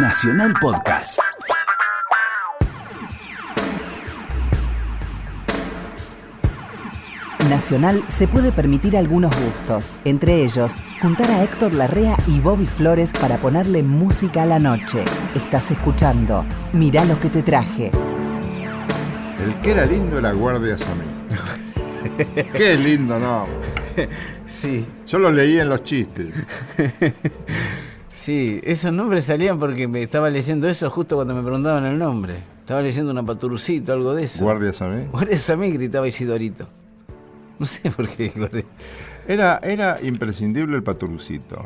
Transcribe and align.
Nacional 0.00 0.54
Podcast. 0.60 1.18
Nacional 7.50 8.04
se 8.06 8.28
puede 8.28 8.52
permitir 8.52 8.96
algunos 8.96 9.34
gustos, 9.34 9.92
entre 10.04 10.44
ellos 10.44 10.74
juntar 11.02 11.28
a 11.32 11.42
Héctor 11.42 11.74
Larrea 11.74 12.16
y 12.28 12.38
Bobby 12.38 12.66
Flores 12.66 13.10
para 13.12 13.38
ponerle 13.38 13.82
música 13.82 14.44
a 14.44 14.46
la 14.46 14.60
noche. 14.60 15.04
Estás 15.34 15.72
escuchando 15.72 16.46
Mirá 16.72 17.04
lo 17.04 17.18
que 17.18 17.28
te 17.28 17.42
traje. 17.42 17.90
El 19.42 19.54
que 19.62 19.70
era 19.72 19.84
lindo 19.84 20.20
era 20.20 20.32
Guardia 20.32 20.78
Samé. 20.78 21.04
Qué 22.52 22.76
lindo, 22.76 23.18
¿no? 23.18 23.46
Sí, 24.46 24.86
Yo 25.06 25.18
lo 25.18 25.32
leí 25.32 25.58
en 25.58 25.68
los 25.68 25.82
chistes. 25.82 26.28
sí, 28.28 28.60
esos 28.62 28.92
nombres 28.92 29.24
salían 29.24 29.58
porque 29.58 29.88
me 29.88 30.02
estaba 30.02 30.28
leyendo 30.28 30.68
eso 30.68 30.90
justo 30.90 31.16
cuando 31.16 31.34
me 31.34 31.42
preguntaban 31.42 31.84
el 31.86 31.98
nombre. 31.98 32.34
Estaba 32.60 32.82
leyendo 32.82 33.10
una 33.10 33.22
paturucito, 33.22 33.94
algo 33.94 34.14
de 34.14 34.24
eso. 34.24 34.44
Guardia 34.44 34.74
Samé. 34.74 35.06
Guardia 35.06 35.38
Samé 35.38 35.70
gritaba 35.70 36.06
Isidorito. 36.06 36.68
No 37.58 37.64
sé 37.64 37.90
por 37.90 38.06
qué. 38.06 38.30
guardia- 38.36 38.64
Era, 39.26 39.58
era 39.62 39.98
imprescindible 40.02 40.76
el 40.76 40.82
paturucito. 40.82 41.64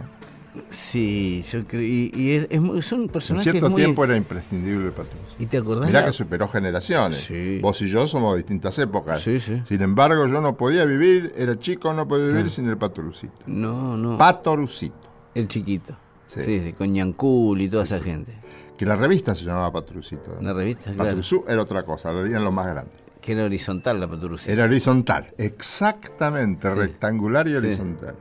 Sí, 0.70 1.43
yo 1.51 1.65
creo. 1.67 1.83
Y, 1.83 2.12
y 2.15 2.30
es- 2.33 2.47
es 2.51 2.61
muy- 2.61 2.81
son 2.83 3.03
En 3.03 3.09
personajes 3.09 3.51
cierto 3.51 3.70
muy. 3.70 3.77
tiempo 3.83 4.05
era 4.05 4.17
imprescindible 4.17 4.87
el 4.87 4.92
paturucito. 4.92 5.42
¿Y 5.42 5.47
te 5.47 5.56
acordás? 5.59 5.87
Mirá 5.89 6.01
la- 6.01 6.06
que 6.06 6.12
superó 6.12 6.47
generaciones. 6.47 7.19
Sí. 7.25 7.59
Vos 7.61 7.81
y 7.83 7.89
yo 7.89 8.06
somos 8.06 8.33
de 8.34 8.39
distintas 8.39 8.79
épocas. 8.79 9.20
Sí, 9.23 9.41
sí. 9.41 9.61
Sin 9.67 9.83
embargo, 9.83 10.27
yo 10.27 10.41
no 10.41 10.56
podía 10.56 10.84
vivir, 10.84 11.33
era 11.37 11.59
chico, 11.59 11.92
no 11.92 12.06
podía 12.06 12.27
vivir 12.29 12.51
sin 12.51 12.69
el 12.69 12.77
paturucito. 12.79 13.33
No, 13.47 13.97
no. 13.97 14.17
Patorucito. 14.19 14.95
el 15.34 15.48
chiquito. 15.48 15.97
Sí. 16.35 16.41
Sí, 16.45 16.61
sí, 16.65 16.73
con 16.73 16.95
Yancul 16.95 17.61
y 17.61 17.69
toda 17.69 17.85
esa 17.85 18.01
gente. 18.01 18.33
Que 18.79 18.87
la 18.87 18.97
revista 18.97 19.35
se 19.35 19.45
llamaba 19.45 19.71
Paturucito. 19.73 20.39
La 20.41 20.53
revista, 20.53 20.84
claro. 20.84 20.98
Paturuzú 21.05 21.45
era 21.47 21.62
otra 21.62 21.84
cosa, 21.84 22.11
lo 22.12 22.25
leían 22.25 22.43
los 22.45 22.53
más 22.53 22.67
grandes. 22.67 22.95
Que 23.20 23.33
era 23.33 23.45
horizontal 23.45 24.01
la 24.01 24.09
paturucita. 24.09 24.51
Era 24.53 24.65
horizontal, 24.65 25.33
exactamente, 25.39 26.75
rectangular 26.75 27.47
y 27.48 27.55
horizontal. 27.55 28.15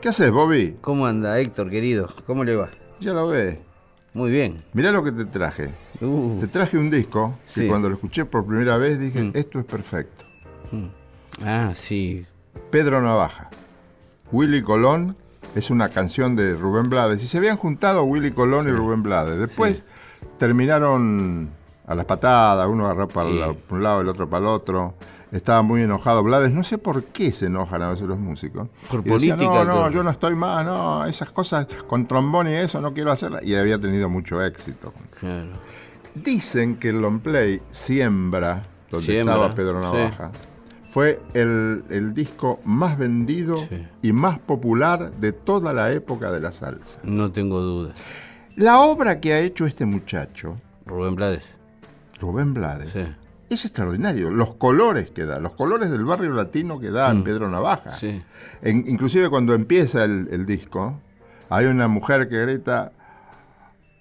¿Qué 0.00 0.10
haces, 0.10 0.30
Bobby? 0.30 0.76
¿Cómo 0.80 1.06
anda, 1.06 1.40
Héctor, 1.40 1.70
querido? 1.70 2.08
¿Cómo 2.26 2.44
le 2.44 2.54
va? 2.54 2.70
Ya 3.00 3.12
lo 3.12 3.26
ves. 3.28 3.58
Muy 4.14 4.30
bien. 4.30 4.62
Mirá 4.74 4.92
lo 4.92 5.02
que 5.02 5.10
te 5.12 5.24
traje. 5.24 5.70
Uh, 6.00 6.38
Te 6.40 6.46
traje 6.46 6.78
un 6.78 6.88
disco 6.90 7.34
que 7.46 7.62
Sí. 7.62 7.66
cuando 7.68 7.88
lo 7.88 7.96
escuché 7.96 8.24
por 8.24 8.46
primera 8.46 8.76
vez 8.76 9.00
dije, 9.00 9.22
Mm. 9.22 9.32
esto 9.34 9.58
es 9.58 9.64
perfecto. 9.64 10.24
ah, 11.42 11.72
sí. 11.74 12.24
Pedro 12.70 13.00
Navaja. 13.02 13.50
Willy 14.30 14.62
Colón 14.62 15.16
es 15.58 15.70
una 15.70 15.88
canción 15.90 16.36
de 16.36 16.54
Rubén 16.54 16.88
Blades. 16.90 17.22
Y 17.22 17.26
se 17.26 17.38
habían 17.38 17.56
juntado 17.56 18.04
Willy 18.04 18.32
Colón 18.32 18.68
y 18.68 18.70
Rubén 18.72 19.02
Blades. 19.02 19.38
Después 19.38 19.82
terminaron 20.38 21.50
a 21.86 21.94
las 21.94 22.04
patadas, 22.04 22.66
uno 22.68 22.86
agarró 22.86 23.08
para, 23.08 23.28
Sí. 23.30 23.38
la- 23.38 23.54
un 23.70 23.82
lado, 23.82 24.00
el 24.00 24.08
otro 24.08 24.28
para 24.28 24.42
el 24.42 24.48
otro. 24.48 24.94
Estaba 25.30 25.60
muy 25.62 25.82
enojado 25.82 26.22
Blades. 26.22 26.50
No 26.50 26.64
sé 26.64 26.78
por 26.78 27.04
qué 27.04 27.32
se 27.32 27.46
enojan 27.46 27.82
a 27.82 27.90
veces 27.90 28.06
los 28.06 28.18
músicos. 28.18 28.68
Por 28.90 29.00
Y 29.00 29.10
decía, 29.10 29.36
política, 29.36 29.46
no, 29.46 29.64
no, 29.64 29.74
todo". 29.74 29.90
yo 29.90 30.02
no 30.02 30.10
estoy 30.10 30.34
más, 30.34 30.64
no, 30.64 31.04
esas 31.04 31.30
cosas 31.30 31.66
con 31.86 32.06
trombón 32.06 32.48
y 32.48 32.54
eso 32.54 32.80
no 32.80 32.94
quiero 32.94 33.12
hacerlas. 33.12 33.42
Y 33.44 33.54
había 33.54 33.78
tenido 33.78 34.08
mucho 34.08 34.42
éxito. 34.42 34.92
Claro. 35.20 35.48
Dicen 36.14 36.76
que 36.76 36.88
el 36.88 37.00
long 37.02 37.20
play 37.20 37.60
Siembra, 37.70 38.62
donde 38.90 39.06
Siembra, 39.12 39.34
estaba 39.34 39.50
Pedro 39.54 39.82
sí. 39.82 40.08
Fue 40.98 41.20
el, 41.32 41.84
el 41.90 42.12
disco 42.12 42.58
más 42.64 42.98
vendido 42.98 43.56
Sí. 43.68 43.86
y 44.02 44.10
más 44.12 44.40
popular 44.40 45.12
de 45.12 45.30
toda 45.30 45.72
la 45.72 45.92
época 45.92 46.32
de 46.32 46.40
la 46.40 46.50
salsa. 46.50 46.98
No 47.04 47.30
tengo 47.30 47.60
dudas. 47.60 47.96
La 48.56 48.80
obra 48.80 49.20
que 49.20 49.32
ha 49.32 49.38
hecho 49.38 49.64
este 49.64 49.86
muchacho, 49.86 50.56
Rubén 50.86 51.14
Blades. 51.14 51.44
Rubén 52.20 52.52
Blades, 52.52 52.90
Sí. 52.90 53.06
es 53.48 53.64
extraordinario. 53.64 54.32
Los 54.32 54.54
colores 54.54 55.08
que 55.10 55.24
da, 55.24 55.38
los 55.38 55.52
colores 55.52 55.88
del 55.88 56.04
barrio 56.04 56.32
latino 56.32 56.80
que 56.80 56.90
da 56.90 57.12
en 57.12 57.22
Pedro 57.22 57.48
Navaja. 57.48 57.92
Mm. 57.92 57.98
Sí. 58.00 58.22
En- 58.62 58.88
inclusive 58.88 59.30
cuando 59.30 59.54
empieza 59.54 60.02
el, 60.02 60.26
el 60.32 60.46
disco, 60.46 61.00
hay 61.48 61.66
una 61.66 61.86
mujer 61.86 62.28
que 62.28 62.40
grita, 62.44 62.90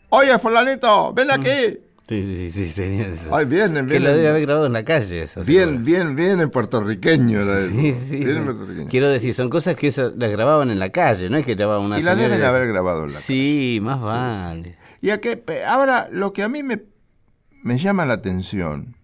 Oye, 0.09 0.40
fulanito, 0.40 1.13
ven 1.13 1.30
aquí. 1.30 1.78
Sí, 2.09 2.50
sí, 2.53 2.68
sí, 2.68 2.72
tenía 2.73 3.07
eso. 3.07 3.35
Ay, 3.35 3.45
vienen, 3.45 3.85
que 3.88 4.00
la 4.00 4.09
debe 4.12 4.22
vienen. 4.22 4.29
haber 4.29 4.41
grabado 4.44 4.66
en 4.68 4.73
la 4.73 4.85
calle. 4.85 5.23
Esa, 5.23 5.41
Bien, 5.41 5.84
bien, 5.84 6.16
bien 6.16 6.40
en 6.40 6.50
puertorriqueño. 6.50 7.41
eso. 7.41 7.69
Sí, 7.69 7.95
sí, 7.95 8.18
Bien 8.19 8.34
sí. 8.38 8.41
puertorriqueño. 8.44 8.88
Quiero 8.90 9.09
decir, 9.09 9.34
son 9.34 9.50
cosas 9.50 9.75
que 9.75 9.88
esas 9.90 10.13
las 10.16 10.31
grababan 10.31 10.72
en 10.72 10.79
la 10.79 10.90
calle, 10.90 11.29
no 11.29 11.35
es 11.38 11.45
que 11.45 11.56
grababan 11.56 11.85
una 11.85 12.00
Y 12.00 12.03
la 12.03 12.12
señora 12.16 12.29
deben 12.35 12.47
haber 12.47 12.68
grabado 12.69 13.06
en 13.06 13.12
la 13.13 13.19
Sí, 13.19 13.79
más 13.81 14.00
vale. 14.01 14.78
Y 15.01 15.09
a 15.09 15.19
que, 15.19 15.44
ahora, 15.68 16.07
lo 16.12 16.31
que 16.31 16.44
a 16.44 16.47
mí 16.50 16.63
me, 16.63 16.81
me 17.63 17.78
llama 17.78 18.06
la 18.06 18.13
atención 18.13 18.95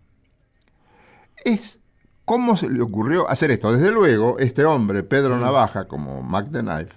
es 1.44 1.82
cómo 2.26 2.56
se 2.56 2.70
le 2.70 2.82
ocurrió 2.82 3.30
hacer 3.30 3.52
esto. 3.52 3.74
Desde 3.74 3.92
luego, 3.92 4.40
este 4.40 4.64
hombre, 4.66 5.04
Mm. 5.04 5.08
Pedro 5.08 5.38
Navaja, 5.38 5.86
como 5.88 6.22
Mac 6.22 6.48
the 6.52 6.60
Knife, 6.62 6.94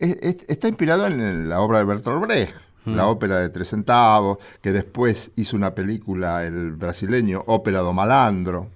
es- 0.00 0.18
es- 0.20 0.44
está 0.48 0.68
inspirado 0.68 1.06
en 1.06 1.48
la 1.48 1.60
obra 1.60 1.78
de 1.78 1.84
Bertolt 1.86 2.20
Brecht, 2.26 2.54
Mm. 2.84 2.94
la 2.96 3.06
ópera 3.06 3.38
de 3.38 3.48
tres 3.48 3.68
centavos, 3.68 4.38
que 4.60 4.72
después 4.72 5.30
hizo 5.36 5.56
una 5.56 5.74
película, 5.74 6.44
el 6.44 6.72
brasileño, 6.72 7.42
Ópera 7.46 7.80
do 7.80 7.92
Malandro, 7.92 8.68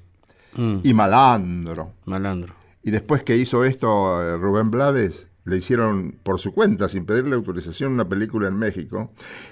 Mm, 0.56 0.78
y 0.82 0.94
Malandro. 0.94 1.92
malandro. 2.06 2.54
Y 2.82 2.90
después 2.90 3.22
que 3.22 3.36
hizo 3.36 3.64
esto 3.64 4.22
eh, 4.22 4.36
Rubén 4.38 4.70
Blades, 4.70 5.28
le 5.44 5.58
hicieron 5.58 6.16
por 6.22 6.40
su 6.40 6.52
cuenta, 6.52 6.88
sin 6.88 7.04
pedirle 7.04 7.34
autorización, 7.36 7.92
una 7.92 8.08
película 8.08 8.48
en 8.48 8.56
México. 8.56 9.10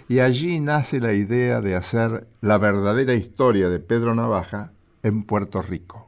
Y 0.09 0.19
allí 0.21 0.59
nace 0.59 1.00
la 1.00 1.12
idea 1.12 1.61
de 1.61 1.75
hacer 1.77 2.27
la 2.41 2.56
verdadera 2.59 3.15
historia 3.15 3.69
de 3.69 3.78
Pedro 3.78 4.15
Navaja 4.15 4.73
en 5.03 5.23
Puerto 5.25 5.61
Rico. 5.62 6.06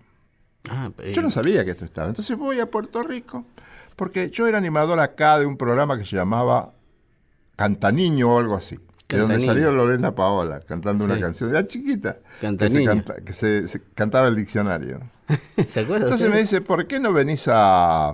Ah, 0.71 0.91
Yo 1.15 1.23
no 1.23 1.31
sabía 1.31 1.65
que 1.65 1.71
esto 1.73 1.85
estaba. 1.85 2.09
Entonces 2.09 2.37
voy 2.37 2.59
a 2.61 2.71
Puerto 2.71 3.03
Rico, 3.03 3.45
porque 3.97 4.31
yo 4.31 4.47
era 4.47 4.59
animador 4.59 5.01
acá 5.01 5.39
de 5.39 5.47
un 5.47 5.57
programa 5.57 5.99
que 5.99 6.05
se 6.05 6.17
llamaba 6.17 6.73
Cantaniño 7.59 8.35
o 8.35 8.39
algo 8.39 8.55
así. 8.55 8.77
De 9.09 9.19
donde 9.19 9.35
salió 9.47 9.73
Lorena 9.73 10.15
Paola 10.15 10.61
cantando 10.61 11.05
una 11.05 11.19
canción 11.21 11.51
ya 11.51 11.67
chiquita. 11.67 12.19
Que, 12.41 12.47
se, 12.71 12.85
canta- 12.85 13.17
que 13.25 13.33
se- 13.33 13.67
se 13.67 13.83
cantaba 13.95 14.29
el 14.29 14.37
diccionario. 14.37 15.01
¿Se 15.67 15.81
acuerda? 15.81 16.05
Entonces 16.07 16.27
usted? 16.27 16.31
me 16.31 16.39
dice, 16.39 16.61
¿por 16.61 16.87
qué 16.87 17.01
no 17.01 17.13
venís 17.13 17.49
a, 17.51 18.11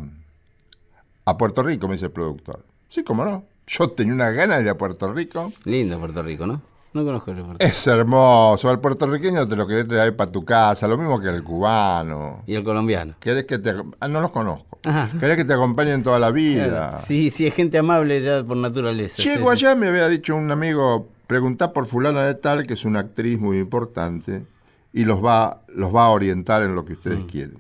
a 1.25 1.37
Puerto 1.39 1.63
Rico? 1.63 1.89
Me 1.89 1.95
dice 1.95 2.07
el 2.07 2.13
productor. 2.13 2.65
Sí, 2.89 3.05
cómo 3.05 3.25
no. 3.25 3.45
Yo 3.67 3.89
tenía 3.91 4.15
una 4.15 4.31
gana 4.31 4.57
de 4.57 4.63
ir 4.63 4.69
a 4.71 4.79
Puerto 4.79 5.13
Rico. 5.13 5.53
Lindo 5.65 5.99
Puerto 5.99 6.23
Rico, 6.23 6.47
¿no? 6.47 6.63
No 6.95 7.05
conozco 7.05 7.33
el 7.33 7.43
Puerto 7.45 7.65
Es 7.65 7.87
hermoso. 7.89 8.71
Al 8.71 8.81
puertorriqueño 8.81 9.47
te 9.49 9.57
lo 9.57 9.67
querés 9.67 9.87
traer 9.89 10.15
para 10.15 10.31
tu 10.31 10.45
casa, 10.45 10.87
lo 10.89 10.97
mismo 10.97 11.21
que 11.21 11.29
al 11.29 11.43
cubano. 11.43 12.43
Y 12.47 12.55
el 12.55 12.63
colombiano. 12.65 13.17
¿Querés 13.21 13.45
que 13.45 13.59
te... 13.59 13.75
ah, 14.01 14.09
no 14.09 14.21
los 14.21 14.31
conozco. 14.31 14.79
Ajá. 14.85 15.11
¿Querés 15.19 15.37
que 15.37 15.45
te 15.45 15.53
acompañen 15.55 16.03
toda 16.05 16.19
la 16.21 16.31
vida? 16.31 16.97
Sí, 16.99 17.31
sí, 17.31 17.47
es 17.47 17.55
gente 17.55 17.79
amable 17.79 18.23
ya 18.23 18.45
por 18.45 18.57
naturaleza. 18.57 19.23
Llego 19.23 19.51
sí, 19.53 19.59
sí. 19.59 19.67
allá, 19.67 19.75
me 19.75 19.89
había 19.89 20.09
dicho 20.09 20.37
un 20.37 20.51
amigo, 20.53 21.09
preguntá 21.27 21.73
por 21.73 21.87
fulana 21.87 22.23
de 22.25 22.35
tal, 22.37 22.65
que 22.67 22.75
es 22.75 22.85
una 22.85 23.01
actriz 23.01 23.39
muy 23.41 23.59
importante, 23.59 24.45
y 24.93 25.05
los 25.05 25.23
va, 25.25 25.63
los 25.69 25.93
va 25.93 26.05
a 26.05 26.11
orientar 26.11 26.63
en 26.63 26.77
lo 26.77 26.85
que 26.85 26.93
ustedes 26.93 27.19
Mm. 27.21 27.27
quieren. 27.27 27.59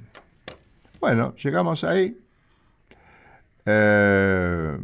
Bueno, 1.00 1.34
llegamos 1.42 1.82
ahí. 1.82 2.16
eh, 3.66 4.78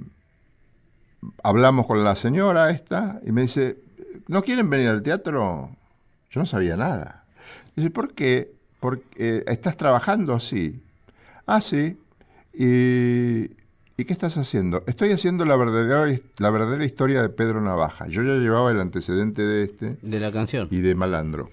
hablamos 1.43 1.87
con 1.87 2.03
la 2.03 2.17
señora 2.17 2.71
esta 2.71 3.21
y 3.27 3.31
me 3.33 3.43
dice, 3.43 3.79
¿no 4.31 4.43
quieren 4.43 4.71
venir 4.71 4.89
al 4.89 5.03
teatro? 5.03 5.71
Yo 6.31 6.41
no 6.41 6.47
sabía 6.47 6.77
nada. 6.77 7.25
Dice, 7.77 7.91
¿por 7.91 8.15
qué? 8.15 8.53
Porque 8.81 9.05
eh, 9.17 9.45
estás 9.49 9.77
trabajando 9.77 10.33
así. 10.35 10.83
Ah, 11.47 11.61
sí. 11.61 11.99
Y, 12.55 13.51
¿Y 13.97 14.05
qué 14.05 14.13
estás 14.13 14.37
haciendo? 14.39 14.83
Estoy 14.87 15.13
haciendo 15.13 15.45
la 15.45 15.57
verdadera, 15.57 16.19
la 16.39 16.51
verdadera 16.51 16.85
historia 16.85 17.23
de 17.23 17.29
Pedro 17.29 17.61
Navaja. 17.61 18.07
Yo 18.09 18.23
ya 18.23 18.35
llevaba 18.35 18.71
el 18.71 18.81
antecedente 18.81 19.43
de 19.43 19.65
este 19.65 19.97
De 20.03 20.21
la 20.21 20.33
canción. 20.33 20.69
y 20.71 20.81
de 20.81 20.95
Malandro. 20.95 21.51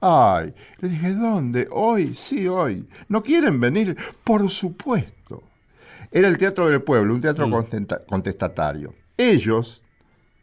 Ay, 0.00 0.54
le 0.78 0.88
dije, 0.90 1.14
¿dónde? 1.14 1.66
Hoy, 1.72 2.14
sí, 2.14 2.46
hoy. 2.46 2.86
¿No 3.08 3.22
quieren 3.22 3.58
venir? 3.58 3.96
Por 4.22 4.48
supuesto. 4.50 5.42
Era 6.12 6.28
el 6.28 6.38
Teatro 6.38 6.68
del 6.68 6.82
Pueblo, 6.82 7.14
un 7.14 7.20
teatro 7.20 7.50
contenta- 7.50 8.04
contestatario. 8.06 8.94
Ellos 9.16 9.82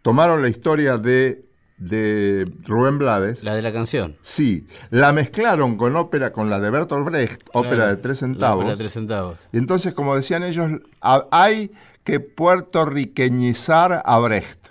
tomaron 0.01 0.41
la 0.41 0.49
historia 0.49 0.97
de, 0.97 1.44
de 1.77 2.49
Rubén 2.63 2.97
Blades. 2.97 3.43
La 3.43 3.53
de 3.55 3.61
la 3.61 3.73
canción. 3.73 4.15
Sí, 4.21 4.67
la 4.91 5.11
mezclaron 5.13 5.75
con 5.77 5.95
ópera, 5.95 6.31
con 6.31 6.49
la 6.49 6.59
de 6.59 6.69
Bertolt 6.69 7.05
Brecht, 7.05 7.41
ópera 7.53 7.87
de 7.87 7.97
tres 7.97 8.19
centavos. 8.19 8.57
ópera 8.63 8.71
de 8.71 8.77
tres 8.77 8.93
centavos. 8.93 9.37
Y 9.51 9.57
entonces, 9.57 9.93
como 9.93 10.15
decían 10.15 10.43
ellos, 10.43 10.69
ha- 11.01 11.25
hay 11.31 11.71
que 12.03 12.19
puertorriqueñizar 12.19 14.01
a 14.05 14.19
Brecht. 14.19 14.67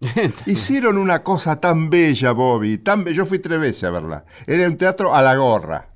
Hicieron 0.46 0.98
una 0.98 1.22
cosa 1.22 1.56
tan 1.60 1.88
bella, 1.90 2.32
Bobby, 2.32 2.78
tan 2.78 3.04
be- 3.04 3.14
Yo 3.14 3.24
fui 3.26 3.38
tres 3.38 3.58
veces 3.60 3.84
a 3.84 3.90
verla. 3.90 4.24
Era 4.46 4.68
un 4.68 4.76
teatro 4.76 5.14
a 5.14 5.22
la 5.22 5.34
gorra. 5.36 5.88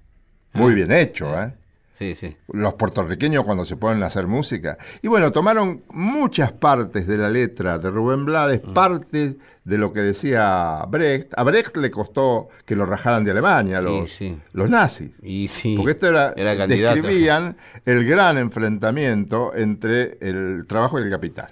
Muy 0.54 0.74
bien 0.74 0.90
hecho, 0.90 1.40
¿eh? 1.40 1.54
Sí, 1.98 2.14
sí. 2.14 2.36
los 2.52 2.74
puertorriqueños 2.74 3.42
cuando 3.42 3.64
se 3.64 3.76
ponen 3.76 4.02
a 4.04 4.06
hacer 4.06 4.28
música. 4.28 4.78
Y 5.02 5.08
bueno, 5.08 5.32
tomaron 5.32 5.82
muchas 5.90 6.52
partes 6.52 7.08
de 7.08 7.18
la 7.18 7.28
letra 7.28 7.78
de 7.78 7.90
Rubén 7.90 8.24
Blades, 8.24 8.60
Mm. 8.64 8.72
partes 8.72 9.34
de 9.64 9.78
lo 9.78 9.92
que 9.92 10.00
decía 10.00 10.84
Brecht. 10.88 11.32
A 11.36 11.42
Brecht 11.42 11.76
le 11.76 11.90
costó 11.90 12.48
que 12.64 12.76
lo 12.76 12.86
rajaran 12.86 13.24
de 13.24 13.32
Alemania, 13.32 13.80
los, 13.80 14.10
sí. 14.12 14.38
los 14.52 14.70
nazis. 14.70 15.10
Y. 15.22 15.48
Porque 15.76 15.90
esto 15.92 16.06
era, 16.06 16.32
describían 16.68 17.56
el 17.84 18.04
gran 18.06 18.38
enfrentamiento 18.38 19.52
entre 19.56 20.18
el 20.20 20.66
trabajo 20.68 21.00
y 21.00 21.02
el 21.02 21.10
capital, 21.10 21.48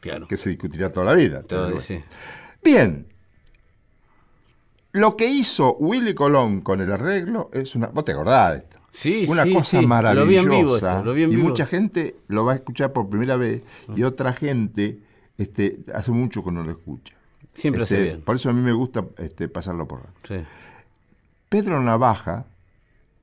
Claro. 0.00 0.26
que 0.26 0.36
se 0.36 0.50
discutirá 0.50 0.90
toda 0.90 1.06
la 1.06 1.14
vida. 1.14 1.40
Todo, 1.42 1.70
bueno. 1.70 2.04
Bien. 2.64 3.06
Lo 4.92 5.16
que 5.16 5.26
hizo 5.26 5.74
Willy 5.76 6.14
Colón 6.14 6.60
con 6.60 6.80
el 6.80 6.92
arreglo 6.92 7.50
es 7.52 7.74
una. 7.74 7.88
Vos 7.88 8.04
te 8.04 8.12
acordás. 8.12 8.62
Sí, 8.96 9.26
Una 9.28 9.42
sí, 9.42 9.52
cosa 9.52 9.80
sí. 9.80 9.86
maravillosa. 9.86 10.24
Lo 10.24 10.26
vi 10.26 10.36
en 10.36 10.48
vivo 10.48 10.76
esto, 10.76 11.04
lo 11.04 11.14
vi 11.14 11.22
en 11.24 11.32
y 11.32 11.36
vivo. 11.36 11.48
mucha 11.48 11.66
gente 11.66 12.14
lo 12.28 12.44
va 12.44 12.52
a 12.52 12.54
escuchar 12.54 12.92
por 12.92 13.08
primera 13.10 13.34
vez 13.36 13.62
y 13.96 14.04
otra 14.04 14.32
gente 14.32 15.00
este, 15.36 15.80
hace 15.92 16.12
mucho 16.12 16.44
que 16.44 16.52
no 16.52 16.62
lo 16.62 16.70
escucha. 16.70 17.12
Siempre 17.56 17.82
hace 17.82 17.94
Este, 17.96 18.04
bien. 18.04 18.20
Por 18.22 18.36
eso 18.36 18.50
a 18.50 18.52
mí 18.52 18.60
me 18.62 18.72
gusta 18.72 19.04
este, 19.18 19.48
pasarlo 19.48 19.88
por. 19.88 20.02
Sí. 20.28 20.36
Pedro 21.48 21.80
Navaja, 21.82 22.44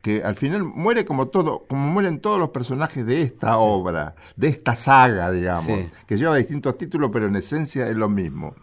que 0.02 0.24
al 0.24 0.36
final 0.36 0.64
muere 0.64 1.06
como 1.06 1.28
todo, 1.30 1.64
como 1.70 1.88
mueren 1.90 2.20
todos 2.20 2.38
los 2.40 2.50
personajes 2.50 3.06
de 3.06 3.22
esta 3.22 3.58
obra, 3.58 4.16
de 4.36 4.48
esta 4.50 4.76
saga, 4.76 5.32
digamos, 5.32 5.66
Sí. 5.68 5.90
que 6.06 6.18
lleva 6.18 6.36
distintos 6.36 6.78
títulos, 6.78 7.12
pero 7.14 7.28
en 7.28 7.36
esencia 7.38 7.88
es 7.88 7.96
lo 7.96 8.10
mismo. 8.10 8.56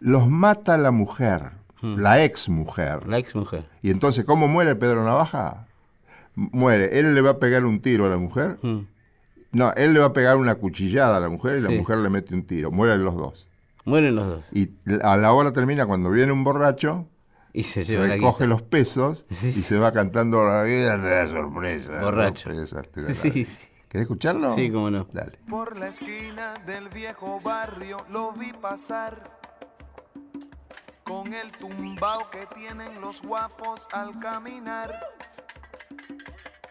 Los 0.00 0.28
mata 0.28 0.76
la 0.76 0.90
mujer, 0.90 1.52
la 1.80 2.22
ex 2.24 2.48
mujer. 2.48 3.06
La 3.06 3.18
ex 3.18 3.34
mujer. 3.34 3.64
Y 3.82 3.90
entonces, 3.90 4.24
¿cómo 4.24 4.48
muere 4.48 4.74
Pedro 4.76 5.02
Navaja? 5.04 5.66
Muere. 6.34 6.98
Él 6.98 7.14
le 7.14 7.20
va 7.20 7.30
a 7.30 7.38
pegar 7.38 7.64
un 7.64 7.80
tiro 7.80 8.06
a 8.06 8.08
la 8.08 8.16
mujer. 8.16 8.58
Mm. 8.62 8.80
No, 9.52 9.72
él 9.74 9.92
le 9.92 10.00
va 10.00 10.06
a 10.06 10.12
pegar 10.12 10.36
una 10.36 10.54
cuchillada 10.54 11.18
a 11.18 11.20
la 11.20 11.28
mujer 11.28 11.58
y 11.58 11.60
la 11.60 11.68
mujer 11.70 11.98
le 11.98 12.08
mete 12.08 12.34
un 12.34 12.46
tiro. 12.46 12.70
Mueren 12.70 13.04
los 13.04 13.14
dos. 13.16 13.48
Mueren 13.84 14.14
los 14.16 14.26
dos. 14.26 14.44
Y 14.52 14.70
a 15.02 15.16
la 15.16 15.32
hora 15.32 15.52
termina 15.52 15.84
cuando 15.86 16.08
viene 16.10 16.32
un 16.32 16.42
borracho, 16.44 17.06
Y 17.52 17.64
se 17.64 17.84
lleva 17.84 18.06
la 18.06 18.14
recoge 18.14 18.46
los 18.46 18.62
pesos 18.62 19.26
Sí. 19.30 19.48
y 19.48 19.52
se 19.62 19.78
va 19.78 19.92
cantando 19.92 20.42
la 20.42 20.62
vida 20.62 20.98
te 20.98 21.08
da 21.08 21.28
sorpresa. 21.28 22.00
Borracho. 22.00 22.44
sorpresa, 22.50 22.82
te 22.82 23.02
da 23.02 23.08
la- 23.10 23.14
Sí, 23.14 23.44
sí. 23.44 23.68
¿Querés 23.90 24.04
escucharlo? 24.04 24.54
Sí, 24.54 24.70
cómo 24.70 24.90
no. 24.90 25.06
Dale. 25.12 25.38
Por 25.50 25.76
la 25.76 25.88
esquina 25.88 26.54
del 26.64 26.88
viejo 26.88 27.38
barrio 27.42 27.98
lo 28.08 28.32
vi 28.32 28.54
pasar 28.54 29.36
con 31.04 31.34
el 31.34 31.52
tumbao 31.52 32.30
que 32.30 32.46
tienen 32.54 33.00
los 33.02 33.20
guapos 33.20 33.86
al 33.92 34.18
caminar. 34.18 34.94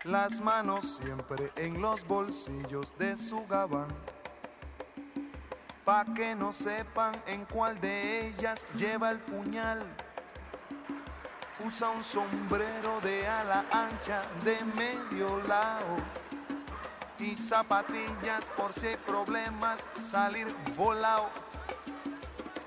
Las 0.04 0.42
manos 0.42 0.98
siempre 1.00 1.52
en 1.56 1.80
los 1.80 2.04
bolsillos 2.08 2.92
de 2.98 3.16
su 3.16 3.46
gabán. 3.46 3.90
Pa' 5.86 6.06
que 6.16 6.34
no 6.34 6.52
sepan 6.52 7.12
en 7.28 7.46
cuál 7.46 7.80
de 7.80 8.30
ellas 8.30 8.66
lleva 8.76 9.12
el 9.12 9.20
puñal. 9.20 9.86
Usa 11.64 11.92
un 11.92 12.04
sombrero 12.04 13.00
de 13.02 13.28
ala 13.28 13.64
ancha 13.72 14.24
de 14.44 14.64
medio 14.76 15.38
lado 15.44 15.98
y 17.20 17.36
zapatillas 17.38 18.44
por 18.58 18.74
si 18.74 18.88
hay 18.88 18.98
problemas, 18.98 19.86
salir 20.10 20.48
volado. 20.76 21.30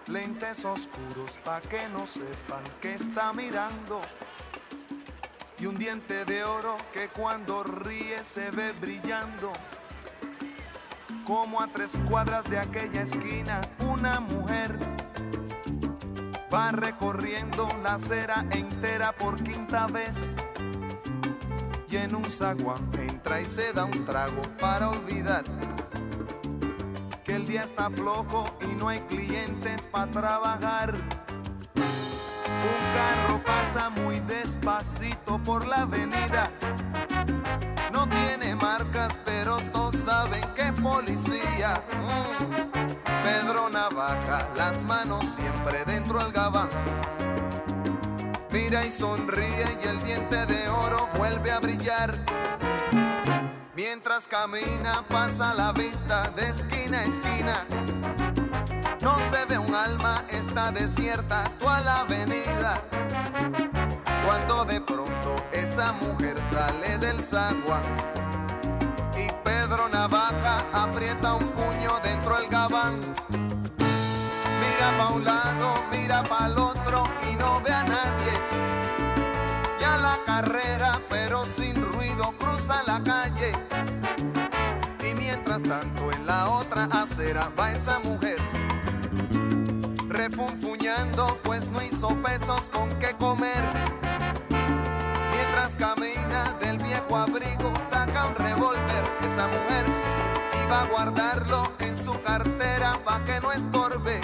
Lentes 0.07 0.65
oscuros 0.65 1.33
pa' 1.45 1.61
que 1.63 1.89
no 1.89 2.07
sepan 2.07 2.63
que 2.81 2.95
está 2.95 3.33
mirando. 3.33 4.01
Y 5.59 5.67
un 5.67 5.77
diente 5.77 6.25
de 6.25 6.45
oro 6.45 6.77
que 6.93 7.09
cuando 7.09 7.63
ríe 7.63 8.19
se 8.35 8.51
ve 8.51 8.73
brillando. 8.73 9.53
Como 11.27 11.61
a 11.61 11.69
tres 11.69 11.91
cuadras 12.09 12.49
de 12.51 12.59
aquella 12.59 13.03
esquina, 13.03 13.61
una 13.81 14.21
mujer 14.21 14.79
va 16.53 16.71
recorriendo 16.71 17.69
la 17.83 17.95
acera 17.95 18.47
entera 18.51 19.13
por 19.13 19.43
quinta 19.43 19.87
vez 19.87 20.15
y 21.95 21.97
en 21.97 22.15
un 22.15 22.25
zaguán 22.25 22.91
entra 22.99 23.41
y 23.41 23.45
se 23.45 23.73
da 23.73 23.85
un 23.85 24.05
trago 24.05 24.43
para 24.59 24.91
olvidar 24.91 25.45
que 27.25 27.37
el 27.37 27.47
día 27.47 27.63
está 27.63 27.89
flojo 27.89 28.45
y 28.61 28.67
no 28.75 28.89
hay 28.89 28.99
clientes 29.01 29.81
para 29.93 30.11
trabajar. 30.11 30.95
Un 32.65 32.83
carro 32.97 33.43
pasa 33.45 33.91
muy 33.91 34.21
despacito 34.21 35.39
por 35.45 35.67
la 35.67 35.83
avenida. 35.83 36.51
No 37.93 38.09
tiene 38.09 38.55
marcas, 38.57 39.19
pero 39.25 39.59
todos 39.73 39.97
saben 40.05 40.43
que 40.55 40.73
policía. 40.73 41.83
Mm. 41.93 42.65
Pedro 43.23 43.69
Navaja, 43.69 44.49
las 44.57 44.83
manos 44.83 45.25
siempre 45.39 45.85
dentro 45.85 46.19
del 46.19 46.33
gabán. 46.33 46.71
Mira 48.51 48.87
y 48.87 48.93
sonríe 48.93 49.79
y 49.83 49.87
el 49.87 50.03
diente 50.03 50.47
de 50.47 50.69
oro 50.69 51.09
vuelve 51.19 51.51
a 51.51 51.61
brillar. 51.61 52.19
Mientras 53.77 54.27
camina 54.27 55.05
pasa 55.09 55.53
la 55.55 55.73
vista 55.73 56.31
de 56.37 56.49
esquina 56.51 57.01
a 57.01 57.05
esquina. 57.05 58.44
No 59.05 59.19
se 59.31 59.45
ve 59.45 59.59
un 59.59 59.75
alma, 59.75 60.25
está 60.31 60.73
desierta 60.73 61.45
toda 61.61 61.81
la 61.83 62.01
avenida. 62.01 62.83
Cuando 64.25 64.65
de 64.65 64.81
pronto 64.81 65.37
esa 65.53 65.93
mujer 65.93 66.37
sale 66.51 66.97
del 66.97 67.23
zaguán 67.23 67.83
y 69.15 69.31
Pedro 69.45 69.91
Navaja 69.91 70.65
aprieta 70.73 71.35
un 71.35 71.51
puño 71.51 72.01
dentro 72.03 72.39
del 72.39 72.49
gabán. 72.49 72.99
Mira 74.63 74.89
pa' 74.97 75.11
un 75.13 75.23
lado, 75.23 75.85
mira 75.93 76.23
pa' 76.23 76.47
el 76.47 76.57
otro 76.57 77.05
y 77.31 77.37
no 77.37 77.61
ve 77.61 77.75
a 77.75 77.85
nadie. 77.85 78.33
Ya 79.79 79.99
la 79.99 80.19
carrera, 80.25 80.99
pero 81.11 81.45
sin 81.45 81.75
ruido, 81.93 82.33
cruza 82.39 82.83
la 82.87 83.03
calle. 83.03 83.53
Y 85.07 85.15
mientras 85.15 85.63
tanto 85.63 86.11
en 86.11 86.27
la 86.27 86.49
otra 86.49 86.85
acera 86.87 87.51
va 87.59 87.73
esa 87.73 87.99
mujer. 87.99 88.24
Refunfuñando, 90.31 91.39
pues 91.43 91.69
no 91.69 91.83
hizo 91.83 92.09
pesos 92.23 92.71
con 92.73 92.89
qué 92.99 93.15
comer. 93.19 93.63
Mientras 94.49 95.69
camina 95.79 96.57
del 96.63 96.79
viejo 96.79 97.15
abrigo, 97.15 97.71
saca 97.93 98.29
un 98.29 98.35
revólver. 98.35 99.05
Esa 99.21 99.49
mujer 99.49 99.85
iba 100.65 100.81
a 100.81 100.87
guardarlo 100.87 101.73
en 101.79 101.95
su 102.03 102.19
cartera 102.23 102.99
pa' 103.05 103.23
que 103.25 103.39
no 103.39 103.53
estorbe. 103.53 104.23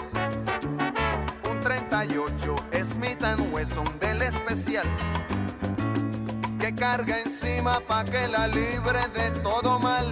Un 1.51 1.61
38 1.61 2.57
Smith 2.93 3.23
Wesson 3.53 3.99
del 3.99 4.23
especial 4.23 4.89
que 6.59 6.75
carga 6.75 7.21
encima 7.21 7.79
pa' 7.81 8.05
que 8.05 8.27
la 8.27 8.47
libre 8.47 9.07
de 9.09 9.33
todo 9.43 9.79
mal. 9.79 10.07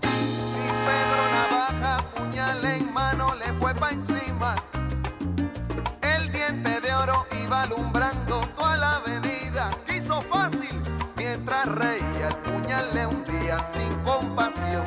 Y 0.00 0.68
Pedro 0.86 1.22
Navaja, 1.34 2.08
puñal 2.14 2.64
en 2.64 2.90
mano, 2.94 3.34
le 3.34 3.52
fue 3.58 3.74
pa' 3.74 3.90
encima. 3.90 4.54
Iba 7.52 7.62
alumbrando 7.64 8.40
toda 8.56 8.76
la 8.76 8.96
avenida. 8.96 9.68
Quiso 9.86 10.22
fácil, 10.22 10.82
mientras 11.16 11.66
reía, 11.66 12.28
el 12.28 12.36
puñal 12.36 12.94
le 12.94 13.06
hundía 13.06 13.66
sin 13.74 13.92
compasión. 14.00 14.84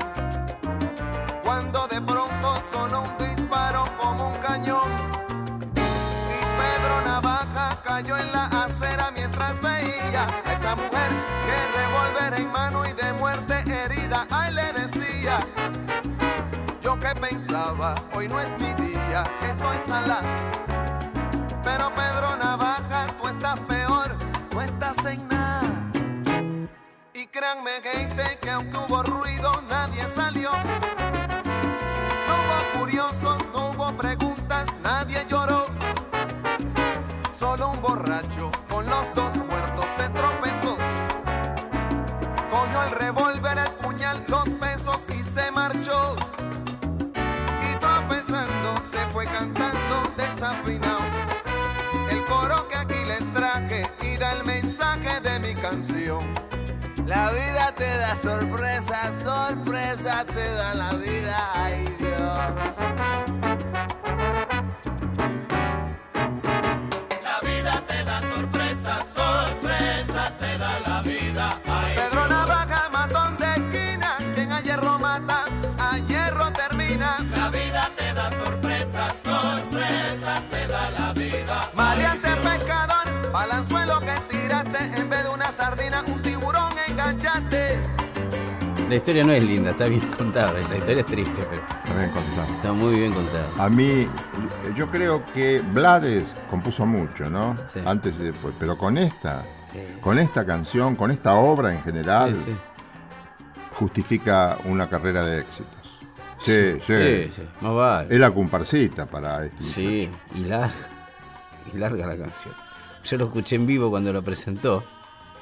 Cuando 1.44 1.88
de 1.88 2.02
pronto 2.02 2.58
sonó 2.74 3.04
un 3.04 3.18
disparo 3.20 3.86
como 4.00 4.30
un 4.30 4.38
cañón. 4.40 4.90
Y 5.76 6.40
Pedro 6.60 7.02
Navaja 7.06 7.80
cayó 7.84 8.18
en 8.18 8.32
la 8.32 8.46
acera 8.46 9.12
mientras 9.12 9.62
veía 9.62 10.26
a 10.46 10.54
esa 10.54 10.76
mujer 10.76 11.10
que 11.46 11.58
revólver 11.78 12.42
en 12.42 12.52
mano 12.52 12.84
y 12.88 12.94
de 12.94 13.14
muerte 13.14 13.64
herida. 13.68 14.26
Ay, 14.32 14.54
le 14.54 14.74
decía, 14.74 15.40
yo 16.82 16.98
que 17.00 17.14
pensaba, 17.14 17.94
hoy 18.12 18.28
no 18.28 18.40
es 18.40 18.52
mi 18.60 18.74
día, 18.74 19.24
estoy 19.44 19.78
sala. 19.88 20.20
Créanme, 27.36 27.82
gente, 27.84 28.38
que 28.42 28.50
aunque 28.50 28.78
hubo 28.78 29.04
ruido, 29.04 29.62
nadie 29.70 30.08
salió. 30.16 30.52
No 32.28 32.34
hubo 32.40 32.80
curiosos, 32.80 33.46
no 33.54 33.72
hubo 33.72 33.98
preguntas, 33.98 34.68
nadie 34.82 35.26
lloró. 35.30 35.66
Solo 37.38 37.72
un 37.72 37.82
borracho 37.82 38.50
con 38.70 38.90
los 38.90 39.14
dos 39.14 39.36
muertos 39.36 39.86
se 39.98 40.08
te 57.78 57.98
da 57.98 58.18
sorpresa, 58.22 59.12
sorpresa 59.24 60.26
te 60.26 60.50
da 60.52 60.74
la 60.74 60.94
vida, 60.94 61.52
ay 61.54 61.86
Dios. 62.00 63.45
La 88.96 89.00
historia 89.00 89.26
no 89.26 89.34
es 89.34 89.44
linda, 89.44 89.72
está 89.72 89.88
bien 89.90 90.00
contada. 90.18 90.54
La 90.70 90.78
historia 90.78 91.02
es 91.02 91.06
triste, 91.06 91.46
pero 91.50 91.62
Está 91.84 91.98
bien 91.98 92.12
contado. 92.12 92.56
está 92.56 92.72
muy 92.72 92.96
bien 92.98 93.12
contada. 93.14 93.46
A 93.58 93.68
mí, 93.70 94.08
yo 94.74 94.90
creo 94.90 95.22
que 95.34 95.60
Blades 95.74 96.34
compuso 96.50 96.86
mucho, 96.86 97.30
¿no? 97.30 97.58
Sí. 97.74 97.82
Antes 97.86 98.16
y 98.18 98.24
después. 98.24 98.54
Pero 98.58 98.78
con 98.78 98.98
esta, 98.98 99.44
Sí. 99.74 99.80
con 100.00 100.18
esta 100.18 100.46
canción, 100.46 100.96
con 100.96 101.12
esta 101.12 101.34
obra 101.36 101.74
en 101.74 101.84
general, 101.84 102.38
Sí, 102.46 102.56
justifica 103.74 104.58
una 104.64 104.88
carrera 104.88 105.24
de 105.24 105.42
éxitos. 105.42 106.00
Sí, 106.40 106.80
sí. 106.80 106.94
Sí, 107.26 107.32
sí, 107.36 107.42
más 107.60 107.74
vale. 107.74 108.14
Es 108.16 108.20
la 108.22 108.32
comparsita 108.32 109.06
para 109.08 109.44
este. 109.46 109.62
Sí, 109.62 110.10
y 110.36 110.46
larga. 110.46 110.74
Y 111.74 111.78
larga 111.78 112.08
la 112.08 112.18
canción. 112.18 112.54
Yo 113.04 113.18
lo 113.18 113.26
escuché 113.26 113.58
en 113.58 113.66
vivo 113.68 113.90
cuando 113.90 114.14
lo 114.14 114.24
presentó, 114.24 114.86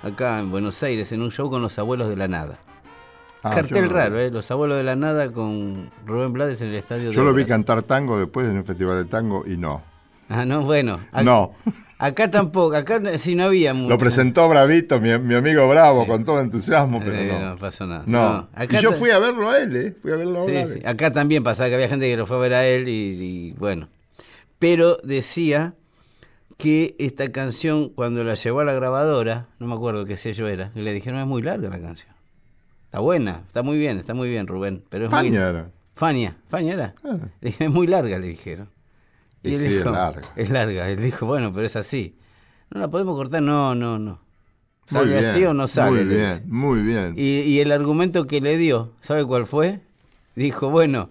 acá 0.02 0.40
en 0.40 0.50
Buenos 0.50 0.82
Aires, 0.82 1.12
en 1.12 1.22
un 1.22 1.32
show 1.32 1.52
con 1.52 1.62
los 1.62 1.78
abuelos 1.78 2.10
de 2.10 2.16
la 2.16 2.28
nada. 2.28 2.58
Ah, 3.44 3.50
Cartel 3.50 3.90
raro, 3.90 4.20
¿eh? 4.20 4.32
Los 4.32 4.50
abuelos 4.52 4.78
de 4.78 4.84
la 4.84 4.96
nada 4.96 5.32
con 5.32 5.90
Rubén 6.06 6.32
Blades 6.34 6.62
en 6.62 6.70
el 6.70 6.76
estadio 6.76 7.10
de 7.10 7.16
Yo 7.16 7.24
lo 7.24 7.34
vi 7.34 7.46
cantar 7.46 7.84
tango 7.84 8.18
después 8.18 8.48
en 8.48 8.58
un 8.58 8.64
festival 8.66 9.04
de 9.04 9.10
tango 9.10 9.44
y 9.46 9.58
no. 9.58 9.82
Ah, 10.30 10.46
no, 10.46 10.62
bueno. 10.64 11.00
Acá, 11.12 11.24
No. 11.24 11.54
Acá 12.00 12.30
tampoco, 12.30 12.76
acá 12.76 13.00
sí 13.18 13.34
no 13.36 13.46
había 13.46 13.74
mucho. 13.74 13.90
Lo 13.90 13.98
presentó 13.98 14.50
Bravito, 14.50 15.00
mi, 15.00 15.18
mi 15.20 15.36
amigo 15.36 15.70
Bravo, 15.70 16.06
con 16.06 16.26
todo 16.26 16.42
entusiasmo, 16.42 17.00
pero 17.00 17.14
Eh, 17.16 17.28
no. 17.32 17.52
no 17.52 17.56
pasó 17.58 17.86
nada. 17.88 18.04
No. 18.06 18.50
acá 18.54 18.80
y 18.80 18.82
yo 18.82 18.92
fui 18.92 19.10
a 19.12 19.20
verlo 19.20 19.50
a 19.50 19.60
él, 19.60 19.76
¿eh? 19.76 19.96
Fui 20.02 20.12
a 20.12 20.18
verlo 20.18 20.42
a 20.42 20.46
Sí, 20.46 20.52
Blades. 20.52 20.74
sí. 20.74 20.80
Acá 20.86 21.14
también 21.14 21.44
pasaba 21.44 21.70
que 21.70 21.76
había 21.76 21.88
gente 21.88 22.10
que 22.10 22.18
lo 22.18 22.26
fue 22.26 22.36
a 22.38 22.40
ver 22.40 22.54
a 22.56 22.66
él 22.66 22.90
y, 22.90 22.92
y 22.92 23.52
bueno. 23.54 23.88
Pero 24.60 24.98
decía 25.04 25.76
que 26.58 26.96
esta 27.00 27.32
canción, 27.32 27.88
cuando 27.90 28.24
la 28.26 28.36
llevó 28.36 28.60
a 28.62 28.66
la 28.66 28.74
grabadora, 28.74 29.48
no 29.60 29.68
me 29.68 29.74
acuerdo 29.76 30.04
qué 30.06 30.18
sello 30.18 30.48
era, 30.50 30.72
y 30.76 30.82
le 30.82 30.92
dijeron 30.94 31.20
es 31.22 31.26
muy 31.28 31.42
larga 31.42 31.70
la 31.70 31.80
canción. 31.80 32.13
Está 32.94 33.02
buena, 33.02 33.42
está 33.48 33.64
muy 33.64 33.80
bien, 33.80 33.98
está 33.98 34.14
muy 34.14 34.30
bien, 34.30 34.46
Rubén. 34.46 34.84
Pero 34.90 35.06
es 35.06 35.12
muy- 35.12 35.18
Fania 35.22 35.50
era. 35.50 35.72
Fania, 35.96 36.38
Fania 36.48 36.74
era. 36.76 36.94
Ah. 37.04 37.18
Es 37.42 37.60
muy 37.72 37.88
larga, 37.88 38.20
le 38.20 38.28
dijeron. 38.28 38.70
Y 39.42 39.56
él 39.56 39.62
sí, 39.62 39.66
es 39.66 39.72
dijo, 39.80 39.90
larga. 39.90 40.22
Es 40.36 40.52
larga. 40.52 40.88
Él 40.88 41.02
dijo, 41.02 41.26
bueno, 41.26 41.52
pero 41.52 41.66
es 41.66 41.76
así. 41.76 42.16
¿No 42.70 42.80
la 42.80 42.90
podemos 42.90 43.16
cortar? 43.16 43.42
No, 43.42 43.74
no, 43.74 43.98
no. 43.98 44.20
Muy 44.92 45.00
¿Sale 45.00 45.12
bien, 45.20 45.26
así 45.26 45.44
o 45.44 45.56
no 45.56 45.68
sale? 45.68 46.06
Muy 46.06 46.16
bien, 46.16 46.44
muy 46.46 46.82
bien. 46.84 47.14
Y, 47.18 47.40
y 47.40 47.62
el 47.62 47.72
argumento 47.72 48.28
que 48.28 48.42
le 48.42 48.60
dio, 48.60 48.92
¿sabe 49.02 49.26
cuál 49.26 49.48
fue? 49.48 49.80
Dijo, 50.36 50.70
bueno, 50.70 51.10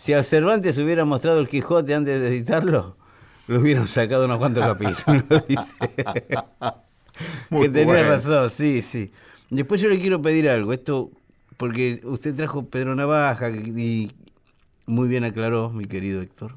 si 0.00 0.14
a 0.14 0.24
Cervantes 0.24 0.78
hubiera 0.78 1.04
mostrado 1.04 1.38
el 1.38 1.46
Quijote 1.48 1.94
antes 1.94 2.20
de 2.20 2.26
editarlo, 2.26 2.96
lo 3.46 3.60
hubieran 3.60 3.86
sacado 3.86 4.24
unos 4.24 4.38
cuantos 4.38 4.66
capítulos. 4.66 5.22
que 5.46 5.56
tenía 7.68 7.84
bueno. 7.84 8.08
razón, 8.08 8.50
sí, 8.50 8.82
sí. 8.82 9.12
Después 9.48 9.80
yo 9.80 9.88
le 9.88 10.00
quiero 10.00 10.20
pedir 10.20 10.48
algo, 10.48 10.72
esto, 10.72 11.12
porque 11.60 12.00
usted 12.04 12.34
trajo 12.34 12.64
Pedro 12.64 12.94
Navaja 12.94 13.50
y 13.50 14.10
muy 14.86 15.08
bien 15.08 15.24
aclaró, 15.24 15.68
mi 15.68 15.84
querido 15.84 16.22
Héctor, 16.22 16.54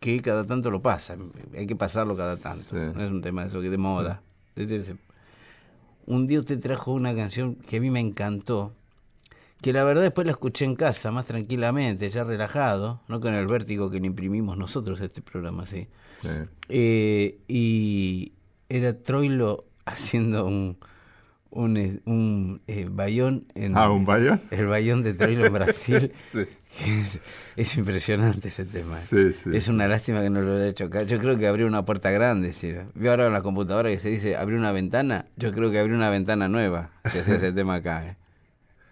que 0.00 0.22
cada 0.22 0.44
tanto 0.44 0.70
lo 0.70 0.80
pasa, 0.80 1.14
hay 1.54 1.66
que 1.66 1.76
pasarlo 1.76 2.16
cada 2.16 2.38
tanto, 2.38 2.64
Sí. 2.70 2.76
no 2.94 3.02
es 3.04 3.10
un 3.10 3.20
tema 3.20 3.42
de 3.42 3.48
eso 3.50 3.60
que 3.60 3.68
de 3.68 3.76
moda. 3.76 4.22
Desde- 4.54 4.96
Un 6.06 6.26
día 6.26 6.40
usted 6.40 6.58
trajo 6.58 6.92
una 6.92 7.14
canción 7.14 7.56
que 7.56 7.76
a 7.76 7.80
mí 7.80 7.90
me 7.90 8.00
encantó, 8.00 8.72
que 9.60 9.74
la 9.74 9.84
verdad 9.84 10.02
después 10.02 10.24
la 10.24 10.30
escuché 10.32 10.64
en 10.64 10.74
casa, 10.74 11.10
más 11.10 11.26
tranquilamente, 11.26 12.08
ya 12.10 12.24
relajado, 12.24 13.00
no 13.08 13.20
con 13.20 13.34
el 13.34 13.46
vértigo 13.46 13.90
que 13.90 14.00
le 14.00 14.06
imprimimos 14.06 14.56
nosotros 14.56 15.00
a 15.02 15.04
este 15.04 15.20
programa, 15.20 15.66
sí. 15.66 15.86
Sí. 16.22 16.28
Eh, 16.70 17.38
y 17.46 18.32
era 18.70 18.94
Troilo 18.94 19.64
haciendo 19.84 20.46
un, 20.46 20.78
un, 21.56 21.76
eh, 21.76 22.00
un, 22.04 22.60
eh, 22.66 22.86
bayón 22.90 23.46
en 23.54 23.76
Ah, 23.76 23.90
un 23.90 24.04
bayón. 24.04 24.40
el 24.50 24.66
bayón 24.66 25.02
de 25.02 25.14
Troilo 25.14 25.46
en 25.46 25.52
Brasil. 25.52 26.12
Sí. 26.24 26.40
es, 26.86 27.20
es 27.56 27.76
impresionante 27.76 28.48
ese 28.48 28.64
tema. 28.66 28.96
Sí, 28.96 29.32
sí. 29.32 29.50
Es 29.54 29.68
una 29.68 29.88
lástima 29.88 30.20
que 30.20 30.28
no 30.30 30.42
lo 30.42 30.56
haya 30.56 30.68
hecho 30.68 30.84
acá. 30.84 31.04
Yo 31.04 31.18
creo 31.18 31.38
que 31.38 31.46
abrió 31.46 31.66
una 31.66 31.84
puerta 31.84 32.10
grande. 32.10 32.52
¿sí? 32.52 32.74
Veo 32.94 33.10
ahora 33.12 33.26
en 33.28 33.32
la 33.32 33.42
computadora 33.42 33.88
que 33.90 33.98
se 33.98 34.10
dice 34.10 34.36
abrió 34.36 34.58
una 34.58 34.72
ventana. 34.72 35.26
Yo 35.36 35.52
creo 35.52 35.70
que 35.70 35.78
abrió 35.78 35.96
una 35.96 36.10
ventana 36.10 36.48
nueva. 36.48 36.90
Que 37.10 37.20
hace 37.20 37.36
ese 37.36 37.52
tema 37.52 37.76
acá. 37.76 38.06
¿eh? 38.06 38.16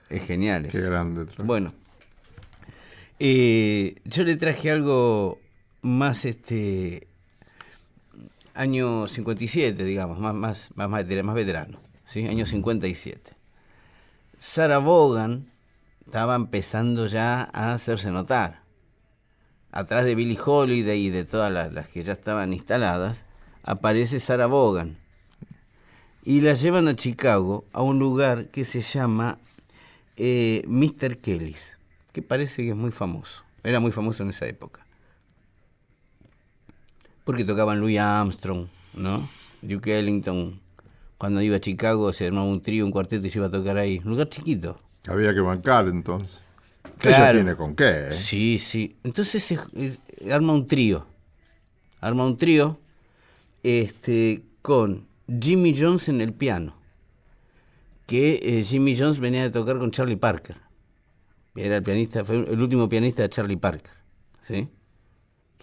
Es 0.09 0.27
genial. 0.27 0.69
Qué 0.71 0.81
grande. 0.81 1.27
Troilo. 1.27 1.45
Bueno, 1.45 1.75
eh, 3.19 3.97
yo 4.05 4.25
le 4.25 4.37
traje 4.37 4.71
algo 4.71 5.39
más 5.83 6.25
este 6.25 7.07
año 8.55 9.07
57, 9.07 9.85
digamos, 9.85 10.19
más 10.19 10.35
más 10.35 10.69
más 10.75 10.89
más 10.91 11.35
veterano, 11.35 11.81
¿sí? 12.15 12.29
Año 12.29 12.47
57. 12.47 13.33
Sarah 14.39 14.79
Vaughan 14.79 15.51
estaba 16.07 16.37
empezando 16.37 17.09
ya 17.09 17.51
a 17.53 17.75
hacerse 17.75 18.11
notar. 18.13 18.63
Atrás 19.73 20.05
de 20.05 20.15
Billie 20.15 20.39
Holiday 20.43 21.07
y 21.07 21.11
de 21.11 21.25
todas 21.25 21.53
las, 21.53 21.89
que 21.89 22.05
ya 22.05 22.13
estaban 22.13 22.53
instaladas, 22.53 23.19
aparece 23.65 24.21
Sarah 24.21 24.47
Vaughan. 24.47 24.97
Y 26.23 26.41
la 26.41 26.55
llevan 26.55 26.87
a 26.87 26.95
Chicago, 26.95 27.65
a 27.73 27.83
un 27.83 27.99
lugar 27.99 28.47
que 28.47 28.65
se 28.65 28.81
llama 28.81 29.39
eh, 30.17 30.63
Mr. 30.69 31.19
Kelly's, 31.19 31.77
que 32.13 32.23
parece 32.23 32.63
que 32.63 32.71
es 32.71 32.77
muy 32.77 32.93
famoso. 32.93 33.43
Era 33.65 33.81
muy 33.81 33.91
famoso 33.91 34.23
en 34.23 34.31
esa 34.31 34.47
época. 34.47 34.87
Porque 37.25 37.45
tocaban 37.45 37.81
Louis 37.81 37.99
Armstrong, 37.99 38.69
¿no? 38.95 39.29
Duke 39.63 39.99
Ellington. 39.99 40.61
Cuando 41.25 41.41
iba 41.41 41.57
a 41.57 41.61
Chicago 41.61 42.13
se 42.13 42.27
armaba 42.27 42.45
un 42.45 42.61
trío, 42.61 42.85
un 42.85 42.91
cuarteto 42.91 43.27
y 43.27 43.31
se 43.31 43.39
iba 43.39 43.47
a 43.47 43.51
tocar 43.51 43.79
ahí. 43.79 43.99
Un 44.05 44.11
lugar 44.11 44.29
chiquito. 44.29 44.77
Había 45.09 45.33
que 45.33 45.41
bancar 45.41 45.89
entonces. 45.89 46.43
Claro. 46.99 47.25
Ella 47.25 47.33
tiene 47.33 47.57
con 47.57 47.75
qué, 47.75 48.09
¿eh? 48.09 48.13
Sí, 48.13 48.59
sí. 48.59 48.95
Entonces 49.05 49.43
se- 49.43 49.59
eh, 49.75 49.97
arma 50.31 50.53
un 50.53 50.67
trío. 50.67 51.07
Arma 52.03 52.27
un 52.27 52.37
trío 52.37 52.79
este, 53.63 54.43
con 54.61 55.07
Jimmy 55.41 55.75
Jones 55.75 56.11
en 56.11 56.21
el 56.21 56.35
piano. 56.35 56.77
Que 58.05 58.41
eh, 58.43 58.63
Jimmy 58.65 58.95
Jones 58.95 59.19
venía 59.19 59.45
de 59.45 59.51
tocar 59.51 59.79
con 59.79 59.91
Charlie 59.93 60.17
Parker. 60.17 60.57
Era 61.57 61.79
el 61.79 61.83
pianista, 61.83 62.23
fue 62.23 62.37
el 62.37 62.61
último 62.61 62.87
pianista 62.87 63.23
de 63.23 63.31
Charlie 63.31 63.57
Parker. 63.57 63.95
¿Sí? 64.47 64.69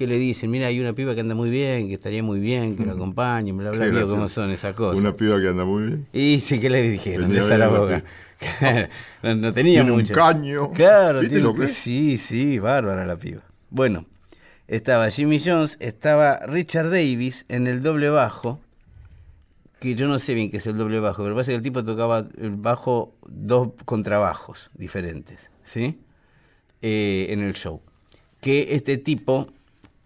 Que 0.01 0.07
le 0.07 0.17
dicen, 0.17 0.49
mira, 0.49 0.65
hay 0.65 0.79
una 0.79 0.93
piba 0.93 1.13
que 1.13 1.21
anda 1.21 1.35
muy 1.35 1.51
bien, 1.51 1.87
que 1.87 1.93
estaría 1.93 2.23
muy 2.23 2.39
bien, 2.39 2.75
que 2.75 2.83
lo 2.87 2.93
acompañe, 2.93 3.51
bla, 3.51 3.69
bla, 3.69 3.85
bla, 3.85 4.05
cómo 4.07 4.29
son 4.29 4.49
esas 4.49 4.75
cosas. 4.75 4.99
Una 4.99 5.15
piba 5.15 5.39
que 5.39 5.47
anda 5.47 5.63
muy 5.63 5.83
bien. 5.83 6.07
Y 6.11 6.39
sí 6.39 6.59
que 6.59 6.71
le 6.71 6.81
dijeron 6.81 7.29
de 7.29 7.35
la 7.35 7.43
Zaragoza. 7.43 8.03
no, 9.21 9.35
no 9.35 9.53
tenía 9.53 9.81
Tiene 9.81 9.91
un 9.91 9.99
mucho. 9.99 10.15
caño. 10.15 10.71
Claro, 10.71 11.19
¿Viste 11.19 11.35
tiene 11.35 11.43
lo 11.43 11.51
un 11.51 11.57
que? 11.57 11.67
Sí, 11.67 12.17
sí, 12.17 12.57
bárbara 12.57 13.05
la 13.05 13.15
piba. 13.15 13.43
Bueno, 13.69 14.07
estaba 14.67 15.07
Jimmy 15.11 15.39
Jones, 15.39 15.77
estaba 15.79 16.39
Richard 16.47 16.89
Davis 16.89 17.45
en 17.47 17.67
el 17.67 17.83
doble 17.83 18.09
bajo, 18.09 18.59
que 19.79 19.93
yo 19.93 20.07
no 20.07 20.17
sé 20.17 20.33
bien 20.33 20.49
qué 20.49 20.57
es 20.57 20.65
el 20.65 20.77
doble 20.77 20.99
bajo, 20.99 21.21
pero 21.21 21.35
parece 21.35 21.51
que 21.51 21.57
el 21.57 21.61
tipo 21.61 21.83
tocaba 21.83 22.25
el 22.39 22.49
bajo 22.55 23.13
dos 23.27 23.69
contrabajos 23.85 24.71
diferentes, 24.73 25.37
¿sí? 25.63 25.99
Eh, 26.81 27.27
en 27.29 27.41
el 27.43 27.53
show. 27.53 27.81
Que 28.39 28.69
este 28.75 28.97
tipo, 28.97 29.47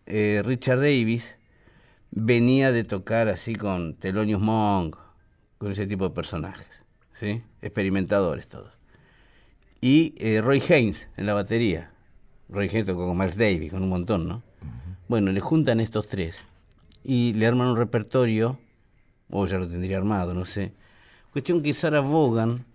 eh, 0.06 0.42
Richard 0.44 0.80
Davis, 0.80 1.36
venía 2.12 2.72
de 2.72 2.84
tocar 2.84 3.28
así 3.28 3.56
con 3.56 3.96
Thelonious 3.96 4.42
Monk, 4.42 4.98
con 5.58 5.72
ese 5.72 5.88
tipo 5.88 6.08
de 6.08 6.16
personajes, 6.16 6.68
¿sí? 7.20 7.42
Experimentadores 7.62 8.48
todos. 8.48 8.74
Y 9.82 10.16
eh, 10.18 10.42
Roy 10.42 10.62
Haynes 10.70 11.08
en 11.18 11.26
la 11.26 11.34
batería. 11.34 11.92
Roy 12.50 12.68
Haynes 12.70 12.86
tocó 12.86 13.08
con 13.08 13.18
Miles 13.18 13.38
Davis, 13.38 13.72
con 13.72 13.84
un 13.84 13.90
montón, 13.90 14.28
¿no? 14.28 14.44
Bueno, 15.08 15.32
le 15.32 15.40
juntan 15.40 15.80
estos 15.80 16.08
tres 16.08 16.36
y 17.04 17.34
le 17.34 17.46
arman 17.46 17.68
un 17.68 17.78
repertorio, 17.78 18.58
o 19.30 19.46
ya 19.46 19.58
lo 19.58 19.70
tendría 19.70 19.98
armado, 19.98 20.34
no 20.34 20.46
sé. 20.46 20.74
Cuestión 21.32 21.62
que 21.62 21.74
Sarah 21.74 22.02
Vaughan, 22.02 22.66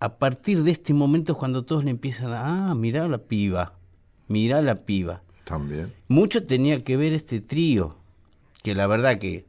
a 0.00 0.16
partir 0.16 0.62
de 0.62 0.72
este 0.72 0.92
momento 0.92 1.32
es 1.32 1.38
cuando 1.38 1.64
todos 1.64 1.84
le 1.84 1.90
empiezan 1.90 2.32
a, 2.32 2.70
ah, 2.70 2.74
mirá 2.74 3.08
la 3.08 3.18
piba, 3.18 3.74
mirá 4.28 4.60
la 4.60 4.84
piba. 4.84 5.22
También. 5.44 5.92
Mucho 6.08 6.44
tenía 6.46 6.82
que 6.82 6.96
ver 6.96 7.12
este 7.12 7.40
trío, 7.40 7.96
que 8.62 8.74
la 8.74 8.86
verdad 8.86 9.18
que 9.18 9.44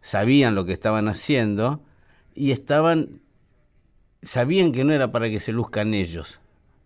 sabían 0.00 0.54
lo 0.54 0.64
que 0.64 0.72
estaban 0.72 1.08
haciendo 1.08 1.80
y 2.34 2.50
estaban 2.50 3.20
sabían 4.22 4.72
que 4.72 4.84
no 4.84 4.92
era 4.92 5.10
para 5.12 5.28
que 5.28 5.40
se 5.40 5.52
luzcan 5.52 5.94
ellos, 5.94 6.38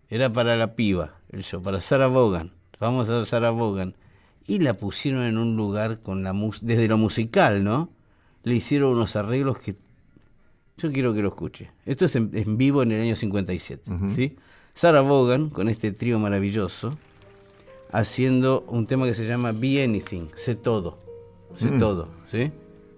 era 0.09 0.31
para 0.31 0.55
la 0.55 0.75
piba, 0.75 1.15
el 1.31 1.43
show, 1.43 1.61
para 1.61 1.81
Sarah 1.81 2.07
Vaughan, 2.07 2.51
vamos 2.79 3.09
a 3.09 3.25
Sarah 3.25 3.51
Vaughan. 3.51 3.95
Y 4.49 4.59
la 4.59 4.73
pusieron 4.75 5.23
en 5.23 5.37
un 5.37 5.57
lugar 5.57 5.99
con 5.99 6.23
la 6.23 6.31
mus- 6.31 6.59
desde 6.65 6.87
lo 6.87 6.97
musical, 6.97 7.65
¿no? 7.65 7.89
Le 8.43 8.55
hicieron 8.55 8.91
unos 8.93 9.17
arreglos 9.17 9.59
que 9.59 9.75
yo 10.77 10.89
quiero 10.91 11.13
que 11.13 11.21
lo 11.21 11.27
escuche. 11.29 11.69
Esto 11.85 12.05
es 12.05 12.15
en, 12.15 12.31
en 12.33 12.55
vivo 12.57 12.81
en 12.81 12.93
el 12.93 13.01
año 13.01 13.15
57, 13.17 13.91
¿sí? 14.15 14.37
Sarah 14.73 15.01
Vaughan 15.01 15.49
con 15.49 15.67
este 15.67 15.91
trío 15.91 16.17
maravilloso 16.17 16.97
haciendo 17.91 18.63
un 18.67 18.87
tema 18.87 19.05
que 19.05 19.13
se 19.13 19.25
llama 19.25 19.51
Be 19.51 19.83
Anything, 19.83 20.27
sé 20.35 20.55
todo, 20.55 20.97
sé 21.57 21.69
todo, 21.71 22.09
¿sí? 22.31 22.51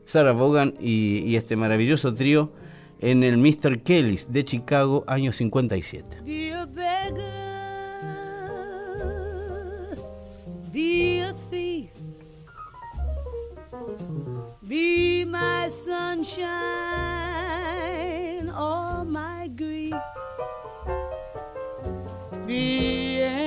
Sarah 0.06 0.34
Vaughan 0.34 0.74
y, 0.80 1.20
y 1.20 1.36
este 1.36 1.56
maravilloso 1.56 2.16
trío 2.16 2.50
en 3.00 3.24
el 3.24 3.38
Mr. 3.38 3.82
Kelly's 3.82 4.32
de 4.32 4.44
Chicago, 4.44 5.04
año 5.08 5.32
57. 5.32 6.22
Be 6.26 6.54
a 6.54 6.66
beggar, 6.66 7.14
be 10.74 11.22
a 11.22 11.34
thief, 11.50 11.92
be 14.62 15.26
my 15.26 15.70
sunshine 15.70 16.50
or 18.50 19.06
my 19.06 19.48
grief, 19.56 19.96
be 22.46 23.39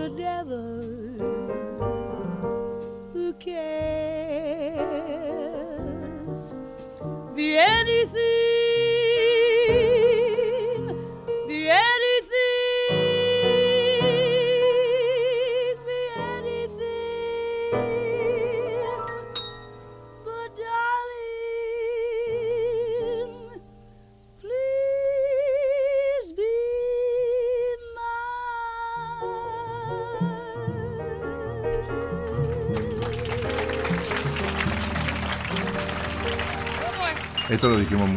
the 0.00 0.08
devil 0.16 0.72
who 3.12 3.32
cares. 3.34 3.64
Be 7.34 7.58
anything, 7.58 8.39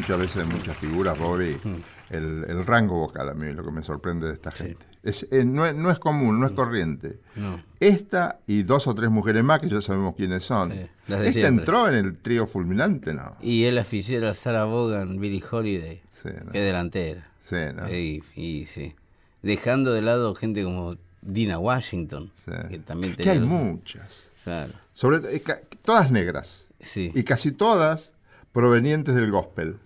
muchas 0.04 0.20
veces 0.20 0.44
en 0.44 0.50
muchas 0.50 0.78
figuras, 0.78 1.18
Bobby. 1.18 1.58
Mm. 1.64 1.76
El, 2.10 2.46
el 2.48 2.66
rango 2.66 3.00
vocal 3.00 3.30
a 3.30 3.34
mí 3.34 3.48
es 3.48 3.56
lo 3.56 3.64
que 3.64 3.72
me 3.72 3.84
sorprende 3.84 4.28
de 4.28 4.34
esta 4.34 4.52
gente. 4.52 4.86
Es, 5.02 5.26
eh, 5.32 5.44
no, 5.46 5.66
es, 5.66 5.74
no 5.74 5.90
es 5.90 5.98
común, 5.98 6.40
no 6.40 6.46
es 6.46 6.52
corriente. 6.52 7.20
Mm. 7.36 7.42
No. 7.42 7.64
Esta 7.80 8.40
y 8.46 8.64
dos 8.64 8.88
o 8.88 8.94
tres 8.94 9.10
mujeres 9.10 9.44
más, 9.44 9.62
que 9.62 9.70
ya 9.70 9.82
sabemos 9.82 10.16
quiénes 10.16 10.44
son. 10.44 10.72
Sí, 10.74 10.78
de 11.08 11.16
¿Esta 11.16 11.32
siempre. 11.32 11.48
entró 11.48 11.88
en 11.88 11.96
el 11.96 12.18
trío 12.18 12.46
fulminante? 12.46 13.14
No. 13.14 13.36
Y 13.42 13.64
él 13.64 13.78
aficionado 13.78 14.32
a 14.32 14.36
Sarah 14.36 14.66
Vaughan, 14.66 15.20
Billie 15.20 15.44
Holiday. 15.50 16.02
Sí, 16.12 16.30
no. 16.46 16.52
Qué 16.52 16.60
delantera. 16.60 17.30
Sí, 17.42 17.56
no. 17.74 17.90
Y, 17.90 18.22
y 18.36 18.66
sí. 18.66 18.96
Dejando 19.42 19.94
de 19.94 20.02
lado 20.02 20.36
gente 20.36 20.64
como 20.64 20.96
Dina 21.22 21.58
Washington. 21.58 22.32
Sí. 22.44 22.52
Que 22.70 22.80
también 22.80 23.16
Que 23.16 23.30
hay 23.30 23.40
muchas. 23.40 24.08
Claro. 24.44 24.74
Sobre, 24.94 25.36
eh, 25.36 25.44
todas 25.84 26.12
negras. 26.12 26.68
Sí. 26.82 27.12
Y 27.16 27.24
casi 27.24 27.52
todas 27.52 28.12
provenientes 28.52 29.16
del 29.16 29.32
gospel. 29.32 29.78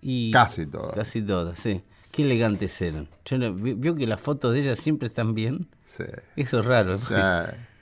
Y 0.00 0.30
Casi 0.30 0.66
todas. 0.66 0.94
Casi 0.94 1.22
todas, 1.22 1.58
sí. 1.58 1.82
Qué 2.12 2.22
elegantes 2.22 2.80
eran. 2.80 3.08
Yo 3.24 3.38
no- 3.38 3.52
vi- 3.54 3.74
vio 3.74 3.94
que 3.94 4.06
las 4.06 4.20
fotos 4.20 4.52
de 4.54 4.60
ellas 4.60 4.78
siempre 4.78 5.08
están 5.08 5.34
bien. 5.34 5.68
Sí. 5.84 6.04
Eso 6.36 6.60
es 6.60 6.64
raro. 6.66 6.98
Sí, 6.98 7.04
sí. 7.08 7.12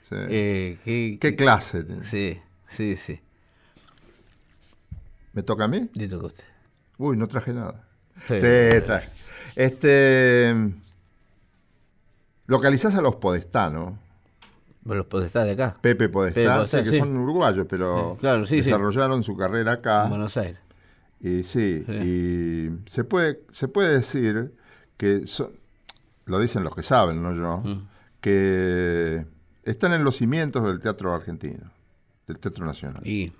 Eh, 0.09 0.77
qué, 0.85 1.17
¿Qué 1.19 1.35
clase? 1.35 1.83
tiene? 1.83 2.05
Sí, 2.05 2.39
sí, 2.69 2.95
sí. 2.95 3.19
¿Me 5.33 5.43
toca 5.43 5.65
a 5.65 5.67
mí? 5.67 5.89
Le 5.95 6.07
toca 6.07 6.23
a 6.23 6.27
usted. 6.27 6.43
Uy, 6.97 7.17
no 7.17 7.27
traje 7.27 7.51
nada. 7.53 7.83
Sí. 8.27 8.39
Sí, 8.39 8.81
traje. 8.85 9.09
Este. 9.55 10.55
Localizás 12.47 12.95
a 12.95 13.01
los 13.01 13.15
podestanos, 13.15 13.95
los 14.85 15.05
podestás 15.07 15.45
de 15.45 15.51
acá. 15.51 15.77
Pepe 15.81 16.07
Podestá, 16.07 16.39
Pepe 16.39 16.53
Podestá, 16.55 16.77
sí, 16.77 16.83
que 16.85 16.91
sí. 16.91 16.97
son 16.99 17.17
uruguayos, 17.17 17.67
pero 17.69 18.15
claro, 18.21 18.45
desarrollaron 18.45 19.21
su 19.25 19.35
carrera 19.35 19.73
acá. 19.73 20.03
En 20.03 20.09
Buenos 20.11 20.37
Aires. 20.37 20.57
Y 21.19 21.43
sí, 21.43 21.83
Sí. 21.85 21.91
y 21.93 22.89
se 22.89 23.03
puede, 23.03 23.41
se 23.49 23.67
puede 23.67 23.95
decir 23.97 24.53
que 24.97 25.23
lo 26.25 26.39
dicen 26.39 26.63
los 26.63 26.75
que 26.75 26.83
saben, 26.83 27.21
no 27.23 27.33
yo, 27.33 27.57
Mm. 27.59 27.87
que 28.21 29.25
están 29.63 29.93
en 29.93 30.03
los 30.03 30.17
cimientos 30.17 30.63
del 30.63 30.79
teatro 30.79 31.13
argentino, 31.13 31.71
del 32.27 32.39
teatro 32.39 32.65
nacional. 32.65 33.05
Y, 33.05 33.31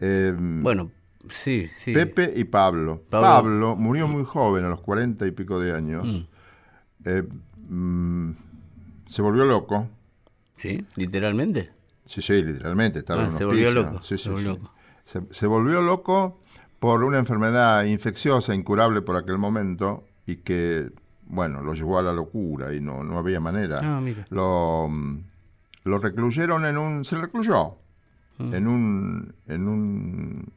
Eh, 0.00 0.34
bueno, 0.36 0.90
sí, 1.30 1.70
sí. 1.84 1.92
Pepe 1.92 2.32
y 2.34 2.42
Pablo. 2.44 3.02
Pablo. 3.08 3.28
Pablo. 3.28 3.76
murió 3.76 4.08
muy 4.08 4.24
joven, 4.24 4.64
a 4.64 4.68
los 4.68 4.80
cuarenta 4.80 5.24
y 5.26 5.30
pico 5.30 5.60
de 5.60 5.72
años. 5.72 6.04
Mm. 6.06 6.26
Eh, 7.04 7.22
mm, 7.68 8.30
se 9.08 9.22
volvió 9.22 9.44
loco. 9.44 9.88
Sí, 10.56 10.84
literalmente. 10.96 11.70
Sí, 12.06 12.20
sí, 12.22 12.42
literalmente, 12.42 12.98
estaba 12.98 13.22
Ah, 13.22 13.26
en 13.26 13.38
se 13.38 13.44
volvió 13.44 13.70
loco, 13.72 14.02
Sí, 14.02 14.18
se 14.18 14.24
sí, 14.24 14.28
volvió 14.30 14.54
sí. 14.54 14.58
loco. 14.60 14.74
Se, 15.04 15.22
se 15.30 15.46
volvió 15.46 15.80
loco 15.80 16.38
por 16.84 17.02
una 17.02 17.18
enfermedad 17.18 17.82
infecciosa, 17.84 18.54
incurable 18.54 19.00
por 19.00 19.16
aquel 19.16 19.38
momento, 19.38 20.04
y 20.26 20.36
que, 20.36 20.90
bueno, 21.22 21.62
lo 21.62 21.72
llevó 21.72 21.98
a 21.98 22.02
la 22.02 22.12
locura 22.12 22.74
y 22.74 22.80
no, 22.82 23.02
no 23.02 23.16
había 23.16 23.40
manera. 23.40 23.80
Ah, 23.82 24.02
mira. 24.02 24.26
Lo, 24.28 24.86
mm, 24.90 25.18
lo 25.84 25.98
recluyeron 25.98 26.66
en 26.66 26.76
un... 26.76 27.04
Se 27.06 27.16
recluyó 27.16 27.76
Mm. 28.36 28.54
en 28.54 28.68
un... 28.68 29.34
En 29.46 29.66
un 29.66 30.52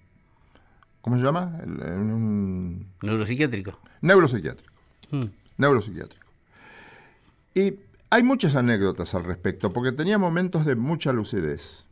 ¿Cómo 0.99 1.15
se 1.17 1.23
llama? 1.23 1.59
En 1.63 2.11
un... 2.11 2.87
Neuropsiquiátrico. 3.03 3.79
Neuropsiquiátrico. 4.01 4.73
Mm. 5.11 5.23
Neuropsiquiátrico. 5.59 6.27
Y 7.55 7.75
hay 8.09 8.23
muchas 8.23 8.57
anécdotas 8.57 9.15
al 9.15 9.23
respecto, 9.23 9.71
porque 9.71 9.93
tenía 9.93 10.17
momentos 10.17 10.65
de 10.65 10.75
mucha 10.75 11.13
lucidez. 11.13 11.85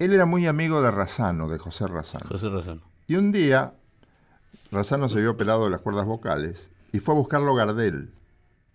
Él 0.00 0.12
era 0.14 0.26
muy 0.26 0.48
amigo 0.48 0.82
de 0.82 0.90
Razano, 0.90 1.48
de 1.48 1.58
José 1.58 1.86
Razano. 1.86 2.26
José 2.28 2.48
Razón. 2.48 2.80
Y 3.06 3.16
un 3.16 3.32
día, 3.32 3.74
Razano 4.70 5.08
se 5.08 5.20
vio 5.20 5.32
operado 5.32 5.64
de 5.64 5.70
las 5.70 5.80
cuerdas 5.80 6.06
vocales 6.06 6.70
y 6.92 6.98
fue 7.00 7.14
a 7.14 7.18
buscarlo 7.18 7.54
Gardel. 7.54 8.10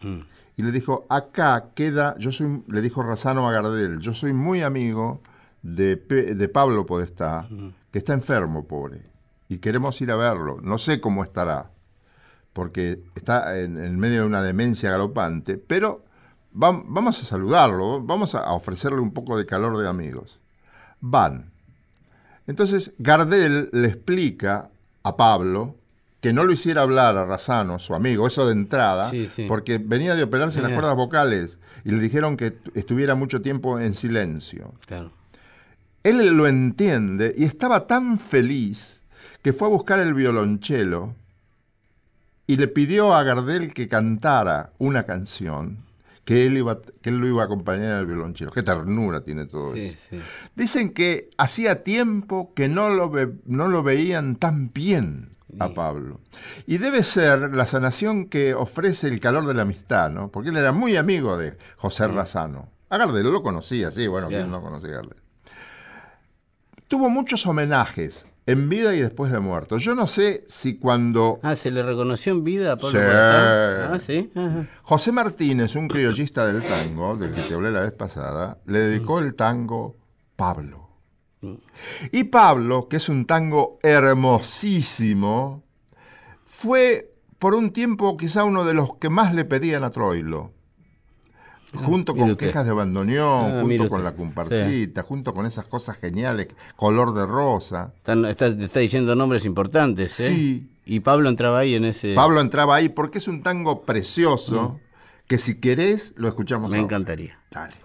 Mm. 0.02 0.20
Y 0.58 0.64
le 0.64 0.72
dijo, 0.72 1.06
acá 1.10 1.70
queda, 1.74 2.16
yo 2.20 2.32
soy, 2.32 2.64
le 2.68 2.82
dijo 2.82 3.02
Razano 3.02 3.48
a 3.48 3.52
Gardel, 3.52 4.00
yo 4.00 4.14
soy 4.14 4.34
muy 4.34 4.62
amigo 4.62 5.22
de, 5.62 5.96
de 5.96 6.50
Pablo 6.50 6.86
Podestá, 6.86 7.48
que 7.92 7.98
está 8.00 8.14
enfermo, 8.14 8.68
pobre, 8.68 9.02
y 9.48 9.58
queremos 9.60 10.00
ir 10.02 10.12
a 10.12 10.16
verlo. 10.16 10.60
No 10.62 10.78
sé 10.78 11.00
cómo 11.02 11.24
estará, 11.24 11.72
porque 12.54 13.02
está 13.16 13.58
en, 13.60 13.78
en 13.84 13.98
medio 14.00 14.22
de 14.22 14.28
una 14.28 14.42
demencia 14.42 14.92
galopante, 14.92 15.58
pero 15.58 16.04
vam- 16.54 16.84
vamos 16.88 17.22
a 17.22 17.26
saludarlo, 17.26 18.04
vamos 18.04 18.36
a, 18.36 18.40
a 18.40 18.54
ofrecerle 18.54 19.00
un 19.00 19.12
poco 19.14 19.38
de 19.38 19.46
calor 19.46 19.78
de 19.78 19.88
amigos. 19.88 20.40
Van. 21.00 21.52
Entonces 22.50 22.94
Gardel 22.98 23.70
le 23.72 23.88
explica 23.88 24.72
a 25.04 25.16
Pablo 25.16 25.76
que 26.20 26.34
no 26.34 26.44
lo 26.44 26.52
hiciera 26.52 26.82
hablar 26.82 27.16
a 27.16 27.24
Razano, 27.24 27.78
su 27.78 27.94
amigo, 27.94 28.26
eso 28.26 28.48
de 28.48 28.54
entrada, 28.54 29.12
Sí, 29.12 29.30
sí. 29.36 29.46
porque 29.48 29.78
venía 29.78 30.16
de 30.16 30.24
operarse 30.24 30.60
las 30.60 30.72
cuerdas 30.72 30.96
vocales 30.96 31.60
y 31.86 31.92
le 31.92 32.00
dijeron 32.00 32.38
que 32.38 32.58
estuviera 32.74 33.14
mucho 33.14 33.44
tiempo 33.44 33.80
en 33.80 33.94
silencio. 33.94 34.74
Claro. 34.88 35.12
Él 36.02 36.26
lo 36.36 36.48
entiende 36.48 37.36
y 37.38 37.44
estaba 37.44 37.86
tan 37.86 38.18
feliz 38.18 39.04
que 39.44 39.54
fue 39.54 39.68
a 39.68 39.72
buscar 39.72 40.00
el 40.00 40.16
violonchelo 40.16 41.14
y 42.48 42.56
le 42.56 42.68
pidió 42.68 43.14
a 43.14 43.22
Gardel 43.22 43.76
que 43.76 43.88
cantara 43.88 44.72
una 44.80 45.04
canción 45.04 45.86
que 46.26 46.46
él, 46.46 46.58
iba, 46.58 46.80
que 47.02 47.10
él 47.10 47.18
lo 47.18 47.28
iba 47.28 47.42
a 47.42 47.46
acompañar 47.46 47.94
al 47.96 48.06
violonchelo. 48.06 48.52
Qué 48.52 48.62
ternura 48.64 49.22
tiene 49.22 49.46
todo 49.46 49.74
Sí, 49.74 49.82
eso. 49.86 49.98
sí. 50.12 50.20
Dicen 50.56 50.92
que 50.92 51.30
hacía 51.38 51.84
tiempo 51.84 52.54
que 52.54 52.68
no 52.70 52.90
lo, 52.90 53.10
ve- 53.10 53.34
no 53.46 53.68
lo 53.68 53.82
veían 53.84 54.36
tan 54.36 54.72
bien 54.72 55.36
a 55.60 55.68
Sí. 55.68 55.74
Pablo. 55.74 56.20
Y 56.68 56.78
debe 56.78 57.04
ser 57.04 57.56
la 57.56 57.66
sanación 57.66 58.26
que 58.28 58.54
ofrece 58.54 59.08
el 59.08 59.20
calor 59.20 59.48
de 59.48 59.56
la 59.56 59.64
amistad, 59.64 60.12
¿no? 60.12 60.30
Porque 60.30 60.50
él 60.50 60.58
era 60.58 60.72
muy 60.72 60.96
amigo 60.98 61.36
de 61.38 61.58
José 61.78 62.08
Razano. 62.08 62.70
A 62.92 62.98
Gardel 62.98 63.32
lo 63.32 63.42
conocía, 63.42 63.90
sí, 63.90 64.06
bueno, 64.08 64.30
Ya. 64.30 64.38
¿quién 64.40 64.52
no 64.52 64.62
conocía 64.62 64.90
a 64.90 64.96
Gardel? 64.98 65.18
Tuvo 66.88 67.10
muchos 67.10 67.46
homenajes 67.48 68.26
en 68.50 68.68
vida 68.68 68.96
y 68.96 69.02
después 69.02 69.32
de 69.32 69.40
muerto. 69.40 69.78
Yo 69.78 69.94
no 69.94 70.08
sé 70.08 70.44
si 70.48 70.78
cuando 70.78 71.40
Ah, 71.44 71.56
¿se 71.56 71.70
le 71.70 71.84
reconoció 71.84 72.32
en 72.32 72.44
vida 72.44 72.72
a 72.74 72.78
Pablo 72.78 73.00
Sí. 73.00 73.06
Ah, 73.08 74.00
sí. 74.06 74.32
Ajá. 74.36 74.68
José 74.82 75.12
Martínez, 75.12 75.76
un 75.76 75.88
criollista 75.88 76.48
del 76.48 76.64
tango, 76.64 77.16
del 77.16 77.32
que 77.32 77.42
te 77.42 77.54
hablé 77.54 77.72
la 77.72 77.82
vez 77.82 77.92
pasada, 77.92 78.58
le 78.66 78.80
dedicó 78.80 79.20
el 79.20 79.36
tango 79.36 79.98
Pablo. 80.36 80.90
Y 82.12 82.26
Pablo, 82.26 82.88
que 82.90 82.98
es 82.98 83.08
un 83.08 83.26
tango 83.26 83.80
hermosísimo, 83.84 85.64
fue 86.44 87.14
por 87.38 87.56
un 87.56 87.72
tiempo 87.72 88.18
quizá 88.18 88.44
uno 88.44 88.66
de 88.66 88.74
los 88.74 88.96
que 88.96 89.10
más 89.10 89.34
le 89.34 89.46
pedían 89.46 89.84
a 89.84 89.92
Troilo. 89.92 90.52
Junto 91.74 92.16
con 92.16 92.36
quejas 92.36 92.66
de 92.66 92.72
bandoneón, 92.72 93.52
Ah, 93.58 93.62
junto 93.62 93.90
con 93.90 94.04
la 94.04 94.14
comparsita, 94.16 95.04
junto 95.04 95.34
con 95.34 95.46
esas 95.46 95.66
cosas 95.66 95.98
geniales, 95.98 96.48
color 96.76 97.14
de 97.14 97.26
rosa. 97.26 97.94
Están- 97.98 98.26
está, 98.26 98.48
está 98.48 98.80
diciendo 98.80 99.16
nombres 99.16 99.46
importantes, 99.46 100.20
¿eh? 100.20 100.28
Sí. 100.28 100.70
Y 100.86 101.02
Pablo 101.02 101.30
entraba 101.30 101.60
ahí 101.60 101.76
en 101.76 101.86
ese... 101.86 102.16
Pablo 102.16 102.42
entraba 102.42 102.76
ahí 102.76 102.90
porque 102.90 103.20
es 103.20 103.28
un 103.28 103.44
tango 103.44 103.84
precioso 103.84 104.80
que 105.28 105.38
si 105.38 105.60
querés 105.60 106.14
lo 106.18 106.28
escuchamos 106.28 106.72
Me 106.72 106.78
ahora. 106.78 106.86
encantaría. 106.86 107.38
Dale. 107.52 107.76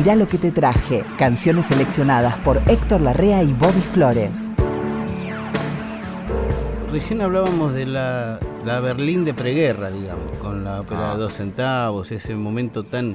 Mirá 0.00 0.14
lo 0.16 0.26
que 0.26 0.38
te 0.38 0.50
traje. 0.50 1.04
Canciones 1.18 1.66
seleccionadas 1.66 2.34
por 2.38 2.56
Héctor 2.66 3.02
Larrea 3.02 3.42
y 3.42 3.52
Bobby 3.52 3.82
Flores. 3.82 4.48
Recién 6.90 7.20
hablábamos 7.20 7.74
de 7.74 7.84
la, 7.84 8.40
la 8.64 8.80
Berlín 8.80 9.26
de 9.26 9.34
preguerra, 9.34 9.90
digamos, 9.90 10.32
con 10.40 10.64
la 10.64 10.80
ópera 10.80 11.10
Ah. 11.10 11.14
de 11.16 11.20
dos 11.20 11.34
centavos, 11.34 12.10
ese 12.12 12.34
momento 12.34 12.82
tan... 12.82 13.14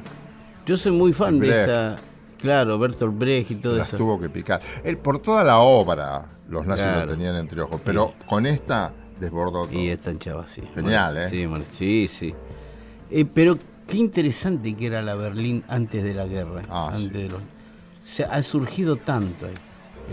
Yo 0.67 0.77
soy 0.77 0.91
muy 0.91 1.11
fan 1.11 1.39
de 1.39 1.63
esa... 1.63 1.95
Claro, 2.37 2.77
Bertolt 2.77 3.17
Brecht 3.17 3.49
y 3.49 3.55
todo 3.55 3.77
Las 3.77 3.87
eso. 3.87 3.97
tuvo 3.97 4.19
que 4.19 4.29
picar. 4.29 4.61
Él, 4.83 4.99
por 4.99 5.17
toda 5.17 5.43
la 5.43 5.57
obra, 5.57 6.25
los 6.49 6.67
nazis 6.67 6.85
Claro. 6.85 7.05
lo 7.07 7.11
tenían 7.13 7.35
entre 7.37 7.61
ojos, 7.63 7.81
pero 7.83 8.13
con 8.27 8.45
esta 8.45 8.91
desbordó 9.19 9.65
todo. 9.65 9.73
Y 9.73 9.89
esta 9.89 10.11
hinchaba, 10.11 10.45
sí. 10.45 10.61
Genial, 10.75 11.17
¿eh? 11.17 11.29
Sí, 11.29 11.47
bueno, 11.47 11.65
sí, 11.79 12.07
sí. 12.13 12.35
Eh, 13.09 13.25
pero 13.25 13.57
qué 13.95 14.01
interesante 14.01 14.75
que 14.75 14.87
era 14.87 15.01
la 15.01 15.15
Berlín 15.15 15.63
antes 15.67 16.03
de 16.03 16.13
la 16.13 16.25
guerra. 16.25 16.61
Ah, 16.69 16.89
antes 16.93 17.11
sí. 17.11 17.17
de 17.17 17.29
los- 17.29 17.41
O 17.41 18.07
sea, 18.07 18.27
ha 18.31 18.43
surgido 18.43 18.97
tanto 18.97 19.47
ahí. 19.47 19.53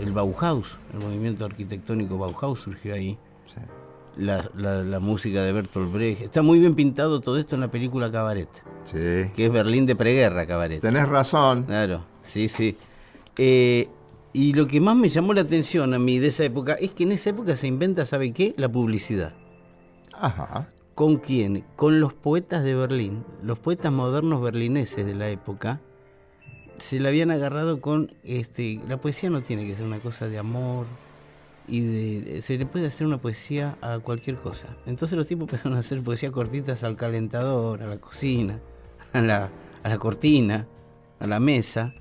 El 0.03 0.11
Bauhaus, 0.11 0.65
el 0.93 0.99
movimiento 0.99 1.45
arquitectónico 1.45 2.17
Bauhaus 2.17 2.59
surgió 2.61 2.95
ahí. 2.95 3.17
Sí. 3.45 3.61
La, 4.17 4.49
la- 4.55 4.83
la 4.83 4.99
música 4.99 5.43
de 5.43 5.53
Bertolt 5.53 5.91
Brecht. 5.91 6.21
Está 6.21 6.41
muy 6.41 6.59
bien 6.59 6.73
pintado 6.75 7.19
todo 7.21 7.37
esto 7.37 7.55
en 7.55 7.61
la 7.61 7.69
película 7.69 8.11
Cabaret, 8.11 8.49
Sí. 8.85 9.31
que 9.35 9.45
es 9.45 9.51
Berlín 9.51 9.85
de 9.85 9.95
preguerra, 9.95 10.45
Cabaret. 10.47 10.81
Tenés 10.81 11.07
razón. 11.07 11.63
Claro, 11.63 12.03
sí, 12.23 12.47
sí. 12.47 12.77
Eh, 13.37 13.87
y 14.33 14.53
lo 14.53 14.65
que 14.67 14.79
más 14.81 14.95
me 14.95 15.09
llamó 15.09 15.33
la 15.33 15.41
atención 15.41 15.93
a 15.93 15.99
mí 15.99 16.17
de 16.19 16.27
esa 16.27 16.43
época 16.43 16.73
es 16.73 16.91
que 16.93 17.03
en 17.03 17.11
esa 17.11 17.29
época 17.31 17.55
se 17.55 17.67
inventa, 17.67 18.05
¿sabe 18.05 18.31
qué? 18.33 18.53
La 18.57 18.69
publicidad. 18.69 19.33
Ajá. 20.19 20.67
¿Con 20.95 21.17
quién? 21.17 21.63
Con 21.75 21.99
los 21.99 22.13
poetas 22.13 22.63
de 22.63 22.75
Berlín, 22.75 23.23
los 23.41 23.57
poetas 23.59 23.91
modernos 23.91 24.41
berlineses 24.41 25.05
de 25.05 25.15
la 25.15 25.27
época, 25.29 25.79
se 26.77 26.99
la 26.99 27.09
habían 27.09 27.31
agarrado 27.31 27.81
con, 27.81 28.13
este, 28.23 28.79
la 28.87 28.97
poesía 28.97 29.29
no 29.29 29.41
tiene 29.41 29.65
que 29.65 29.75
ser 29.75 29.85
una 29.85 29.99
cosa 29.99 30.27
de 30.27 30.37
amor 30.37 30.85
y 31.67 31.79
de, 31.81 32.41
se 32.41 32.57
le 32.57 32.65
puede 32.65 32.87
hacer 32.87 33.07
una 33.07 33.17
poesía 33.17 33.77
a 33.81 33.99
cualquier 33.99 34.35
cosa. 34.37 34.67
Entonces 34.85 35.17
los 35.17 35.25
tipos 35.25 35.43
empezaron 35.43 35.75
a 35.77 35.79
hacer 35.79 36.01
poesía 36.03 36.31
cortitas 36.31 36.83
al 36.83 36.95
calentador, 36.95 37.81
a 37.81 37.87
la 37.87 37.97
cocina, 37.97 38.59
a 39.13 39.21
la, 39.21 39.49
a 39.81 39.89
la 39.89 39.97
cortina, 39.97 40.67
a 41.19 41.25
la 41.27 41.39
mesa. 41.39 41.93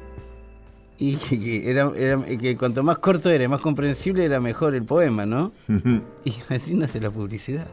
Y 0.98 1.16
que, 1.16 1.70
era, 1.70 1.90
era- 1.96 2.22
que 2.24 2.56
cuanto 2.58 2.82
más 2.82 2.98
corto 2.98 3.30
era 3.30 3.44
y 3.44 3.48
más 3.48 3.60
comprensible 3.60 4.24
era 4.24 4.38
mejor 4.40 4.74
el 4.74 4.84
poema, 4.84 5.24
¿no? 5.24 5.52
Y 6.24 6.34
así 6.50 6.74
nace 6.74 7.00
la 7.00 7.10
publicidad. 7.10 7.66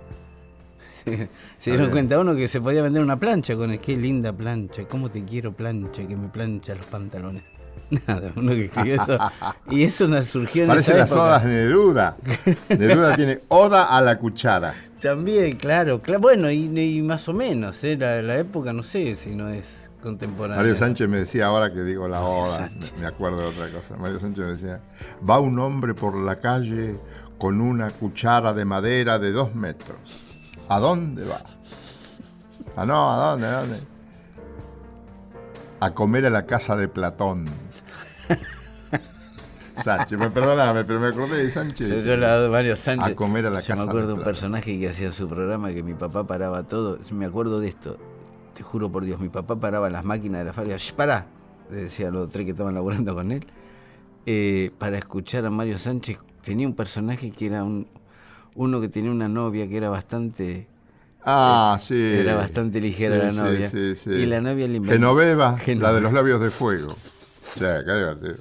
Se 1.60 1.72
dieron 1.72 1.90
cuenta 1.92 2.20
uno 2.20 2.36
que 2.36 2.48
se 2.48 2.62
podía 2.62 2.82
vender 2.82 3.02
una 3.02 3.20
plancha 3.20 3.56
con 3.56 3.72
el 3.72 3.80
qué 3.80 3.96
linda 3.98 4.34
plancha, 4.34 4.86
cómo 4.88 5.10
te 5.10 5.24
quiero 5.24 5.52
plancha, 5.54 6.08
que 6.08 6.16
me 6.16 6.28
plancha 6.30 6.76
los 6.76 6.86
pantalones. 6.86 7.44
Nada, 8.08 8.32
uno 8.36 8.52
que 8.52 8.66
escribió 8.66 9.02
eso. 9.02 9.18
Y 9.72 9.84
eso 9.84 10.08
nos 10.08 10.28
surgió 10.28 10.64
en 10.64 10.70
Parece 10.70 10.92
esa 10.92 11.00
las 11.00 11.12
época. 11.12 11.24
odas 11.26 11.44
de 11.44 11.50
Neruda. 11.50 12.18
Neruda 12.70 13.16
tiene 13.16 13.40
oda 13.48 13.86
a 13.86 14.02
la 14.02 14.18
cuchara. 14.20 14.74
También, 15.02 15.54
claro, 15.54 16.02
claro. 16.02 16.20
Bueno, 16.20 16.52
y, 16.52 16.66
y 16.80 17.02
más 17.02 17.28
o 17.30 17.34
menos, 17.34 17.84
¿eh? 17.84 17.98
la, 17.98 18.22
la 18.22 18.38
época 18.38 18.74
no 18.74 18.84
sé 18.84 19.16
si 19.16 19.30
no 19.30 19.50
es 19.50 19.66
contemporánea. 20.04 20.58
Mario 20.58 20.76
Sánchez 20.76 21.08
me 21.10 21.20
decía 21.20 21.48
ahora 21.48 21.74
que 21.74 21.82
digo 21.84 22.08
la 22.08 22.22
oda, 22.22 22.70
me 23.00 23.08
acuerdo 23.08 23.40
de 23.40 23.48
otra 23.48 23.70
cosa. 23.70 23.96
Mario 23.98 24.20
Sánchez 24.20 24.44
me 24.46 24.52
decía, 24.52 24.82
va 25.28 25.40
un 25.40 25.58
hombre 25.60 25.94
por 25.94 26.16
la 26.16 26.40
calle 26.40 26.96
con 27.38 27.60
una 27.62 27.90
cuchara 27.92 28.54
de 28.54 28.66
madera 28.66 29.18
de 29.20 29.32
dos 29.32 29.56
metros. 29.56 29.98
¿A 30.70 30.80
dónde 30.80 31.26
va? 31.26 31.42
Ah, 32.76 32.86
no, 32.86 33.12
¿a 33.12 33.32
dónde? 33.32 33.48
¿A 33.48 33.60
dónde? 33.62 33.80
A 35.80 35.94
comer 35.94 36.26
a 36.26 36.30
la 36.30 36.46
casa 36.46 36.76
de 36.76 36.88
Platón. 36.88 37.46
Sánchez, 39.84 40.20
me 40.20 40.30
perdoname, 40.30 40.84
pero 40.84 41.00
me 41.00 41.08
acordé 41.08 41.44
de 41.44 41.50
Sánchez. 41.52 41.88
Yo, 41.88 42.00
yo 42.02 42.18
la 42.18 42.42
de 42.42 42.50
Mario 42.50 42.76
Sánchez. 42.76 43.14
A 43.14 43.16
comer 43.16 43.46
a 43.46 43.50
la 43.50 43.62
Yo 43.62 43.68
casa 43.68 43.76
me 43.78 43.84
de 43.86 43.90
acuerdo 43.90 44.08
de 44.10 44.14
un 44.16 44.24
personaje 44.24 44.78
que 44.80 44.90
hacía 44.90 45.12
su 45.12 45.28
programa 45.30 45.72
que 45.72 45.84
mi 45.84 45.94
papá 45.94 46.28
paraba 46.28 46.64
todo. 46.64 47.00
Me 47.12 47.26
acuerdo 47.26 47.60
de 47.60 47.70
esto. 47.70 47.98
Te 48.54 48.62
juro 48.64 48.92
por 48.92 49.06
Dios, 49.06 49.20
mi 49.22 49.30
papá 49.30 49.56
paraba 49.56 49.90
las 49.90 50.04
máquinas 50.04 50.40
de 50.40 50.46
la 50.46 50.54
fábrica. 50.54 50.78
Le 51.72 51.78
decía 51.84 52.10
a 52.10 52.12
los 52.12 52.30
tres 52.30 52.46
que 52.46 52.52
estaban 52.52 52.74
laburando 52.76 53.16
con 53.16 53.32
él. 53.32 53.46
eh, 54.26 54.72
para 54.78 54.98
escuchar 54.98 55.46
a 55.46 55.50
Mario 55.50 55.80
Sánchez. 55.80 56.20
Tenía 56.44 56.68
un 56.68 56.76
personaje 56.76 57.32
que 57.32 57.46
era 57.48 57.64
un, 57.64 57.88
uno 58.60 58.82
que 58.82 58.90
tenía 58.90 59.10
una 59.10 59.30
novia 59.30 59.68
que 59.70 59.78
era 59.78 59.90
bastante. 59.90 60.68
Ah, 61.24 61.80
sí. 61.82 61.96
Era 61.96 62.36
bastante 62.36 62.82
ligera 62.82 63.16
Sí, 63.32 63.38
la 63.38 63.44
novia. 63.44 63.70
sí, 63.70 63.96
sí. 63.96 64.10
Y 64.12 64.26
la 64.26 64.42
novia 64.42 64.68
le 64.68 64.78
inventó- 64.78 64.94
Genoveva, 64.94 65.52
la 65.52 65.58
Genoveva. 65.58 65.94
de 65.94 66.02
los 66.02 66.12
labios 66.14 66.42
de 66.42 66.50
fuego. 66.50 66.96
Qué 67.58 67.62
divertido. 67.64 68.36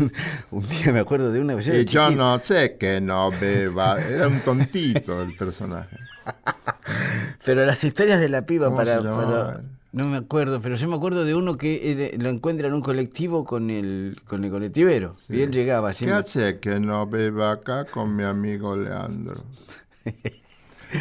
un 0.50 0.68
día 0.68 0.92
me 0.92 1.00
acuerdo 1.00 1.30
de 1.32 1.40
una. 1.40 1.60
yo 1.60 1.74
Y 1.74 1.84
yo 1.84 2.10
no 2.10 2.38
sé 2.40 2.76
que 2.78 3.00
no 3.00 3.30
beba. 3.30 4.00
Era 4.00 4.26
un 4.28 4.40
tontito 4.40 5.22
el 5.22 5.34
personaje. 5.36 5.96
Pero 7.44 7.64
las 7.66 7.84
historias 7.84 8.20
de 8.20 8.28
la 8.30 8.46
piba 8.46 8.66
¿Cómo 8.66 8.78
para? 8.78 9.60
No 9.92 10.06
me 10.06 10.18
acuerdo, 10.18 10.60
pero 10.60 10.76
yo 10.76 10.88
me 10.88 10.96
acuerdo 10.96 11.24
de 11.24 11.34
uno 11.34 11.56
que 11.56 12.14
lo 12.18 12.28
encuentra 12.28 12.68
en 12.68 12.74
un 12.74 12.82
colectivo 12.82 13.44
con 13.44 13.70
el, 13.70 14.20
con 14.26 14.44
el 14.44 14.50
colectivero. 14.50 15.14
Y 15.28 15.40
él 15.40 15.50
llegaba 15.50 15.90
¿Qué 15.90 15.94
siempre. 15.94 16.18
hace 16.20 16.58
que 16.60 16.78
no 16.78 17.06
beba 17.06 17.52
acá 17.52 17.84
con 17.86 18.14
mi 18.14 18.22
amigo 18.24 18.76
Leandro? 18.76 19.44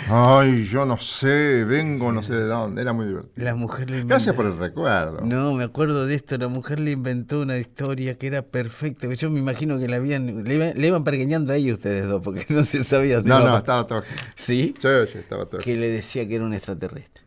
Ay, 0.09 0.65
yo 0.65 0.85
no 0.85 0.97
sé, 0.97 1.63
vengo 1.63 2.11
no 2.11 2.21
sé 2.21 2.33
de 2.33 2.43
dónde. 2.45 2.81
Era 2.81 2.91
muy 2.93 3.05
divertido. 3.07 3.45
La 3.45 3.55
mujer 3.55 3.89
le 3.89 3.99
inventó. 3.99 4.09
Gracias 4.15 4.35
por 4.35 4.45
el 4.45 4.57
recuerdo. 4.57 5.21
No, 5.21 5.53
me 5.53 5.63
acuerdo 5.63 6.05
de 6.05 6.15
esto. 6.15 6.37
La 6.37 6.47
mujer 6.49 6.79
le 6.79 6.91
inventó 6.91 7.41
una 7.41 7.57
historia 7.57 8.17
que 8.17 8.27
era 8.27 8.41
perfecta. 8.41 9.07
Yo 9.13 9.29
me 9.29 9.39
imagino 9.39 9.79
que 9.79 9.87
la 9.87 9.95
habían, 9.97 10.43
le, 10.43 10.55
iban- 10.55 10.73
le 10.75 10.87
iban 10.87 11.03
pergueñando 11.05 11.53
ahí 11.53 11.71
ustedes 11.71 12.05
dos, 12.07 12.21
porque 12.21 12.45
no 12.53 12.63
se 12.65 12.83
sabía. 12.83 13.21
No, 13.21 13.39
no, 13.39 13.57
estaba 13.57 13.85
todo. 13.87 14.03
¿Sí? 14.35 14.75
Sí, 14.77 14.87
sí, 15.11 15.17
estaba 15.19 15.45
todo. 15.45 15.59
Que 15.59 15.77
le 15.77 15.89
decía 15.89 16.27
que 16.27 16.35
era 16.35 16.45
un 16.45 16.53
extraterrestre. 16.53 17.23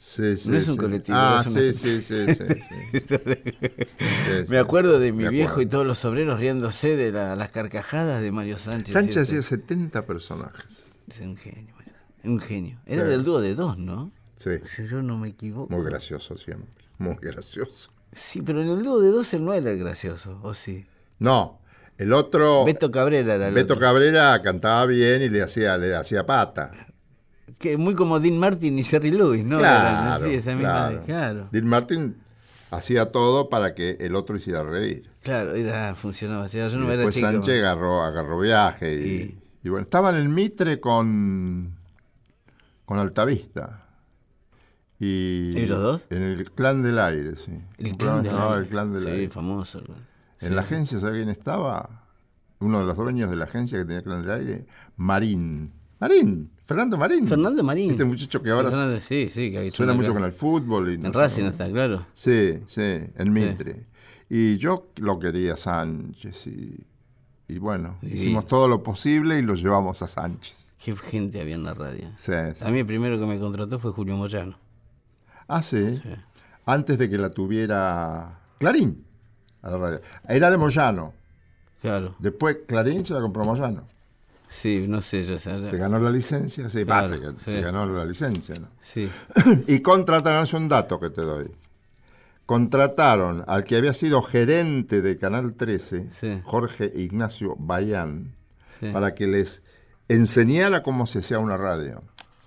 Sí, 0.00 0.36
sí, 0.36 0.48
No 0.48 0.56
es 0.56 0.68
un 0.68 0.74
sí. 0.74 0.78
colectivo, 0.78 1.18
Ah, 1.20 1.42
sí, 1.44 1.50
una- 1.50 1.72
sí, 1.72 2.00
sí. 2.00 2.44
Me 4.48 4.58
acuerdo 4.58 4.98
de 4.98 5.12
mi 5.12 5.26
viejo 5.28 5.60
y 5.60 5.66
todos 5.66 5.86
los 5.86 6.04
obreros 6.04 6.38
riéndose 6.38 6.96
de 6.96 7.12
la- 7.12 7.36
las 7.36 7.50
carcajadas 7.52 8.22
de 8.22 8.30
Mario 8.32 8.58
Sánchez. 8.58 8.92
Sánchez 8.92 9.16
hacía 9.18 9.42
70 9.42 10.06
personajes. 10.06 10.84
Es 11.08 11.20
un 11.20 11.36
genio, 11.36 11.74
un 12.24 12.40
genio. 12.40 12.78
Era 12.86 13.04
Sí. 13.04 13.10
del 13.10 13.24
dúo 13.24 13.40
de 13.40 13.54
dos, 13.54 13.78
¿no? 13.78 14.12
Sí, 14.36 14.50
Si 14.76 14.86
yo 14.86 15.02
no 15.02 15.18
me 15.18 15.28
equivoco. 15.30 15.74
muy 15.74 15.84
gracioso 15.84 16.36
siempre. 16.38 16.68
Muy 16.98 17.16
gracioso. 17.20 17.90
Sí, 18.12 18.40
pero 18.42 18.62
en 18.62 18.68
el 18.70 18.82
dúo 18.82 19.00
de 19.00 19.10
dos 19.10 19.32
él 19.34 19.44
no 19.44 19.52
era 19.52 19.70
el 19.70 19.78
gracioso, 19.78 20.38
¿o 20.42 20.54
sí? 20.54 20.86
No, 21.18 21.60
el 21.96 22.12
otro. 22.12 22.64
Beto 22.64 22.90
Cabrera 22.90 23.34
era 23.34 23.48
el 23.48 23.54
Beto 23.54 23.74
otro. 23.74 23.84
Cabrera 23.86 24.40
cantaba 24.42 24.86
bien 24.86 25.22
y 25.22 25.28
le 25.28 25.42
hacía, 25.42 25.76
le 25.76 25.94
hacía 25.96 26.24
pata. 26.24 26.70
Que 27.58 27.76
muy 27.76 27.94
como 27.94 28.20
Dean 28.20 28.38
Martin 28.38 28.78
y 28.78 28.84
Jerry 28.84 29.10
Lewis, 29.10 29.44
¿no? 29.44 29.58
Claro, 29.58 30.24
así, 30.26 30.34
esa 30.34 30.52
misma- 30.52 30.60
claro. 30.88 31.00
claro. 31.04 31.48
Dean 31.50 31.66
Martin 31.66 32.16
hacía 32.70 33.10
todo 33.10 33.48
para 33.48 33.74
que 33.74 33.96
el 34.00 34.14
otro 34.14 34.36
hiciera 34.36 34.62
reír. 34.62 35.10
Claro, 35.22 35.54
era, 35.54 35.94
funcionaba. 35.94 36.46
Yo 36.46 36.58
Y 36.58 36.62
era 36.62 36.86
después 36.96 37.14
chico. 37.16 37.26
Sánchez 37.26 37.58
agarró, 37.58 38.02
agarró 38.02 38.38
viaje 38.40 38.94
y, 38.94 39.04
Y- 39.04 39.38
y 39.64 39.68
bueno, 39.70 39.82
estaba 39.82 40.10
en 40.10 40.16
el 40.16 40.28
Mitre 40.28 40.78
con, 40.80 41.74
con 42.84 42.98
Altavista. 42.98 43.84
Y, 45.00 45.56
¿Ellos 45.58 45.80
dos? 45.80 46.02
En 46.10 46.22
el 46.22 46.50
Clan 46.52 46.82
del 46.82 46.98
Aire, 46.98 47.36
sí. 47.36 47.52
El 47.78 47.96
clan 47.96 48.22
del 48.22 48.36
aire. 48.36 48.58
El 48.58 48.66
Clan 48.68 48.92
del 48.92 49.04
Sí, 49.04 49.10
Aire. 49.10 49.28
famoso. 49.28 49.80
En 50.40 50.56
la 50.56 50.62
agencia, 50.62 50.98
¿sabe 51.00 51.18
quién 51.18 51.28
estaba? 51.28 52.04
Uno 52.60 52.80
de 52.80 52.86
los 52.86 52.96
dueños 52.96 53.30
de 53.30 53.36
la 53.36 53.44
agencia 53.44 53.78
que 53.78 53.84
tenía 53.84 54.02
Clan 54.02 54.22
del 54.22 54.30
Aire, 54.32 54.66
Marín. 54.96 55.72
Marín, 56.00 56.50
Fernando 56.64 56.96
Marín. 56.96 57.26
Fernando 57.26 57.64
Marín. 57.64 57.90
Este 57.92 58.04
muchacho 58.04 58.40
que 58.42 58.50
ahora 58.50 58.70
Fernando- 58.70 59.00
sí, 59.00 59.30
sí, 59.32 59.50
que 59.50 59.70
suena 59.70 59.92
mucho 59.94 60.12
con 60.14 60.24
el 60.24 60.32
fútbol. 60.32 60.92
Y 60.92 60.98
no 60.98 61.06
En 61.08 61.12
Racing 61.12 61.44
está, 61.44 61.68
claro. 61.70 62.06
Sí, 62.14 62.60
sí, 62.68 62.80
en 62.82 63.32
Mitre. 63.32 63.86
Y 64.30 64.56
yo 64.58 64.88
lo 64.96 65.18
quería 65.18 65.56
Sánchez 65.56 66.46
y, 66.46 66.86
y 67.48 67.58
bueno, 67.58 67.96
Sí. 68.02 68.08
hicimos 68.12 68.46
todo 68.46 68.68
lo 68.68 68.82
posible 68.82 69.38
y 69.38 69.42
lo 69.42 69.54
llevamos 69.54 70.02
a 70.02 70.06
Sánchez. 70.06 70.74
Qué 70.82 70.94
gente 70.96 71.40
había 71.40 71.56
en 71.56 71.64
la 71.64 71.74
radio. 71.74 72.10
Sí. 72.18 72.32
A 72.32 72.70
mí 72.70 72.78
el 72.80 72.86
primero 72.86 73.18
que 73.18 73.26
me 73.26 73.38
contrató 73.40 73.78
fue 73.80 73.90
Julio 73.92 74.16
Moyano. 74.16 74.56
Ah, 75.48 75.62
sí. 75.62 75.96
Sí. 75.96 76.10
Antes 76.66 76.98
de 76.98 77.08
que 77.10 77.18
la 77.18 77.30
tuviera 77.30 78.38
Clarín 78.58 79.02
a 79.62 79.70
la 79.70 79.78
radio. 79.78 80.00
Era 80.28 80.50
de 80.50 80.56
Moyano. 80.58 81.14
Claro. 81.80 82.14
Después 82.18 82.58
Clarín 82.68 83.04
se 83.04 83.14
la 83.14 83.20
compró 83.20 83.44
Moyano. 83.44 83.88
Sí, 84.48 84.86
no 84.88 85.02
sé, 85.02 85.26
yo 85.26 85.38
sé. 85.38 85.70
Se 85.70 85.76
ganó 85.76 85.98
la 85.98 86.10
licencia, 86.10 86.70
sí, 86.70 86.84
Claro, 86.84 87.02
pasa 87.08 87.20
que 87.20 87.26
sí. 87.44 87.50
se 87.52 87.60
ganó 87.60 87.84
la 87.86 88.04
licencia, 88.04 88.54
¿no? 88.60 88.68
Sí. 88.82 89.08
Y 89.66 89.80
contrataron, 89.80 90.44
es 90.44 90.52
un 90.54 90.68
dato 90.68 90.98
que 90.98 91.10
te 91.10 91.20
doy. 91.22 91.50
contrataron 92.46 93.44
al 93.46 93.64
que 93.64 93.76
había 93.76 93.92
sido 93.94 94.22
gerente 94.22 95.02
de 95.02 95.16
Canal 95.18 95.54
13, 95.54 96.08
Sí. 96.18 96.40
Jorge 96.44 96.90
Ignacio 96.94 97.56
Bayán, 97.58 98.34
para 98.92 99.14
que 99.14 99.26
les 99.26 99.62
enseñara 100.08 100.82
cómo 100.82 101.06
se 101.06 101.18
hacía 101.18 101.38
una 101.38 101.56
radio. 101.56 102.02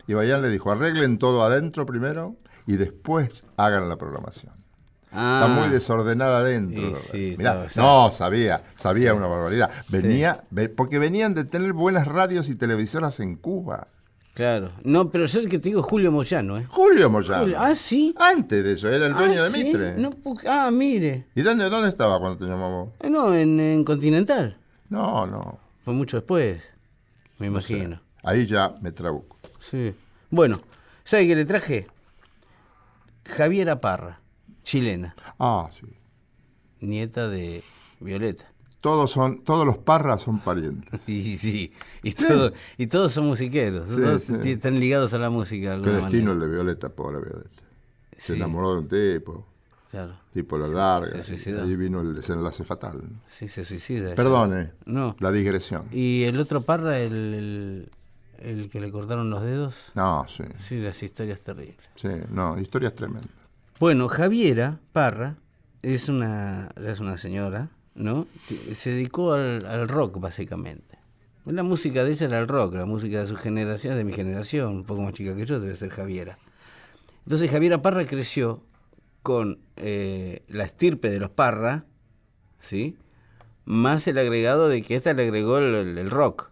Y 0.08 0.14
Bayán 0.14 0.42
le 0.42 0.50
dijo, 0.50 0.72
arreglen 0.72 1.20
todo 1.20 1.44
adentro 1.44 1.86
primero 1.86 2.36
y 2.66 2.78
después 2.78 3.44
hagan 3.58 3.90
la 3.90 3.98
programación. 3.98 4.54
Ah, 5.12 5.42
Está 5.44 5.60
muy 5.62 5.70
desordenada 5.70 6.40
adentro. 6.40 6.92
Y 6.92 6.96
sí, 6.96 7.36
Mirá, 7.38 7.70
sabe, 7.70 7.86
no, 7.88 8.12
sabía, 8.12 8.64
sabía 8.76 9.14
una 9.14 9.28
barbaridad. 9.28 9.70
Venía, 9.90 10.44
ve- 10.52 10.70
porque 10.70 11.00
venían 11.00 11.34
de 11.34 11.44
tener 11.44 11.74
buenas 11.74 12.08
radios 12.08 12.48
y 12.50 12.56
televisoras 12.56 13.20
en 13.20 13.36
Cuba. 13.36 13.88
Claro. 14.34 14.70
No, 14.86 15.10
pero 15.10 15.26
yo 15.26 15.42
el 15.42 15.50
que 15.50 15.60
te 15.60 15.68
digo 15.68 15.82
es 15.82 15.86
Julio 15.88 16.10
Moyano, 16.14 16.58
¿eh? 16.58 16.66
Julio 16.70 17.10
Moyano. 17.10 17.42
Julio- 17.44 17.58
ah, 17.60 17.76
sí. 17.76 18.16
Antes 18.18 18.64
de 18.64 18.74
eso, 18.74 18.88
era 18.88 19.08
el 19.08 19.14
dueño 19.14 19.42
Ah, 19.42 19.44
de 19.44 19.52
¿sí? 19.52 19.64
Mitre. 19.66 19.94
No, 19.98 20.12
ah, 20.48 20.70
mire. 20.72 21.26
¿Y 21.36 21.42
dónde, 21.42 21.70
dónde 21.70 21.90
estaba 21.90 22.18
cuando 22.18 22.38
te 22.38 22.46
llamamos? 22.46 22.92
Eh, 23.02 23.10
No, 23.10 23.36
en, 23.36 23.60
en 23.60 23.84
Continental. 23.84 24.58
No, 24.88 25.26
no. 25.28 25.60
Fue 25.84 25.94
mucho 25.94 26.16
después, 26.18 26.62
me 27.40 27.48
imagino. 27.48 28.00
Ahí 28.24 28.46
ya 28.46 28.74
me 28.82 28.94
trabuco. 28.94 29.38
Sí. 29.60 29.94
Bueno, 30.30 30.62
¿sabe 31.04 31.28
qué 31.28 31.36
le 31.36 31.44
traje? 31.44 31.88
Javiera 33.28 33.82
Parra, 33.82 34.21
chilena, 34.72 35.14
Ah, 35.38 35.70
sí. 35.74 35.86
nieta 36.80 37.28
de 37.30 37.64
Violeta. 38.00 38.46
Todos 38.80 39.12
son, 39.12 39.44
todos 39.44 39.66
los 39.66 39.78
parras 39.78 40.22
son 40.22 40.40
parientes. 40.40 41.00
Y 41.08 41.38
sí, 41.38 41.74
y, 42.04 42.14
todo- 42.14 42.54
y 42.78 42.88
todos 42.88 43.12
son 43.12 43.26
musiqueros, 43.28 43.90
Sí, 43.90 43.96
todos 43.98 44.24
sí. 44.24 44.34
están 44.52 44.80
ligados 44.80 45.14
a 45.14 45.20
la 45.20 45.30
música 45.30 45.78
de 45.78 45.92
destino 45.94 46.32
el 46.32 46.40
de 46.40 46.48
Violeta, 46.48 46.90
pobre 46.90 47.18
Violeta. 47.20 47.62
Se 48.18 48.34
Sí. 48.34 48.40
enamoró 48.40 48.74
de 48.76 48.80
un 48.80 48.88
tipo, 48.88 49.46
Claro, 49.92 50.14
tipo 50.32 50.58
la 50.58 50.68
larga. 50.68 51.18
se 51.18 51.24
suicidó. 51.26 51.64
Ahí 51.64 51.76
vino 51.76 52.00
el 52.02 52.16
desenlace 52.16 52.64
fatal. 52.64 53.02
sí, 53.38 53.50
se 53.50 53.66
suicida. 53.66 54.16
Perdone, 54.16 54.72
No. 54.86 55.16
la 55.20 55.32
digresión. 55.32 55.86
Y 55.92 56.24
el 56.24 56.40
otro 56.40 56.62
Parra, 56.62 56.98
el, 57.00 57.14
el, 57.14 57.90
el 58.40 58.70
que 58.70 58.80
le 58.80 58.90
cortaron 58.90 59.30
los 59.30 59.44
dedos, 59.44 59.76
No, 59.96 60.26
sí, 60.30 60.44
sí, 60.68 60.80
las 60.80 61.04
historias 61.04 61.42
terribles. 61.42 61.78
sí, 61.96 62.08
no, 62.32 62.58
historias 62.58 62.96
tremendas. 62.96 63.30
Bueno, 63.82 64.10
Javiera 64.10 64.80
Parra 64.94 65.38
es 65.82 66.08
una, 66.08 66.70
es 66.76 67.00
una 67.00 67.18
señora, 67.18 67.72
¿no? 67.96 68.28
Que 68.48 68.76
se 68.76 68.92
dedicó 68.92 69.34
al, 69.34 69.66
al 69.66 69.88
rock, 69.88 70.20
básicamente. 70.20 71.00
La 71.46 71.64
música 71.64 72.04
de 72.04 72.12
ella 72.12 72.28
era 72.28 72.38
el 72.38 72.48
rock, 72.48 72.76
la 72.76 72.86
música 72.86 73.24
de 73.24 73.28
su 73.28 73.36
generación, 73.38 73.96
de 73.96 74.04
mi 74.04 74.14
generación, 74.14 74.76
un 74.76 74.84
poco 74.84 75.02
más 75.02 75.14
chica 75.14 75.36
que 75.36 75.48
yo, 75.48 75.60
debe 75.60 75.76
ser 75.76 75.90
Javiera. 75.90 76.38
Entonces 77.26 77.50
Javiera 77.50 77.82
Parra 77.82 78.06
creció 78.06 78.64
con 79.24 79.58
eh, 79.78 80.44
la 80.48 80.66
estirpe 80.66 81.10
de 81.10 81.20
los 81.20 81.32
Parra, 81.32 81.86
¿sí? 82.60 83.00
Más 83.66 84.08
el 84.08 84.20
agregado 84.20 84.70
de 84.70 84.84
que 84.84 84.96
esta 84.96 85.12
le 85.14 85.24
agregó 85.24 85.58
el, 85.58 86.12
rock. 86.12 86.52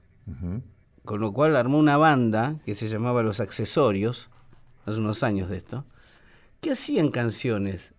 Con 1.06 1.22
lo 1.22 1.32
cual 1.32 1.56
armó 1.56 1.78
una 1.78 1.98
banda 1.98 2.56
que 2.66 2.74
se 2.74 2.90
llamaba 2.90 3.22
Los 3.22 3.40
Accesorios, 3.40 4.32
hace 4.88 4.98
unos 4.98 5.22
años 5.22 5.52
de 5.52 5.58
esto, 5.58 5.86
que 6.62 6.72
hacían 6.72 7.10
canciones 7.10 7.94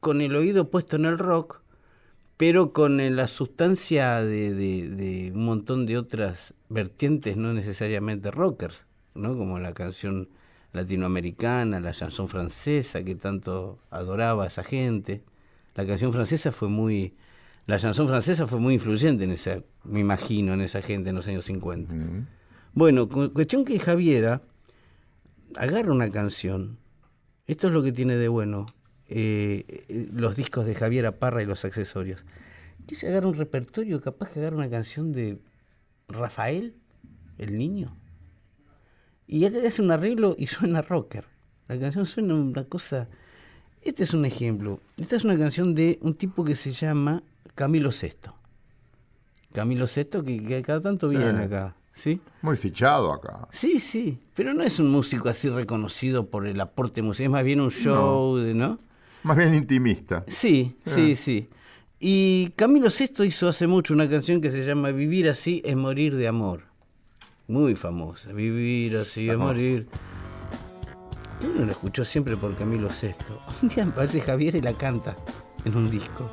con 0.00 0.20
el 0.20 0.34
oído 0.36 0.70
puesto 0.70 0.96
en 0.96 1.04
el 1.04 1.18
rock, 1.18 1.60
pero 2.36 2.72
con 2.72 3.00
eh, 3.00 3.10
la 3.10 3.26
sustancia 3.26 4.22
de, 4.22 4.54
de- 4.54 4.88
de 4.88 5.32
un 5.34 5.44
montón 5.44 5.86
de 5.86 5.98
otras 5.98 6.54
vertientes, 6.68 7.36
no 7.36 7.52
necesariamente 7.52 8.30
rockers, 8.30 8.86
¿no? 9.14 9.36
como 9.36 9.58
la 9.58 9.74
canción 9.74 10.28
latinoamericana, 10.72 11.80
la 11.80 11.92
chanson 11.92 12.28
francesa, 12.28 13.02
que 13.02 13.14
tanto 13.14 13.78
adoraba 13.90 14.44
a 14.44 14.46
esa 14.48 14.62
gente. 14.62 15.24
La 15.74 15.86
canción 15.86 16.12
francesa 16.12 16.52
fue 16.52 16.68
muy... 16.68 17.14
La 17.66 17.78
chanson 17.78 18.06
francesa 18.08 18.46
fue 18.46 18.58
muy 18.60 18.74
influyente 18.74 19.24
en 19.24 19.32
esa, 19.32 19.62
me 19.84 20.00
imagino, 20.00 20.54
en 20.54 20.60
esa 20.62 20.80
gente 20.80 21.10
en 21.10 21.16
los 21.16 21.26
años 21.26 21.44
50. 21.46 21.92
Ujú. 21.92 22.24
Bueno, 22.72 23.08
cu- 23.08 23.32
cuestión 23.32 23.64
que 23.64 23.78
Javiera 23.78 24.42
agarra 25.56 25.92
una 25.92 26.10
canción. 26.10 26.78
Esto 27.48 27.66
es 27.66 27.72
lo 27.72 27.82
que 27.82 27.90
tiene 27.92 28.14
de 28.16 28.28
bueno 28.28 28.66
eh, 29.08 30.08
los 30.12 30.36
discos 30.36 30.66
de 30.66 30.74
Javiera 30.76 31.18
Parra 31.18 31.42
y 31.42 31.46
los 31.46 31.64
accesorios. 31.64 32.24
Que 32.86 32.94
se 32.94 33.08
agarra 33.08 33.26
un 33.26 33.34
repertorio, 33.36 34.00
capaz 34.00 34.30
que 34.30 34.38
agarra 34.38 34.56
una 34.56 34.70
canción 34.70 35.12
de 35.12 35.38
Rafael, 36.08 36.74
el 37.38 37.58
niño. 37.58 37.96
Y 39.26 39.40
ya 39.40 39.50
hace 39.66 39.82
un 39.82 39.90
arreglo 39.90 40.36
y 40.38 40.46
suena 40.46 40.80
rocker. 40.82 41.24
La 41.68 41.78
canción 41.78 42.06
suena 42.06 42.34
una 42.34 42.64
cosa. 42.64 43.08
Este 43.82 44.04
es 44.04 44.14
un 44.14 44.24
ejemplo. 44.24 44.80
Esta 44.96 45.16
es 45.16 45.24
una 45.24 45.38
canción 45.38 45.74
de 45.74 45.98
un 46.02 46.14
tipo 46.14 46.44
que 46.44 46.56
se 46.56 46.72
llama 46.72 47.22
Camilo 47.54 47.92
Sesto. 47.92 48.34
Camilo 49.52 49.86
Sesto, 49.86 50.22
que, 50.24 50.42
que 50.42 50.62
cada 50.62 50.80
tanto 50.80 51.08
Sí. 51.08 51.16
viene 51.16 51.42
acá. 51.44 51.74
¿Sí? 52.02 52.20
Muy 52.42 52.56
fichado 52.56 53.12
acá. 53.12 53.48
Sí, 53.50 53.80
sí, 53.80 54.18
pero 54.34 54.54
no 54.54 54.62
es 54.62 54.78
un 54.78 54.88
músico 54.88 55.28
así 55.28 55.48
reconocido 55.48 56.30
por 56.30 56.46
el 56.46 56.60
aporte 56.60 57.02
musical, 57.02 57.24
es 57.24 57.30
más 57.30 57.44
bien 57.44 57.60
un 57.60 57.70
show, 57.70 58.36
de, 58.36 58.54
¿no? 58.54 58.78
Más 59.24 59.36
bien 59.36 59.52
intimista. 59.54 60.24
Sí, 60.28 60.76
sí, 60.86 61.16
sí. 61.16 61.48
Y 61.98 62.50
Camilo 62.54 62.88
Sesto 62.90 63.24
hizo 63.24 63.48
hace 63.48 63.66
mucho 63.66 63.92
una 63.94 64.08
canción 64.08 64.40
que 64.40 64.52
se 64.52 64.64
llama 64.64 64.90
Vivir 64.90 65.28
así 65.28 65.60
es 65.64 65.74
morir 65.74 66.14
de 66.14 66.28
amor. 66.28 66.62
Muy 67.48 67.74
famosa, 67.74 68.32
Vivir 68.32 68.96
así 68.98 69.28
es 69.28 69.34
Ajá. 69.34 69.44
morir. 69.44 69.88
Uno 71.42 71.64
la 71.66 71.72
escuchó 71.72 72.04
siempre 72.04 72.36
por 72.36 72.54
Camilo 72.56 72.90
Sesto. 72.90 73.40
Un 73.62 73.70
día 73.70 73.84
aparece 73.84 74.20
Javier 74.20 74.54
y 74.54 74.60
la 74.60 74.74
canta 74.74 75.16
en 75.64 75.76
un 75.76 75.90
disco. 75.90 76.30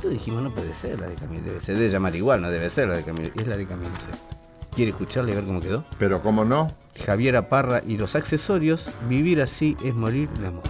Todos 0.00 0.14
dijimos, 0.14 0.42
no 0.42 0.52
puede 0.52 0.74
ser 0.74 0.98
la 0.98 1.08
de 1.08 1.14
Camilo, 1.14 1.44
debe, 1.44 1.60
se 1.60 1.74
debe 1.74 1.90
llamar 1.90 2.16
igual, 2.16 2.42
no 2.42 2.50
debe 2.50 2.70
ser 2.70 2.88
la 2.88 2.94
de 2.94 3.04
Camilo. 3.04 3.30
Es 3.36 3.46
la 3.46 3.56
de 3.56 3.66
Camilo 3.66 3.94
Sesto. 3.94 4.39
¿Quiere 4.80 4.92
escucharla 4.92 5.32
y 5.32 5.34
ver 5.34 5.44
cómo 5.44 5.60
quedó? 5.60 5.84
Pero 5.98 6.22
como 6.22 6.42
no, 6.42 6.72
Javiera 7.04 7.50
Parra 7.50 7.82
y 7.86 7.98
los 7.98 8.16
accesorios, 8.16 8.88
vivir 9.10 9.42
así 9.42 9.76
es 9.84 9.94
morir 9.94 10.30
de 10.40 10.46
amor. 10.46 10.62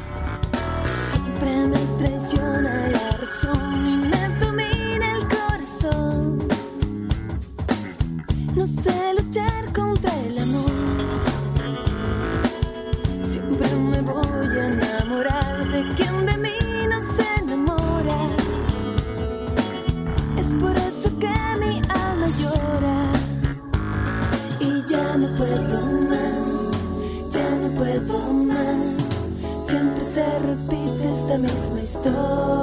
Misma 31.90 32.59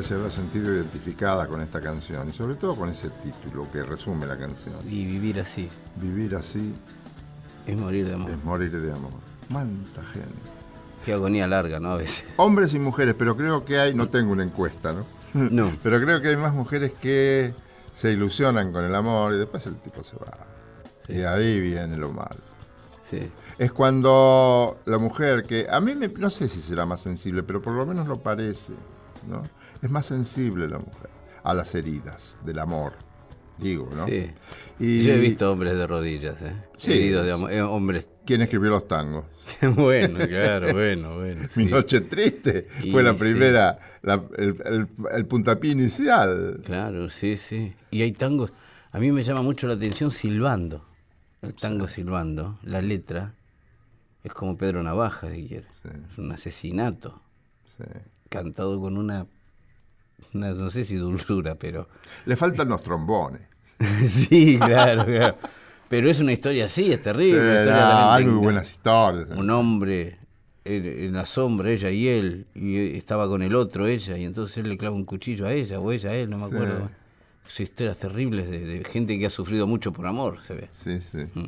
gente 0.00 0.08
se 0.08 0.14
habrá 0.14 0.30
sentido 0.30 0.74
identificada 0.74 1.46
con 1.46 1.60
esta 1.60 1.80
canción? 1.80 2.28
Y 2.28 2.32
sobre 2.32 2.54
todo 2.54 2.74
con 2.76 2.88
ese 2.90 3.10
título 3.10 3.66
que 3.72 3.82
resume 3.82 4.26
la 4.26 4.36
canción. 4.38 4.74
Y 4.88 5.04
vivir 5.06 5.40
así 5.40 5.68
Vivir 5.96 6.34
así 6.36 6.74
es 7.66 7.76
morir 7.76 8.06
de 8.08 8.14
amor. 8.14 8.30
es 8.30 8.44
morir 8.44 8.70
de 8.80 8.92
amor. 8.92 9.10
¿Cuánta 9.50 10.02
gente? 10.04 10.28
Qué 11.04 11.12
agonía 11.12 11.46
larga, 11.46 11.78
¿no? 11.80 11.92
A 11.92 11.96
veces. 11.96 12.24
Hombres 12.36 12.74
y 12.74 12.78
mujeres, 12.78 13.14
pero 13.18 13.36
creo 13.36 13.64
que 13.64 13.78
hay, 13.78 13.94
no 13.94 14.08
tengo 14.08 14.32
una 14.32 14.42
encuesta, 14.44 14.92
¿no? 14.92 15.04
No. 15.50 15.72
Pero 15.82 16.00
creo 16.00 16.20
que 16.20 16.28
hay 16.28 16.36
más 16.36 16.52
mujeres 16.52 16.92
que 17.00 17.54
se 17.92 18.12
ilusionan 18.12 18.72
con 18.72 18.84
el 18.84 18.94
amor 18.94 19.34
y 19.34 19.38
después 19.38 19.64
el 19.66 19.76
tipo 19.76 20.02
se 20.04 20.16
va. 20.16 20.38
Y 21.08 21.22
ahí 21.22 21.60
viene 21.60 21.96
lo 21.96 22.12
malo. 22.12 22.40
Sí. 23.08 23.30
Es 23.58 23.72
cuando 23.72 24.78
la 24.86 24.98
mujer, 24.98 25.44
que 25.44 25.66
a 25.70 25.80
mí 25.80 25.94
me- 25.94 26.08
no 26.08 26.30
sé 26.30 26.48
si 26.48 26.60
será 26.60 26.86
más 26.86 27.00
sensible, 27.02 27.42
pero 27.42 27.60
por 27.60 27.74
lo 27.74 27.84
menos 27.84 28.06
lo 28.08 28.16
parece, 28.20 28.72
¿no? 29.28 29.42
Es 29.82 29.90
más 29.90 30.06
sensible 30.06 30.68
la 30.68 30.78
mujer 30.78 31.08
a 31.42 31.54
las 31.54 31.74
heridas 31.74 32.36
del 32.44 32.58
amor, 32.58 32.92
digo, 33.58 33.88
¿no? 33.94 34.06
Sí. 34.06 34.30
Y 34.78 35.02
Yo 35.04 35.14
he 35.14 35.18
visto 35.18 35.50
hombres 35.50 35.74
de 35.76 35.86
rodillas, 35.86 36.36
¿eh? 36.42 36.54
Sí. 36.76 36.92
Heridos 36.92 37.24
de 37.26 37.32
amor. 37.32 37.52
Eh, 37.52 37.62
hombres. 37.62 38.08
¿Quién 38.26 38.42
escribió 38.42 38.70
los 38.70 38.86
tangos? 38.86 39.24
bueno, 39.76 40.18
claro, 40.26 40.72
bueno, 40.72 41.16
bueno. 41.16 41.48
Mi 41.56 41.64
sí. 41.64 41.70
noche 41.70 42.02
triste 42.02 42.68
Y 42.82 42.90
fue 42.92 43.02
la 43.02 43.12
sí. 43.14 43.18
primera, 43.18 43.78
la- 44.02 44.22
el, 44.36 44.56
el- 44.64 44.88
el 45.12 45.26
puntapié 45.26 45.72
inicial. 45.72 46.60
Claro, 46.64 47.08
sí, 47.08 47.36
sí. 47.36 47.74
Y 47.90 48.02
hay 48.02 48.12
tangos. 48.12 48.52
A 48.92 48.98
mí 48.98 49.10
me 49.12 49.22
llama 49.24 49.42
mucho 49.42 49.66
la 49.66 49.74
atención 49.74 50.10
silbando. 50.12 50.84
El 51.42 51.54
tango 51.54 51.88
silbando, 51.88 52.58
la 52.62 52.82
letra, 52.82 53.32
es 54.22 54.32
como 54.34 54.58
Pedro 54.58 54.82
Navaja, 54.82 55.30
si 55.32 55.48
quieres. 55.48 55.70
Sí. 55.82 55.88
Es 56.12 56.18
un 56.18 56.30
asesinato. 56.32 57.22
Sí. 57.78 57.84
Cantado 58.28 58.78
con 58.78 58.98
una, 58.98 59.26
no 60.32 60.70
sé 60.70 60.84
si 60.84 60.96
dulzura, 60.96 61.54
pero. 61.56 61.88
Le 62.26 62.36
faltan 62.36 62.68
los 62.68 62.82
trombones. 62.82 63.42
sí, 64.06 64.58
claro, 64.58 65.04
claro. 65.06 65.36
Pero 65.88 66.08
es 66.08 66.20
una 66.20 66.32
historia 66.32 66.66
así, 66.66 66.92
es 66.92 67.02
terrible. 67.02 67.40
una 67.40 67.52
Sí, 67.52 67.58
historia 67.58 67.74
no, 67.82 67.88
también 67.88 68.08
hay 68.12 68.24
muy 68.34 68.44
buenas 68.44 68.70
historias. 68.70 69.28
un 69.36 69.50
hombre 69.50 70.18
en, 70.64 70.86
en 70.86 71.12
la 71.14 71.26
sombra, 71.26 71.70
ella 71.70 71.90
y 71.90 72.06
él, 72.06 72.46
y 72.54 72.96
estaba 72.96 73.26
con 73.26 73.42
el 73.42 73.54
otro, 73.56 73.86
ella, 73.86 74.16
y 74.16 74.24
entonces 74.24 74.56
él 74.58 74.68
le 74.68 74.78
clava 74.78 74.94
un 74.94 75.04
cuchillo 75.04 75.46
a 75.46 75.52
ella, 75.52 75.80
o 75.80 75.90
ella 75.90 76.10
a 76.10 76.14
él, 76.14 76.30
no 76.30 76.38
me 76.38 76.44
acuerdo. 76.44 76.90
Historias 77.58 77.96
terribles 77.98 78.48
de, 78.48 78.60
de 78.64 78.84
gente 78.84 79.18
que 79.18 79.26
ha 79.26 79.30
sufrido 79.30 79.66
mucho 79.66 79.92
por 79.92 80.06
amor, 80.06 80.38
se 80.46 80.54
ve. 80.54 80.68
Sí, 80.70 81.00
sí. 81.00 81.18
Mm. 81.34 81.46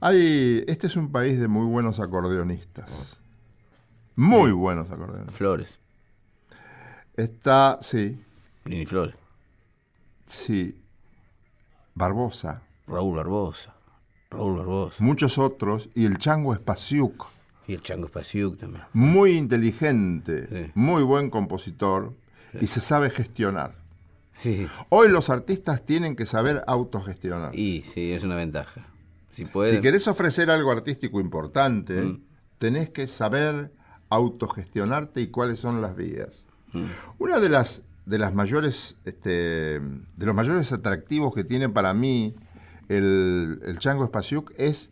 Hay, 0.00 0.64
este 0.66 0.88
es 0.88 0.96
un 0.96 1.12
país 1.12 1.38
de 1.38 1.46
muy 1.46 1.64
buenos 1.66 2.00
acordeonistas. 2.00 3.18
Muy 4.16 4.50
buenos 4.50 4.90
acordeonistas. 4.90 5.34
Flores, 5.36 5.78
Está, 7.22 7.78
sí, 7.82 8.18
Lini 8.64 8.86
Flores, 8.86 9.14
sí. 10.26 10.76
Barbosa, 11.94 12.62
Raúl 12.86 13.16
Barbosa, 13.16 13.74
Raúl 14.30 14.58
Barbosa, 14.58 14.96
muchos 15.02 15.38
otros, 15.38 15.88
y 15.94 16.04
el 16.06 16.18
Chango 16.18 16.54
Espasiuk, 16.54 17.26
y 17.66 17.74
el 17.74 17.82
Chango 17.82 18.08
Spasiuk 18.08 18.58
también. 18.58 18.84
muy 18.92 19.32
inteligente, 19.36 20.46
Sí. 20.48 20.70
muy 20.74 21.02
buen 21.02 21.30
compositor, 21.30 22.14
y 22.60 22.66
se 22.66 22.80
sabe 22.80 23.10
gestionar. 23.10 23.74
Sí, 24.40 24.66
Hoy 24.88 25.08
los 25.08 25.30
artistas 25.30 25.84
tienen 25.86 26.16
que 26.16 26.26
saber 26.26 26.64
autogestionar. 26.66 27.54
y 27.54 27.82
sí, 27.82 28.12
es 28.12 28.24
una 28.24 28.34
ventaja. 28.36 28.86
Si 29.32 29.44
puede. 29.44 29.76
Si 29.76 29.80
querés 29.80 30.08
ofrecer 30.08 30.50
algo 30.50 30.70
artístico 30.72 31.20
importante, 31.20 32.02
Mm. 32.02 32.22
tenés 32.58 32.90
que 32.90 33.06
saber 33.06 33.72
autogestionarte 34.10 35.20
y 35.22 35.28
cuáles 35.28 35.60
son 35.60 35.80
las 35.80 35.94
vías. 35.96 36.44
Mm. 36.72 36.84
Una 37.18 37.38
de 37.40 37.48
las 37.48 37.82
de 38.04 38.18
las 38.18 38.34
mayores 38.34 38.96
este, 39.04 39.30
de 39.80 40.26
los 40.26 40.34
mayores 40.34 40.72
atractivos 40.72 41.32
que 41.34 41.44
tiene 41.44 41.68
para 41.68 41.94
mí 41.94 42.34
el, 42.88 43.60
el 43.64 43.78
Chango 43.78 44.06
Spasiuk 44.06 44.52
es 44.58 44.90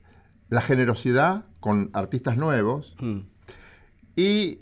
la 0.48 0.60
generosidad 0.60 1.44
con 1.58 1.90
artistas 1.92 2.36
nuevos 2.36 2.94
Mm. 3.00 3.18
y 4.16 4.60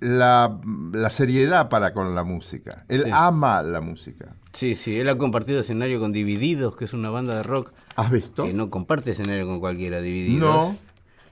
la, 0.00 0.60
la 0.92 1.10
seriedad 1.10 1.68
para 1.68 1.94
con 1.94 2.14
la 2.14 2.24
música. 2.24 2.84
Él 2.88 3.04
Sí. 3.04 3.10
ama 3.12 3.62
la 3.62 3.80
música. 3.80 4.34
Sí, 4.52 4.74
sí, 4.74 4.98
él 4.98 5.08
ha 5.08 5.16
compartido 5.16 5.60
escenario 5.60 5.98
con 6.00 6.12
Divididos, 6.12 6.76
que 6.76 6.84
es 6.84 6.92
una 6.92 7.10
banda 7.10 7.36
de 7.36 7.42
rock 7.42 7.72
¿Has 7.96 8.10
visto? 8.10 8.44
que 8.44 8.52
no 8.52 8.68
comparte 8.70 9.12
escenario 9.12 9.46
con 9.46 9.60
cualquiera, 9.60 10.00
Divididos. 10.00 10.40
No, 10.54 10.76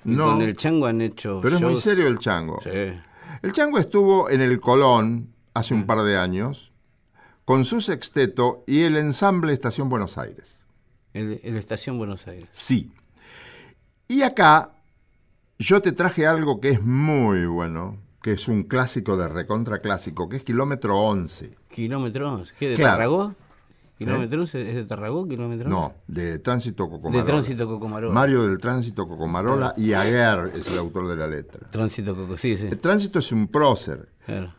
Y 0.05 0.17
no. 0.17 0.25
con 0.31 0.43
el 0.43 0.57
Chango 0.57 0.87
han 0.87 1.01
hecho 1.03 1.41
Pero 1.43 1.57
es 1.57 1.63
muy 1.63 1.77
serio 1.81 2.07
el 2.07 2.19
Chango. 2.19 2.61
Sí. 2.63 2.71
El 3.41 3.53
Chango 3.53 3.79
estuvo 3.79 4.29
en 4.31 4.41
el 4.41 4.61
Colón 4.61 5.33
hace 5.55 5.75
Mm. 5.75 5.79
un 5.79 5.87
par 5.87 6.03
de 6.03 6.17
años 6.19 6.73
con 7.45 7.65
su 7.65 7.81
sexteto 7.81 8.65
y 8.67 8.83
el 8.83 8.97
ensamble 8.97 9.53
Estación 9.53 9.89
Buenos 9.89 10.19
Aires. 10.19 10.61
El, 11.15 11.41
el 11.43 11.57
Estación 11.57 11.99
Buenos 11.99 12.27
Aires. 12.27 12.49
Sí. 12.53 12.93
Y 14.09 14.23
acá 14.23 14.73
yo 15.59 15.81
te 15.83 15.93
traje 15.93 16.27
algo 16.27 16.61
que 16.61 16.71
es 16.71 16.83
muy 16.83 17.47
bueno, 17.47 17.99
que 18.23 18.33
es 18.33 18.49
un 18.49 18.63
clásico 18.65 19.17
de 19.17 19.29
recontra 19.29 19.79
clásico, 19.79 20.29
que 20.29 20.37
es 20.39 20.45
Kilómetro 20.45 20.99
11. 20.99 21.57
Kilómetro 21.69 22.33
11. 22.33 22.53
¿Qué, 22.59 22.69
de 22.71 22.75
Claro. 22.77 22.93
Tarragó? 22.93 23.35
¿Kilómetro 23.99 24.41
11? 24.43 24.69
¿Es 24.71 24.75
de 24.75 24.85
Tarragó? 24.85 25.29
¿Kilómetro 25.29 25.67
11? 25.67 25.71
No, 25.71 25.95
de 26.09 26.39
Tránsito 26.41 26.89
Cocomarola. 26.91 27.23
De 27.25 27.31
Tránsito 27.31 27.69
Cocomarola. 27.69 28.15
Mario 28.15 28.47
del 28.49 28.59
Tránsito 28.59 29.07
Cocomarola 29.07 29.75
y 29.77 29.93
Aguer 29.93 30.53
es 30.57 30.67
el 30.67 30.79
autor 30.79 31.09
de 31.09 31.17
la 31.17 31.27
letra. 31.29 31.71
Tránsito 31.71 32.17
Coco, 32.17 32.37
sí, 32.37 32.57
sí. 32.57 32.67
El 32.67 32.79
Tránsito 32.79 33.19
es 33.21 33.31
un 33.31 33.47
prócer. 33.49 34.09
Claro. 34.27 34.53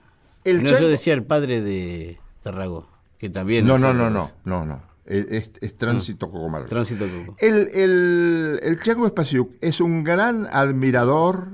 El 0.46 0.64
no, 0.64 0.70
Chango- 0.70 0.80
yo 0.82 0.88
decía 0.88 1.14
el 1.14 1.24
padre 1.24 1.62
de 1.62 2.20
Tarragó, 2.42 2.88
que 3.18 3.30
también... 3.30 3.66
No, 3.68 3.78
no, 3.78 3.94
no, 3.94 4.10
no, 4.10 4.32
no, 4.46 4.66
no. 4.66 4.82
Es, 5.06 5.52
es 5.60 5.74
Tránsito 5.78 6.32
Cocomarola. 6.32 6.70
Tránsito 6.70 7.06
Coco. 7.06 7.36
El, 7.40 7.70
el, 7.74 8.60
el 8.64 8.80
Chango 8.82 9.06
Spasiuk 9.08 9.52
es 9.60 9.82
un 9.82 10.04
gran 10.04 10.48
admirador 10.50 11.50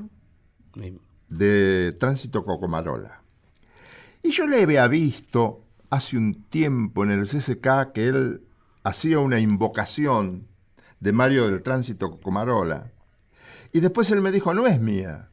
de 1.30 1.96
Tránsito 2.00 2.44
Cocomarola. 2.46 3.22
Y 4.22 4.32
yo 4.32 4.46
le 4.48 4.62
había 4.64 4.88
visto 4.88 5.62
hace 5.90 6.18
un 6.18 6.44
tiempo 6.44 7.04
en 7.04 7.12
el 7.12 7.28
CCK 7.28 7.92
que 7.94 8.08
él 8.08 8.44
hacía 8.84 9.20
una 9.20 9.40
invocación 9.40 10.48
de 11.00 11.12
Mario 11.12 11.48
del 11.50 11.62
Tránsito 11.62 12.12
Cocomarola. 12.12 12.92
Y 13.72 13.80
después 13.80 14.10
él 14.12 14.22
me 14.22 14.32
dijo, 14.32 14.54
no 14.54 14.68
es 14.68 14.80
mía 14.80 15.30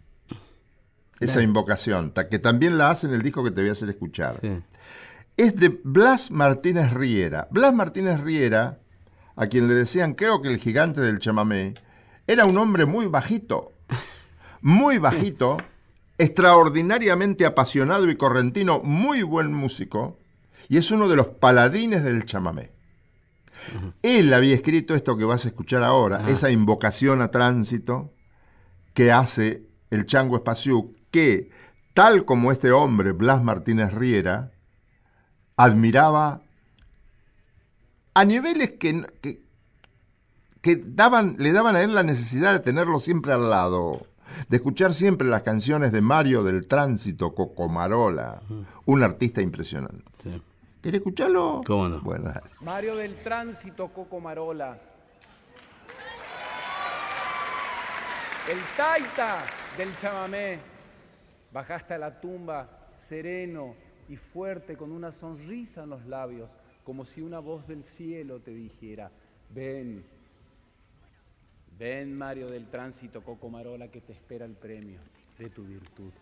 esa 1.20 1.40
invocación, 1.40 2.12
que 2.30 2.38
también 2.38 2.76
la 2.76 2.90
hace 2.90 3.07
en 3.07 3.14
el 3.14 3.22
disco 3.22 3.42
que 3.42 3.50
te 3.50 3.62
voy 3.62 3.70
a 3.70 3.72
hacer 3.72 3.88
escuchar. 3.88 4.38
Sí. 4.40 4.62
Es 5.36 5.57
de 5.57 5.80
Blas 5.82 6.30
Martínez 6.30 6.92
Riera. 6.92 7.48
Blas 7.50 7.74
Martínez 7.74 8.20
Riera, 8.20 8.80
a 9.34 9.46
quien 9.46 9.68
le 9.68 9.74
decían, 9.74 10.14
creo 10.14 10.42
que 10.42 10.48
el 10.48 10.59
gigante 10.59 11.00
del 11.00 11.18
chamamé, 11.18 11.74
era 12.26 12.44
un 12.44 12.59
hombre 12.59 12.84
muy 12.84 13.07
bajito. 13.07 13.72
muy 14.61 14.98
bajito, 14.98 15.57
extraordinariamente 16.18 17.46
apasionado 17.46 18.11
y 18.11 18.16
correntino, 18.16 18.80
muy 18.82 19.22
buen 19.22 19.52
músico, 19.52 20.18
y 20.68 20.78
es 20.78 20.90
uno 20.90 21.08
de 21.08 21.16
los 21.16 21.26
paladines 21.26 22.02
del 22.02 22.24
chamamé. 22.24 22.70
Él 24.02 24.32
había 24.32 24.54
escrito 24.54 24.94
esto 24.94 25.16
que 25.16 25.24
vas 25.24 25.44
a 25.44 25.48
escuchar 25.48 25.82
ahora, 25.82 26.28
esa 26.28 26.50
invocación 26.50 27.20
a 27.20 27.30
tránsito 27.30 28.12
que 28.94 29.12
hace 29.12 29.66
el 29.90 30.06
Chango 30.06 30.36
Espaciú, 30.36 30.94
que, 31.10 31.50
tal 31.94 32.24
como 32.24 32.52
este 32.52 32.72
hombre, 32.72 33.12
Blas 33.12 33.42
Martínez 33.42 33.92
Riera, 33.92 34.52
admiraba 35.56 36.42
a 38.14 38.24
niveles 38.24 38.72
que, 38.72 39.06
que, 39.20 39.42
que 40.60 40.82
daban, 40.84 41.36
le 41.38 41.52
daban 41.52 41.76
a 41.76 41.82
él 41.82 41.94
la 41.94 42.02
necesidad 42.02 42.52
de 42.52 42.60
tenerlo 42.60 42.98
siempre 42.98 43.32
al 43.32 43.50
lado, 43.50 44.06
de 44.48 44.56
escuchar 44.56 44.94
siempre 44.94 45.28
las 45.28 45.42
canciones 45.42 45.92
de 45.92 46.00
Mario 46.02 46.42
del 46.42 46.66
Tránsito, 46.66 47.34
Cocomarola, 47.34 48.42
un 48.84 49.02
artista 49.02 49.40
impresionante. 49.40 50.02
Sí. 50.22 50.42
¿Querés 50.87 51.01
escucharlo? 51.01 51.62
¿Cómo 51.66 51.89
no? 51.89 52.01
Bueno, 52.01 52.26
dale. 52.26 52.49
Mario 52.61 52.95
del 52.95 53.16
Tránsito, 53.16 53.89
Coco 53.89 54.20
Marola. 54.20 54.78
El 58.49 58.59
taita 58.76 59.45
del 59.76 59.97
chamamé. 59.97 60.61
Bajaste 61.51 61.95
a 61.95 61.99
la 61.99 62.20
tumba 62.20 62.68
sereno 63.05 63.74
y 64.09 64.14
fuerte 64.14 64.76
con 64.76 64.93
una 64.93 65.11
sonrisa 65.11 65.82
en 65.82 65.91
los 65.91 66.07
labios, 66.07 66.57
como 66.84 67.05
si 67.05 67.20
una 67.20 67.41
voz 67.41 67.66
del 67.66 67.82
cielo 67.82 68.39
te 68.39 68.53
dijera, 68.53 69.11
ven, 69.51 70.07
ven 71.76 72.16
Mario 72.16 72.47
del 72.47 72.70
Tránsito, 72.70 73.24
Coco 73.24 73.51
Marola, 73.51 73.89
que 73.89 74.03
te 74.03 74.12
espera 74.12 74.45
el 74.45 74.55
premio 74.55 75.01
de 75.37 75.51
tu 75.51 75.64
virtud. 75.64 76.12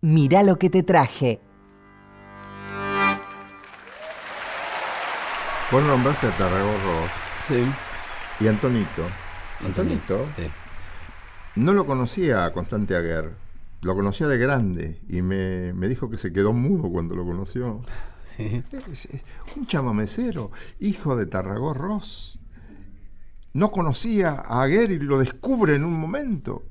Mirá 0.00 0.42
lo 0.42 0.58
que 0.58 0.70
te 0.70 0.82
traje. 0.82 1.40
Vos 5.70 5.82
nombraste 5.84 6.28
a 6.28 6.36
Tarragorro 6.36 7.06
Sí. 7.48 7.64
y 8.40 8.48
Antonito. 8.48 9.02
Antonito 9.64 10.26
Sí. 10.36 10.44
no 11.56 11.72
lo 11.72 11.84
conocía 11.84 12.44
a 12.46 12.52
Constante 12.52 12.96
Aguer, 12.96 13.32
lo 13.82 13.94
conocía 13.94 14.28
de 14.28 14.38
grande 14.38 15.02
y 15.08 15.20
me, 15.20 15.72
me 15.74 15.88
dijo 15.88 16.08
que 16.08 16.16
se 16.16 16.32
quedó 16.32 16.52
mudo 16.52 16.90
cuando 16.90 17.14
lo 17.16 17.24
conoció. 17.24 17.82
Sí. 18.36 18.62
Es- 18.92 19.06
es 19.06 19.22
un 19.56 19.66
chamamecero, 19.66 20.52
hijo 20.78 21.16
de 21.16 21.26
Tarragó 21.26 21.74
Ross. 21.74 22.38
No 23.52 23.70
conocía 23.72 24.30
a 24.46 24.62
Aguer 24.62 24.92
y 24.92 24.98
lo 25.00 25.18
descubre 25.18 25.74
en 25.74 25.84
un 25.84 25.94
momento. 25.98 26.62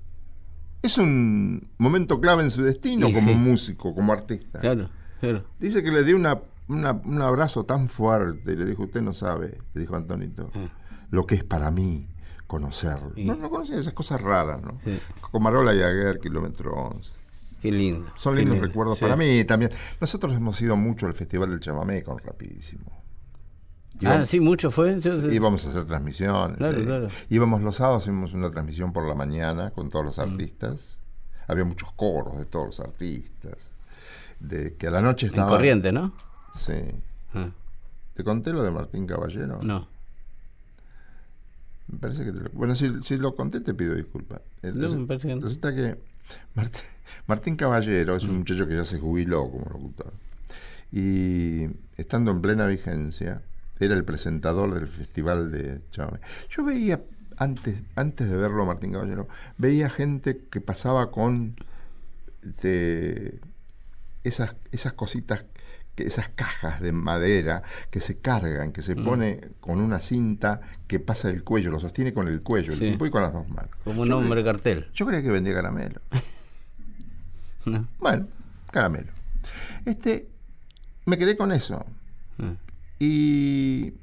Es 0.82 0.98
un 0.98 1.70
momento 1.78 2.20
clave 2.22 2.44
en 2.44 2.52
su 2.52 2.64
destino 2.64 3.08
Sí, 3.08 3.14
como 3.14 3.30
sí. 3.32 3.36
músico, 3.36 3.96
como 3.96 4.14
artista. 4.14 4.60
Claro, 4.60 4.90
claro. 5.20 5.44
Dice 5.60 5.84
que 5.84 5.92
le 5.92 6.04
dio 6.04 6.16
una, 6.16 6.40
una- 6.68 6.92
un 6.92 7.22
abrazo 7.22 7.66
tan 7.66 7.90
fuerte, 7.90 8.56
le 8.56 8.66
dijo, 8.66 8.84
usted 8.84 9.02
no 9.02 9.14
sabe, 9.14 9.58
le 9.74 9.82
dijo 9.82 9.96
Antonito, 9.96 10.52
Ah. 10.56 10.70
lo 11.10 11.26
que 11.26 11.36
es 11.36 11.44
para 11.44 11.72
mí 11.72 12.08
conocerlo. 12.46 13.12
Sí. 13.16 13.26
No, 13.26 13.36
no 13.36 13.50
conocía 13.50 13.78
esas 13.78 13.94
cosas 13.94 14.22
raras, 14.22 14.62
¿no? 14.62 14.78
Comarola 15.32 15.74
y 15.76 15.82
Aguer, 15.82 16.20
kilómetro 16.20 16.74
11. 16.74 17.12
Qué 17.62 17.72
lindo. 17.72 18.06
Son 18.16 18.36
lindos 18.36 18.54
lindo. 18.56 18.68
recuerdos 18.68 19.00
para 19.00 19.16
mí 19.18 19.44
también. 19.44 19.72
Nosotros 20.00 20.34
hemos 20.34 20.62
ido 20.62 20.78
mucho 20.78 21.08
al 21.08 21.14
Festival 21.16 21.50
del 21.50 21.60
Chamamé 21.60 22.04
con 22.04 22.20
Rapidísimo. 22.20 22.97
Ah, 24.00 24.10
Íbamos, 24.10 24.30
sí, 24.30 24.40
mucho 24.40 24.70
fue. 24.72 25.00
Íbamos 25.32 25.66
a 25.66 25.70
hacer 25.70 25.86
transmisiones. 25.86 26.58
Claro, 26.58 26.78
sí. 26.80 26.86
claro. 26.86 27.10
Íbamos 27.30 27.62
los 27.62 27.76
sábados, 27.78 28.04
hicimos 28.04 28.34
una 28.34 28.52
transmisión 28.52 28.94
por 28.94 29.08
la 29.08 29.16
mañana 29.16 29.72
con 29.72 29.90
todos 29.90 30.06
los 30.06 30.20
artistas. 30.20 30.98
Había 31.48 31.66
muchos 31.66 31.92
coros 31.94 32.38
de 32.38 32.46
todos 32.46 32.66
los 32.68 32.80
artistas. 32.80 33.68
De 34.40 34.76
que 34.76 34.88
a 34.88 34.92
la 34.92 35.02
noche 35.02 35.26
En 35.28 35.32
estaba. 35.34 35.50
corriente, 35.50 35.92
¿no? 35.92 36.14
Sí. 36.54 36.74
Ah, 37.34 37.50
¿Te 38.14 38.24
conté 38.24 38.52
lo 38.54 38.64
de 38.64 38.72
Martín 38.72 39.08
Caballero? 39.08 39.60
no. 39.64 39.88
Me 41.90 42.00
parece 42.00 42.26
que 42.26 42.34
te 42.34 42.40
lo... 42.42 42.50
Bueno, 42.50 42.76
si, 42.76 43.02
si 43.04 43.16
lo 43.18 43.34
conté 43.34 43.62
te 43.62 43.74
pido 43.74 43.96
disculpas. 43.96 44.42
Eh, 44.62 44.74
No, 44.76 44.90
resu- 44.90 44.98
me 45.00 45.08
parece 45.08 45.30
que 45.30 45.36
no. 45.36 45.42
Resulta 45.42 45.74
que 45.74 45.98
Martín, 46.54 46.82
Martín 47.28 47.56
Caballero 47.56 48.14
Mm. 48.14 48.18
es 48.18 48.24
un 48.26 48.38
muchacho 48.40 48.68
que 48.68 48.76
ya 48.76 48.84
se 48.84 49.00
jubiló 49.00 49.50
como 49.50 49.66
locutor. 49.72 50.12
Y 50.92 51.68
estando 51.96 52.32
en 52.32 52.42
plena 52.42 52.66
vigencia, 52.68 53.42
era 53.86 53.94
el 53.96 54.04
presentador 54.04 54.74
del 54.74 54.88
festival 54.88 55.52
de 55.52 55.82
Chamamé. 55.92 56.20
Yo 56.50 56.64
veía, 56.64 57.02
antes, 57.38 57.76
antes 57.96 58.30
de 58.30 58.36
verlo 58.36 58.64
a 58.64 58.66
Martín 58.66 58.94
Caballero, 58.94 59.28
veía 59.58 59.90
gente 59.90 60.42
que 60.50 60.62
pasaba 60.62 61.12
con 61.12 61.56
de 62.62 63.40
esas, 64.24 64.56
esas 64.72 64.94
cositas, 64.94 65.44
que, 65.96 66.04
esas 66.06 66.30
cajas 66.30 66.80
de 66.82 66.92
madera 66.92 67.64
que 67.90 68.00
se 68.02 68.18
cargan, 68.20 68.72
que 68.72 68.82
se 68.82 68.96
Mm. 68.96 69.04
pone 69.06 69.42
con 69.60 69.80
una 69.80 70.00
cinta 70.00 70.62
que 70.88 71.00
pasa 71.00 71.30
el 71.30 71.44
cuello, 71.44 71.72
lo 71.72 71.80
sostiene 71.80 72.14
con 72.14 72.28
el 72.28 72.42
cuello, 72.42 72.74
el 72.74 72.80
Sí. 72.80 72.92
tipo 72.92 73.06
y 73.06 73.10
con 73.10 73.22
las 73.22 73.34
dos 73.34 73.48
manos. 73.50 73.72
Como 73.84 74.02
un 74.04 74.08
Yo 74.08 74.18
hombre 74.18 74.44
cartel. 74.44 74.88
Yo 74.94 75.06
creía 75.06 75.22
que 75.24 75.32
vendía 75.32 75.54
caramelo. 75.56 76.02
¿no? 77.66 77.88
Bueno, 78.00 78.28
caramelo. 78.72 79.12
Este, 79.86 80.28
me 81.06 81.18
quedé 81.18 81.36
con 81.38 81.52
eso. 81.52 81.86
Ah. 82.40 82.54
Y 83.00 83.94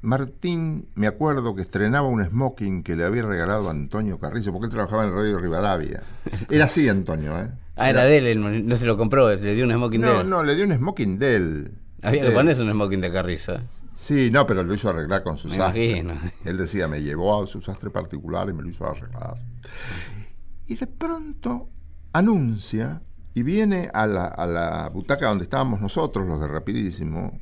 Martín, 0.00 0.88
me 0.94 1.06
acuerdo 1.06 1.54
que 1.54 1.62
estrenaba 1.62 2.06
un 2.08 2.24
smoking 2.24 2.82
que 2.82 2.96
le 2.96 3.04
había 3.04 3.22
regalado 3.22 3.68
a 3.68 3.72
Antonio 3.72 4.18
Carrizo, 4.18 4.52
porque 4.52 4.66
él 4.66 4.72
trabajaba 4.72 5.04
en 5.04 5.12
Radio 5.12 5.38
Rivadavia. 5.38 6.02
Era 6.50 6.64
así, 6.66 6.88
Antonio, 6.88 7.38
¿eh? 7.38 7.50
Ah, 7.76 7.90
era 7.90 8.04
de 8.04 8.18
él, 8.18 8.66
no 8.66 8.76
se 8.76 8.86
lo 8.86 8.96
compró, 8.96 9.28
le 9.34 9.54
dio 9.54 9.64
un 9.64 9.72
smoking 9.72 10.00
de 10.00 10.06
No, 10.06 10.20
él. 10.22 10.30
no, 10.30 10.42
le 10.42 10.54
dio 10.56 10.64
un 10.66 10.74
smoking 10.76 11.18
de 11.18 11.36
él. 11.36 11.72
Había 12.02 12.22
que 12.22 12.30
ponerse 12.30 12.62
un 12.62 12.70
smoking 12.72 13.00
de 13.00 13.12
Carrizo. 13.12 13.54
¿eh? 13.56 13.60
Sí, 13.94 14.30
no, 14.30 14.46
pero 14.46 14.62
lo 14.62 14.74
hizo 14.74 14.88
arreglar 14.88 15.22
con 15.22 15.36
su 15.38 15.48
sastre. 15.48 15.86
imagino. 15.86 16.14
Él 16.44 16.56
decía, 16.56 16.86
me 16.88 17.02
llevó 17.02 17.42
a 17.42 17.46
su 17.46 17.60
sastre 17.60 17.90
particular 17.90 18.48
y 18.48 18.52
me 18.52 18.62
lo 18.62 18.68
hizo 18.68 18.86
arreglar. 18.88 19.36
Y 20.66 20.76
de 20.76 20.86
pronto 20.86 21.68
anuncia 22.12 23.02
y 23.34 23.42
viene 23.42 23.90
a 23.92 24.06
la, 24.06 24.26
a 24.26 24.46
la 24.46 24.88
butaca 24.92 25.26
donde 25.28 25.44
estábamos 25.44 25.80
nosotros, 25.80 26.26
los 26.26 26.40
de 26.40 26.46
Rapidísimo, 26.48 27.38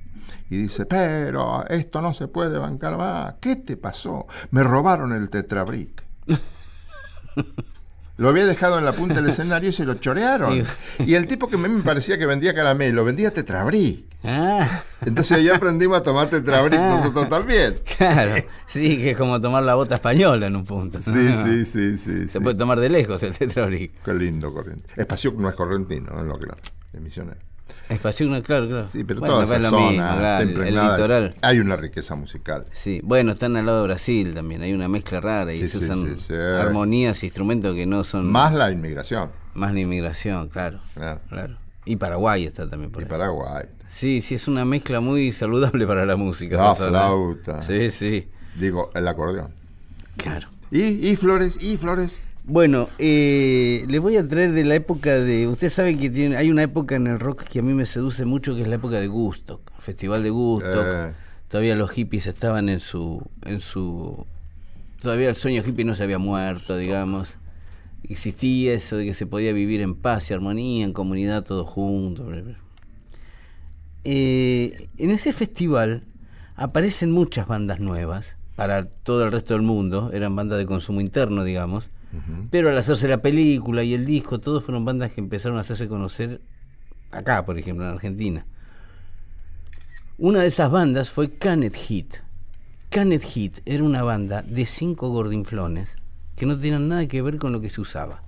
y 0.50 0.56
dice, 0.62 0.86
pero 0.86 1.66
esto 1.68 2.00
no 2.00 2.14
se 2.14 2.28
puede 2.28 2.58
bancar 2.58 2.96
más. 2.96 3.34
¿Qué 3.40 3.56
te 3.56 3.76
pasó? 3.76 4.26
Me 4.50 4.62
robaron 4.62 5.12
el 5.12 5.28
tetrabric. 5.30 6.04
Lo 8.18 8.30
había 8.30 8.46
dejado 8.46 8.78
en 8.78 8.86
la 8.86 8.92
punta 8.92 9.16
del 9.16 9.28
escenario 9.28 9.68
y 9.68 9.72
se 9.74 9.84
lo 9.84 9.94
chorearon. 9.94 10.64
Y 11.00 11.12
el 11.14 11.26
tipo 11.26 11.48
que 11.48 11.56
a 11.56 11.58
mí 11.58 11.68
me 11.68 11.82
parecía 11.82 12.16
que 12.16 12.24
vendía 12.24 12.54
caramelo, 12.54 13.04
vendía 13.04 13.30
tetrabric. 13.30 14.06
Ah, 14.24 14.82
Entonces 15.04 15.36
ahí 15.36 15.48
aprendimos 15.50 15.98
a 15.98 16.02
tomar 16.02 16.30
tetrabric 16.30 16.80
nosotros 16.80 17.28
también. 17.28 17.76
claro. 17.98 18.36
Sí, 18.66 18.96
que 18.96 19.10
es 19.10 19.16
como 19.18 19.38
tomar 19.40 19.62
la 19.64 19.74
bota 19.74 19.96
española 19.96 20.46
en 20.46 20.56
un 20.56 20.64
punto. 20.64 20.98
Sí, 21.02 21.34
sí, 21.34 21.64
sí, 21.66 21.98
sí. 21.98 22.22
Se 22.22 22.28
sí. 22.28 22.40
puede 22.40 22.56
tomar 22.56 22.80
de 22.80 22.88
lejos 22.88 23.22
el 23.22 23.36
tetrabric. 23.36 24.02
Qué 24.02 24.14
lindo 24.14 24.50
corriente. 24.50 24.88
Espacio 24.96 25.34
no 25.36 25.50
es 25.50 25.54
correntino, 25.54 26.18
es 26.18 26.24
lo 26.24 26.38
claro. 26.38 26.60
Es 26.94 27.00
misionero. 27.00 27.38
Espacio, 27.88 28.26
no, 28.28 28.42
claro, 28.42 28.66
claro. 28.68 28.88
Sí, 28.90 29.04
pero 29.04 29.20
Bueno, 29.20 29.34
toda 29.34 29.44
es 29.44 29.60
esa 29.60 29.70
zona 29.70 30.40
mismo, 30.44 30.62
el, 30.64 30.74
litoral. 30.74 31.34
Hay 31.42 31.60
una 31.60 31.76
riqueza 31.76 32.14
musical. 32.16 32.66
Sí, 32.72 33.00
bueno, 33.04 33.32
están 33.32 33.56
al 33.56 33.66
lado 33.66 33.82
de 33.82 33.84
Brasil 33.88 34.34
también, 34.34 34.62
hay 34.62 34.72
una 34.72 34.88
mezcla 34.88 35.20
rara 35.20 35.52
y 35.54 35.68
Sí, 35.68 35.78
usan 35.78 36.16
sí, 36.18 36.34
armonías, 36.34 37.22
instrumentos 37.22 37.74
que 37.74 37.86
no 37.86 38.02
son 38.04 38.26
Más 38.26 38.52
la 38.52 38.70
inmigración. 38.72 39.30
más 39.54 39.72
la 39.72 39.80
inmigración, 39.80 40.48
claro, 40.48 40.80
Claro. 40.94 41.20
claro. 41.28 41.56
Y 41.84 41.94
Paraguay 41.96 42.44
está 42.44 42.68
también 42.68 42.90
por 42.90 43.02
Y 43.02 43.04
ahí. 43.04 43.08
Paraguay. 43.10 43.66
Sí, 43.88 44.20
sí, 44.20 44.34
es 44.34 44.48
una 44.48 44.64
mezcla 44.64 45.00
muy 45.00 45.30
saludable 45.32 45.86
para 45.86 46.04
la 46.04 46.16
música. 46.16 46.56
La 46.56 46.74
flauta. 46.74 47.62
Sí, 47.62 47.90
sí, 47.92 48.28
Digo, 48.56 48.90
el 48.94 49.06
acordeón. 49.06 49.50
claro. 50.16 50.48
Y, 50.72 50.82
y 51.08 51.14
flores, 51.16 51.56
y 51.60 51.76
flores. 51.76 52.18
Bueno, 52.48 52.88
eh, 53.00 53.84
les 53.88 54.00
voy 54.00 54.16
a 54.16 54.28
traer 54.28 54.52
de 54.52 54.64
la 54.64 54.76
época 54.76 55.18
de. 55.18 55.48
Ustedes 55.48 55.72
saben 55.72 55.98
que 55.98 56.10
tiene, 56.10 56.36
hay 56.36 56.48
una 56.48 56.62
época 56.62 56.94
en 56.94 57.08
el 57.08 57.18
rock 57.18 57.42
que 57.42 57.58
a 57.58 57.62
mí 57.62 57.74
me 57.74 57.86
seduce 57.86 58.24
mucho, 58.24 58.54
que 58.54 58.62
es 58.62 58.68
la 58.68 58.76
época 58.76 59.00
de 59.00 59.08
Gusto, 59.08 59.62
el 59.74 59.82
Festival 59.82 60.22
de 60.22 60.30
Gusto. 60.30 61.08
Eh. 61.08 61.12
Todavía 61.48 61.74
los 61.74 61.90
hippies 61.90 62.28
estaban 62.28 62.68
en 62.68 62.78
su, 62.78 63.20
en 63.44 63.60
su. 63.60 64.26
Todavía 65.00 65.28
el 65.28 65.34
sueño 65.34 65.64
hippie 65.66 65.84
no 65.84 65.96
se 65.96 66.04
había 66.04 66.18
muerto, 66.18 66.76
digamos. 66.76 67.36
Existía 68.04 68.74
eso 68.74 68.96
de 68.96 69.06
que 69.06 69.14
se 69.14 69.26
podía 69.26 69.52
vivir 69.52 69.80
en 69.80 69.96
paz 69.96 70.30
y 70.30 70.34
armonía, 70.34 70.84
en 70.84 70.92
comunidad, 70.92 71.42
todos 71.42 71.68
juntos. 71.68 72.32
Eh, 74.04 74.88
en 74.98 75.10
ese 75.10 75.32
festival 75.32 76.04
aparecen 76.54 77.10
muchas 77.10 77.48
bandas 77.48 77.80
nuevas 77.80 78.36
para 78.54 78.88
todo 78.88 79.24
el 79.24 79.32
resto 79.32 79.54
del 79.54 79.64
mundo, 79.64 80.10
eran 80.12 80.36
bandas 80.36 80.58
de 80.58 80.66
consumo 80.66 81.00
interno, 81.00 81.42
digamos. 81.42 81.88
Pero 82.50 82.68
al 82.68 82.78
hacerse 82.78 83.08
la 83.08 83.22
película 83.22 83.82
y 83.82 83.94
el 83.94 84.04
disco, 84.04 84.40
todos 84.40 84.64
fueron 84.64 84.84
bandas 84.84 85.12
que 85.12 85.20
empezaron 85.20 85.58
a 85.58 85.62
hacerse 85.62 85.88
conocer 85.88 86.40
acá, 87.10 87.44
por 87.44 87.58
ejemplo, 87.58 87.84
en 87.84 87.92
Argentina. 87.92 88.46
Una 90.18 90.40
de 90.40 90.46
esas 90.46 90.70
bandas 90.70 91.10
fue 91.10 91.30
Canet 91.36 91.74
Hit. 91.74 92.16
Canet 92.90 93.22
Hit 93.22 93.58
era 93.66 93.84
una 93.84 94.02
banda 94.02 94.42
de 94.42 94.64
cinco 94.64 95.10
gordinflones 95.10 95.88
que 96.36 96.46
no 96.46 96.58
tenían 96.58 96.88
nada 96.88 97.06
que 97.06 97.22
ver 97.22 97.38
con 97.38 97.52
lo 97.52 97.60
que 97.60 97.70
se 97.70 97.80
usaba. 97.80 98.22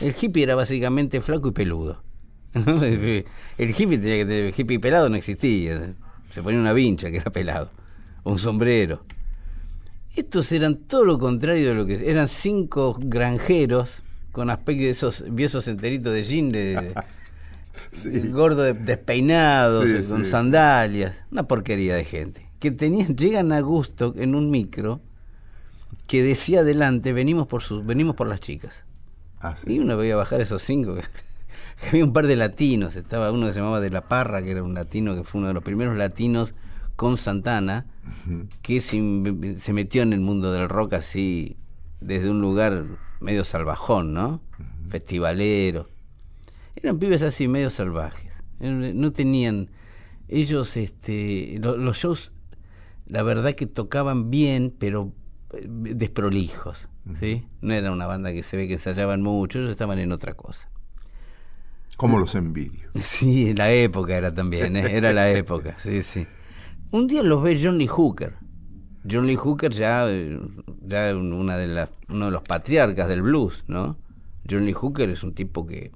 El 0.00 0.14
hippie 0.20 0.42
era 0.42 0.54
básicamente 0.54 1.20
flaco 1.20 1.48
y 1.48 1.52
peludo. 1.52 2.02
El 2.54 3.70
hippie 3.70 3.98
tenía 3.98 4.16
que 4.16 4.24
tener, 4.24 4.44
el 4.46 4.54
hippie 4.56 4.80
pelado 4.80 5.08
no 5.08 5.16
existía. 5.16 5.94
Se 6.30 6.42
ponía 6.42 6.58
una 6.58 6.72
vincha 6.72 7.10
que 7.10 7.18
era 7.18 7.30
pelado. 7.30 7.70
O 8.22 8.32
un 8.32 8.38
sombrero. 8.38 9.04
Estos 10.18 10.50
eran 10.52 10.76
todo 10.76 11.04
lo 11.04 11.18
contrario 11.18 11.68
de 11.68 11.74
lo 11.74 11.86
que 11.86 12.10
eran 12.10 12.28
cinco 12.28 12.96
granjeros 13.00 14.02
con 14.32 14.50
aspecto 14.50 14.82
de 14.82 14.90
esos 14.90 15.24
viejos 15.32 15.68
enteritos 15.68 16.12
de 16.12 16.24
jean 16.24 16.50
de, 16.52 16.92
Sí. 17.92 18.10
gordo 18.30 18.62
de- 18.62 18.74
despeinados, 18.74 19.88
Sí, 19.88 19.96
eh, 19.96 20.04
con 20.08 20.24
sí. 20.24 20.30
sandalias, 20.30 21.14
una 21.30 21.44
porquería 21.44 21.94
de 21.94 22.04
gente. 22.04 22.46
Que 22.58 22.72
tenían, 22.72 23.16
llegan 23.16 23.52
a 23.52 23.60
gusto 23.60 24.12
en 24.16 24.34
un 24.34 24.50
micro 24.50 25.00
que 26.08 26.22
decía 26.24 26.60
adelante, 26.60 27.12
venimos 27.12 27.46
por 27.46 27.62
sus, 27.62 27.86
venimos 27.86 28.16
por 28.16 28.26
las 28.26 28.40
chicas. 28.40 28.82
Ah. 29.40 29.54
Y 29.66 29.78
uno 29.78 29.96
veía 29.96 30.16
bajar 30.16 30.40
esos 30.40 30.62
cinco. 30.62 30.96
que 31.80 31.88
Había 31.90 32.04
un 32.04 32.12
par 32.12 32.26
de 32.26 32.34
latinos, 32.34 32.96
estaba 32.96 33.30
uno 33.30 33.46
que 33.46 33.52
se 33.52 33.60
llamaba 33.60 33.80
De 33.80 33.90
la 33.90 34.08
Parra, 34.08 34.42
que 34.42 34.50
era 34.50 34.64
un 34.64 34.74
latino 34.74 35.14
que 35.14 35.22
fue 35.22 35.38
uno 35.38 35.46
de 35.48 35.54
los 35.54 35.62
primeros 35.62 35.96
latinos 35.96 36.54
con 36.98 37.16
Santana, 37.16 37.86
que 38.60 38.80
se, 38.80 39.00
metió 39.72 40.02
en 40.02 40.12
el 40.12 40.18
mundo 40.18 40.50
del 40.50 40.68
rock 40.68 40.94
así, 40.94 41.56
desde 42.00 42.28
un 42.28 42.40
lugar 42.40 42.86
medio 43.20 43.44
salvajón, 43.44 44.12
¿no? 44.12 44.40
Festivalero. 44.88 45.88
Eran 46.74 46.98
pibes 46.98 47.22
así, 47.22 47.46
medio 47.46 47.70
salvajes. 47.70 48.32
Eran- 48.58 48.98
No 49.00 49.12
tenían. 49.12 49.70
Ellos, 50.26 50.76
este. 50.76 51.58
lo- 51.60 51.76
los 51.76 51.98
shows, 51.98 52.32
la 53.06 53.22
verdad 53.22 53.54
que 53.54 53.66
tocaban 53.66 54.28
bien, 54.28 54.74
pero 54.76 55.12
eh, 55.52 55.66
desprolijos. 55.68 56.88
¿sí? 57.20 57.46
No 57.60 57.74
era 57.74 57.92
una 57.92 58.06
banda 58.06 58.32
que 58.32 58.42
se 58.42 58.56
ve 58.56 58.66
que 58.66 58.74
ensayaban 58.74 59.22
mucho, 59.22 59.60
ellos 59.60 59.70
estaban 59.70 60.00
en 60.00 60.10
otra 60.10 60.34
cosa. 60.34 60.68
Como 61.96 62.18
los 62.18 62.34
envidio. 62.34 62.88
Sí, 63.02 63.54
la 63.54 63.70
época 63.70 64.16
era 64.16 64.34
también, 64.34 64.74
¿eh? 64.74 64.96
era 64.96 65.12
la 65.12 65.30
época, 65.30 65.76
sí, 65.78 66.02
sí. 66.02 66.26
Un 66.90 67.06
día 67.06 67.22
los 67.22 67.42
ve 67.42 67.60
John 67.62 67.78
Lee 67.78 67.86
Hooker. 67.86 68.34
John 69.10 69.26
Lee 69.26 69.36
Hooker 69.36 69.72
ya, 69.72 70.06
ya 70.86 71.16
un- 71.16 71.32
una 71.32 71.56
de 71.56 71.66
las, 71.66 71.90
uno 72.08 72.26
de 72.26 72.30
los 72.30 72.42
patriarcas 72.42 73.08
del 73.08 73.22
blues, 73.22 73.64
¿no? 73.66 73.96
John 74.48 74.64
Lee 74.64 74.72
Hooker 74.72 75.08
es 75.10 75.22
un 75.22 75.34
tipo 75.34 75.66
que 75.66 75.92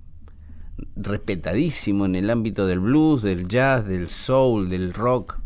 respetadísimo 0.97 2.07
en 2.07 2.17
el 2.17 2.31
ámbito 2.31 2.67
del 2.67 2.81
blues, 2.81 3.23
del 3.23 3.49
jazz, 3.49 3.87
del 3.87 4.09
soul, 4.09 4.69
del 4.69 4.93
rock. 4.93 5.39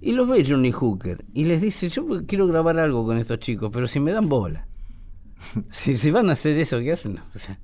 Y 0.00 0.12
los 0.12 0.28
ve 0.28 0.44
John 0.46 0.62
Lee 0.62 0.72
Hooker 0.72 1.24
y 1.32 1.44
les 1.44 1.60
dice, 1.60 1.88
yo 1.88 2.06
quiero 2.26 2.46
grabar 2.46 2.78
algo 2.78 3.06
con 3.06 3.16
estos 3.16 3.38
chicos, 3.38 3.70
pero 3.72 3.88
si 3.88 4.00
me 4.00 4.12
dan 4.12 4.28
bola. 4.28 4.66
si, 5.70 6.10
van 6.10 6.28
a 6.28 6.32
hacer 6.32 6.56
eso 6.58 6.78
que 6.80 6.92
hacen. 6.92 7.18
O 7.34 7.38
sea, 7.38 7.58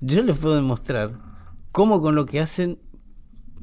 yo 0.00 0.22
les 0.22 0.38
puedo 0.38 0.56
demostrar 0.56 1.18
cómo 1.70 2.00
con 2.00 2.14
lo 2.14 2.26
que 2.26 2.40
hacen 2.40 2.78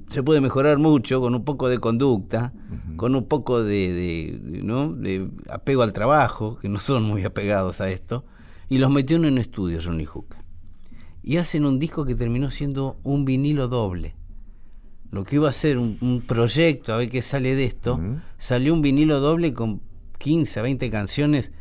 se 0.09 0.23
puede 0.23 0.41
mejorar 0.41 0.77
mucho 0.79 1.21
con 1.21 1.35
un 1.35 1.43
poco 1.43 1.69
de 1.69 1.79
conducta, 1.79 2.53
con 2.95 3.15
un 3.15 3.27
poco 3.27 3.63
de, 3.63 3.93
de- 3.93 4.39
de, 4.41 4.63
¿no? 4.63 4.91
de 4.93 5.29
apego 5.49 5.83
al 5.83 5.93
trabajo, 5.93 6.57
que 6.59 6.69
no 6.69 6.79
son 6.79 7.03
muy 7.03 7.23
apegados 7.23 7.79
a 7.81 7.89
esto, 7.89 8.25
y 8.69 8.77
los 8.79 8.91
metió 8.91 9.17
en 9.17 9.25
un 9.25 9.37
estudio 9.37 9.79
Johnny 9.83 10.05
Hooker. 10.05 10.39
Y 11.23 11.37
hacen 11.37 11.65
un 11.65 11.79
disco 11.79 12.05
que 12.05 12.15
terminó 12.15 12.49
siendo 12.49 12.97
un 13.03 13.25
vinilo 13.25 13.67
doble. 13.67 14.15
Lo 15.11 15.23
que 15.23 15.35
iba 15.37 15.49
a 15.49 15.53
ser 15.53 15.77
un, 15.77 15.97
un 16.01 16.21
proyecto, 16.21 16.93
a 16.93 16.97
ver 16.97 17.09
qué 17.09 17.21
sale 17.21 17.55
de 17.55 17.65
esto, 17.65 17.99
salió 18.37 18.73
un 18.73 18.81
vinilo 18.81 19.19
doble 19.19 19.53
con 19.53 19.81
15, 20.19 20.61
20 20.61 20.89
canciones 20.89 21.51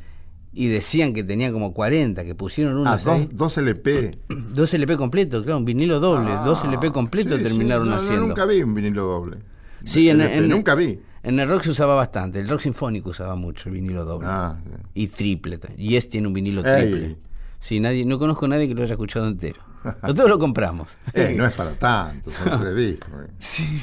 y 0.52 0.68
decían 0.68 1.12
que 1.12 1.22
tenía 1.24 1.52
como 1.52 1.72
40, 1.74 2.24
que 2.24 2.34
pusieron 2.34 2.76
Ah, 2.78 2.80
unas 2.80 3.06
ahí. 3.06 3.26
dos, 3.26 3.36
dos 3.36 3.58
LP. 3.58 4.18
Dos 4.54 4.72
LP 4.74 4.96
completos, 4.96 5.44
claro, 5.44 5.58
un 5.58 5.64
vinilo 5.64 6.00
doble, 6.00 6.32
dos 6.44 6.64
LP 6.64 6.90
completos 6.90 7.36
Sí, 7.38 7.42
terminaron 7.44 7.84
sí, 7.86 7.90
no, 7.90 7.96
no, 7.96 8.02
haciendo. 8.02 8.26
nunca 8.28 8.46
vi 8.46 8.62
un 8.62 8.74
vinilo 8.74 9.04
doble. 9.04 9.38
Sí, 9.84 10.08
en, 10.10 10.20
LP, 10.20 10.36
en- 10.38 10.48
nunca 10.48 10.74
vi. 10.74 11.00
En 11.22 11.38
el 11.40 11.48
rock 11.48 11.62
se 11.64 11.70
usaba 11.70 11.94
bastante, 11.94 12.38
el 12.40 12.48
rock 12.48 12.60
sinfónico 12.60 13.10
usaba 13.10 13.34
mucho 13.36 13.68
el 13.68 13.74
vinilo 13.74 14.04
doble. 14.04 14.26
Ah, 14.30 14.58
sí. 14.64 14.70
Y 14.94 15.06
triple. 15.08 15.58
Y 15.76 15.96
este 15.96 16.12
tiene 16.12 16.26
un 16.28 16.34
vinilo 16.34 16.64
Ey. 16.64 16.90
triple. 16.90 17.16
Sí, 17.60 17.80
nadie, 17.80 18.04
no 18.04 18.18
conozco 18.18 18.46
a 18.46 18.48
nadie 18.48 18.68
que 18.68 18.74
lo 18.74 18.82
haya 18.82 18.92
escuchado 18.92 19.26
entero. 19.28 19.60
Nosotros 20.02 20.28
lo 20.28 20.38
compramos. 20.38 20.88
Eh, 21.14 21.34
no 21.36 21.44
es 21.46 21.52
para 21.54 21.72
tanto, 21.74 22.30
son 22.30 22.58
tres 22.60 22.76
discos. 22.76 23.10
eh. 23.26 23.30
Sí. 23.38 23.80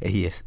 Es. 0.00 0.44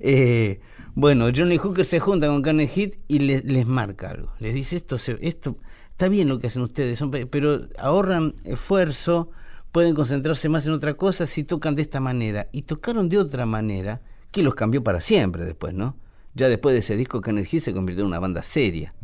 Eh, 0.00 0.60
bueno, 0.94 1.28
Johnny 1.34 1.56
Hooker 1.58 1.86
se 1.86 2.00
junta 2.00 2.26
con 2.26 2.58
Hit 2.60 2.96
y 3.08 3.18
le- 3.20 3.42
les 3.42 3.66
marca 3.66 4.10
algo. 4.10 4.32
Les 4.40 4.54
dice, 4.54 4.76
esto, 4.76 4.98
se- 4.98 5.18
esto 5.20 5.56
está 5.90 6.08
bien 6.08 6.28
lo 6.28 6.38
que 6.38 6.48
hacen 6.48 6.62
ustedes, 6.62 6.98
son 6.98 7.10
pe- 7.10 7.26
pero 7.26 7.68
ahorran 7.78 8.34
esfuerzo, 8.44 9.30
pueden 9.72 9.94
concentrarse 9.94 10.48
más 10.48 10.66
en 10.66 10.72
otra 10.72 10.94
cosa 10.94 11.26
si 11.26 11.44
tocan 11.44 11.74
de 11.74 11.82
esta 11.82 12.00
manera. 12.00 12.48
Y 12.52 12.62
tocaron 12.62 13.08
de 13.08 13.18
otra 13.18 13.46
manera 13.46 14.02
que 14.30 14.42
los 14.42 14.54
cambió 14.54 14.82
para 14.84 15.00
siempre 15.00 15.44
después, 15.44 15.74
¿no? 15.74 15.96
Ya 16.34 16.48
después 16.48 16.72
de 16.74 16.80
ese 16.80 16.96
disco, 16.96 17.22
Heat 17.22 17.62
se 17.62 17.72
convirtió 17.74 18.02
en 18.04 18.08
una 18.08 18.18
banda 18.18 18.42
seria. 18.42 18.94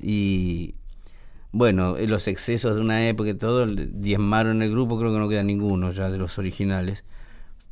Y 0.00 0.74
bueno, 1.52 1.96
eh, 1.96 2.06
los 2.06 2.26
excesos 2.28 2.74
de 2.76 2.80
una 2.80 3.08
época 3.08 3.30
y 3.30 3.34
todo 3.34 3.66
diezmaron 3.66 4.62
el 4.62 4.70
grupo, 4.70 4.98
creo 4.98 5.12
que 5.12 5.18
no 5.18 5.28
queda 5.28 5.42
ninguno 5.42 5.92
ya 5.92 6.10
de 6.10 6.18
los 6.18 6.38
originales. 6.38 7.04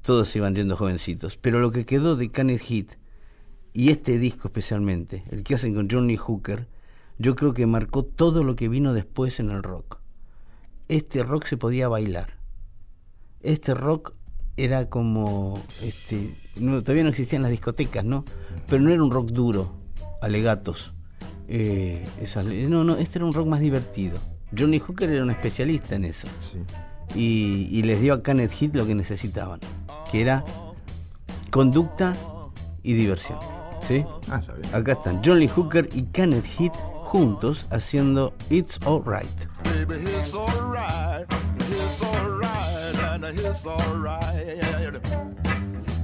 Todos 0.03 0.29
se 0.29 0.39
iban 0.39 0.55
yendo 0.55 0.77
jovencitos. 0.77 1.37
Pero 1.37 1.61
lo 1.61 1.71
que 1.71 1.85
quedó 1.87 2.17
de 2.17 2.31
Kenneth 2.31 2.63
Heat, 2.63 2.87
y 3.73 3.91
este 3.91 4.19
disco 4.19 4.49
especialmente, 4.49 5.25
el 5.31 5.45
que 5.45 5.55
hacen 5.55 5.75
con 5.75 5.89
Johnny 5.91 6.17
Hooker, 6.17 6.67
yo 7.19 7.37
creo 7.37 7.53
que 7.55 7.67
marcó 7.67 8.05
todo 8.05 8.45
lo 8.45 8.57
que 8.57 8.69
vino 8.69 8.93
después 8.95 9.41
en 9.41 9.51
el 9.51 9.63
rock. 9.63 9.99
Este 10.89 11.23
rock 11.23 11.47
se 11.47 11.57
podía 11.57 11.87
bailar. 11.89 12.35
Este 13.43 13.75
rock 13.75 14.15
era 14.57 14.89
como 14.91 15.63
este 15.83 16.35
no- 16.57 16.83
todavía 16.83 17.05
no 17.05 17.11
existían 17.11 17.41
las 17.43 17.51
discotecas 17.51 18.05
no 18.05 18.25
pero 18.67 18.83
no 18.83 18.91
era 18.91 19.03
un 19.03 19.11
rock 19.11 19.31
duro 19.31 19.73
alegatos 20.21 20.93
eh, 21.49 22.05
esas- 22.21 22.45
no 22.45 22.85
no 22.85 22.97
este 22.97 23.19
era 23.21 23.25
un 23.27 23.33
rock 23.33 23.47
más 23.47 23.61
divertido 23.61 24.19
Johnny 24.57 24.79
Hooker 24.79 25.09
era 25.09 25.23
un 25.23 25.31
especialista 25.31 25.95
en 25.95 26.05
eso 26.05 26.29
Sí. 26.41 26.59
y, 27.15 27.69
y 27.79 27.83
les 27.85 28.03
dio 28.03 28.13
a 28.13 28.23
Kenneth 28.23 28.51
Heat 28.53 28.75
lo 28.75 28.85
que 28.85 28.95
necesitaban 28.95 29.61
que 30.11 30.21
era 30.21 30.45
conducta 31.51 32.15
y 32.83 32.93
diversión 32.95 33.39
¿sí? 33.91 34.05
Ah, 34.31 34.41
bien. 34.57 34.75
acá 34.75 34.93
están 34.93 35.21
Johnny 35.25 35.49
Hooker 35.49 35.89
y 35.93 36.03
Kenneth 36.13 36.47
Heat 36.47 36.73
juntos 37.03 37.67
haciendo 37.71 38.33
It's 38.49 38.79
Alright 38.87 39.29
Baby, 39.65 39.97
it's 40.05 40.33
alright, 40.35 41.27
it's 41.59 42.03
alright, 42.03 42.95
and 43.13 43.25
it's 43.25 43.67
alright. 43.67 45.01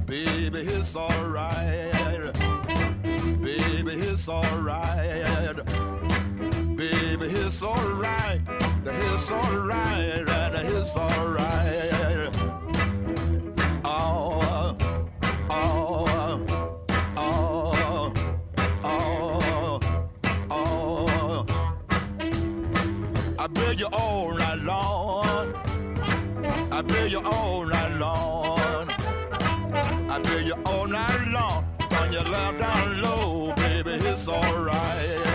Baby, 0.05 0.59
it's 0.59 0.95
alright. 0.95 2.33
Baby, 3.41 3.91
it's 3.93 4.27
alright. 4.29 5.55
Baby, 6.75 7.25
it's 7.25 7.61
alright. 7.61 8.41
It's 8.85 9.31
alright, 9.31 10.29
and 10.29 10.55
it's 10.55 10.95
alright. 10.95 12.35
Oh, 13.83 14.77
oh, 15.49 15.86
Bill 27.07 27.21
you 27.21 27.29
all 27.29 27.65
night 27.65 27.93
long. 27.99 28.89
I 30.09 30.19
bill 30.21 30.41
you 30.41 30.55
all 30.65 30.87
night 30.87 31.27
long. 31.29 31.63
When 31.89 32.11
you 32.11 32.19
lay 32.19 32.57
down 32.59 33.01
low, 33.01 33.53
baby, 33.55 33.91
it's 33.91 34.27
alright. 34.27 35.26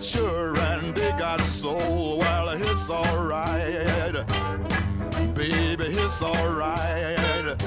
Sure 0.00 0.56
and 0.58 0.94
they 0.94 1.10
got 1.18 1.40
soul. 1.40 2.18
Well, 2.18 2.48
it's 2.50 2.88
alright. 2.88 4.26
Baby, 5.34 5.84
it's 5.84 6.22
alright. 6.22 7.58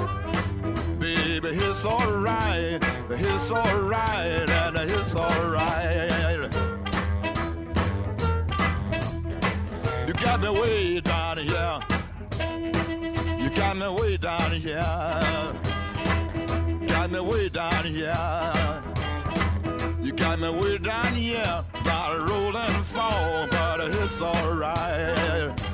Baby, 0.99 1.49
it's 1.49 1.85
alright. 1.85 2.83
It's 3.09 3.51
alright 3.51 4.49
and 4.49 4.77
it's 4.77 5.15
alright. 5.15 6.53
You 10.07 10.13
got 10.13 10.41
me 10.41 10.49
way 10.49 10.99
down 11.01 11.37
here. 11.37 11.79
You 13.39 13.49
got 13.49 13.77
me 13.77 13.87
way 13.89 14.17
down 14.17 14.51
here 14.51 15.61
got 17.01 17.11
me 17.11 17.19
way 17.19 17.49
down 17.49 17.85
here. 17.85 18.90
You 20.11 20.17
got 20.17 20.39
me 20.39 20.49
way 20.49 20.77
down 20.77 21.13
here, 21.13 21.63
by 21.85 22.17
roll 22.29 22.57
and 22.57 22.85
fall, 22.85 23.47
but 23.49 23.79
it's 23.79 24.21
alright. 24.21 25.70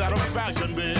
satisfaction, 0.00 0.74
baby. 0.74 0.99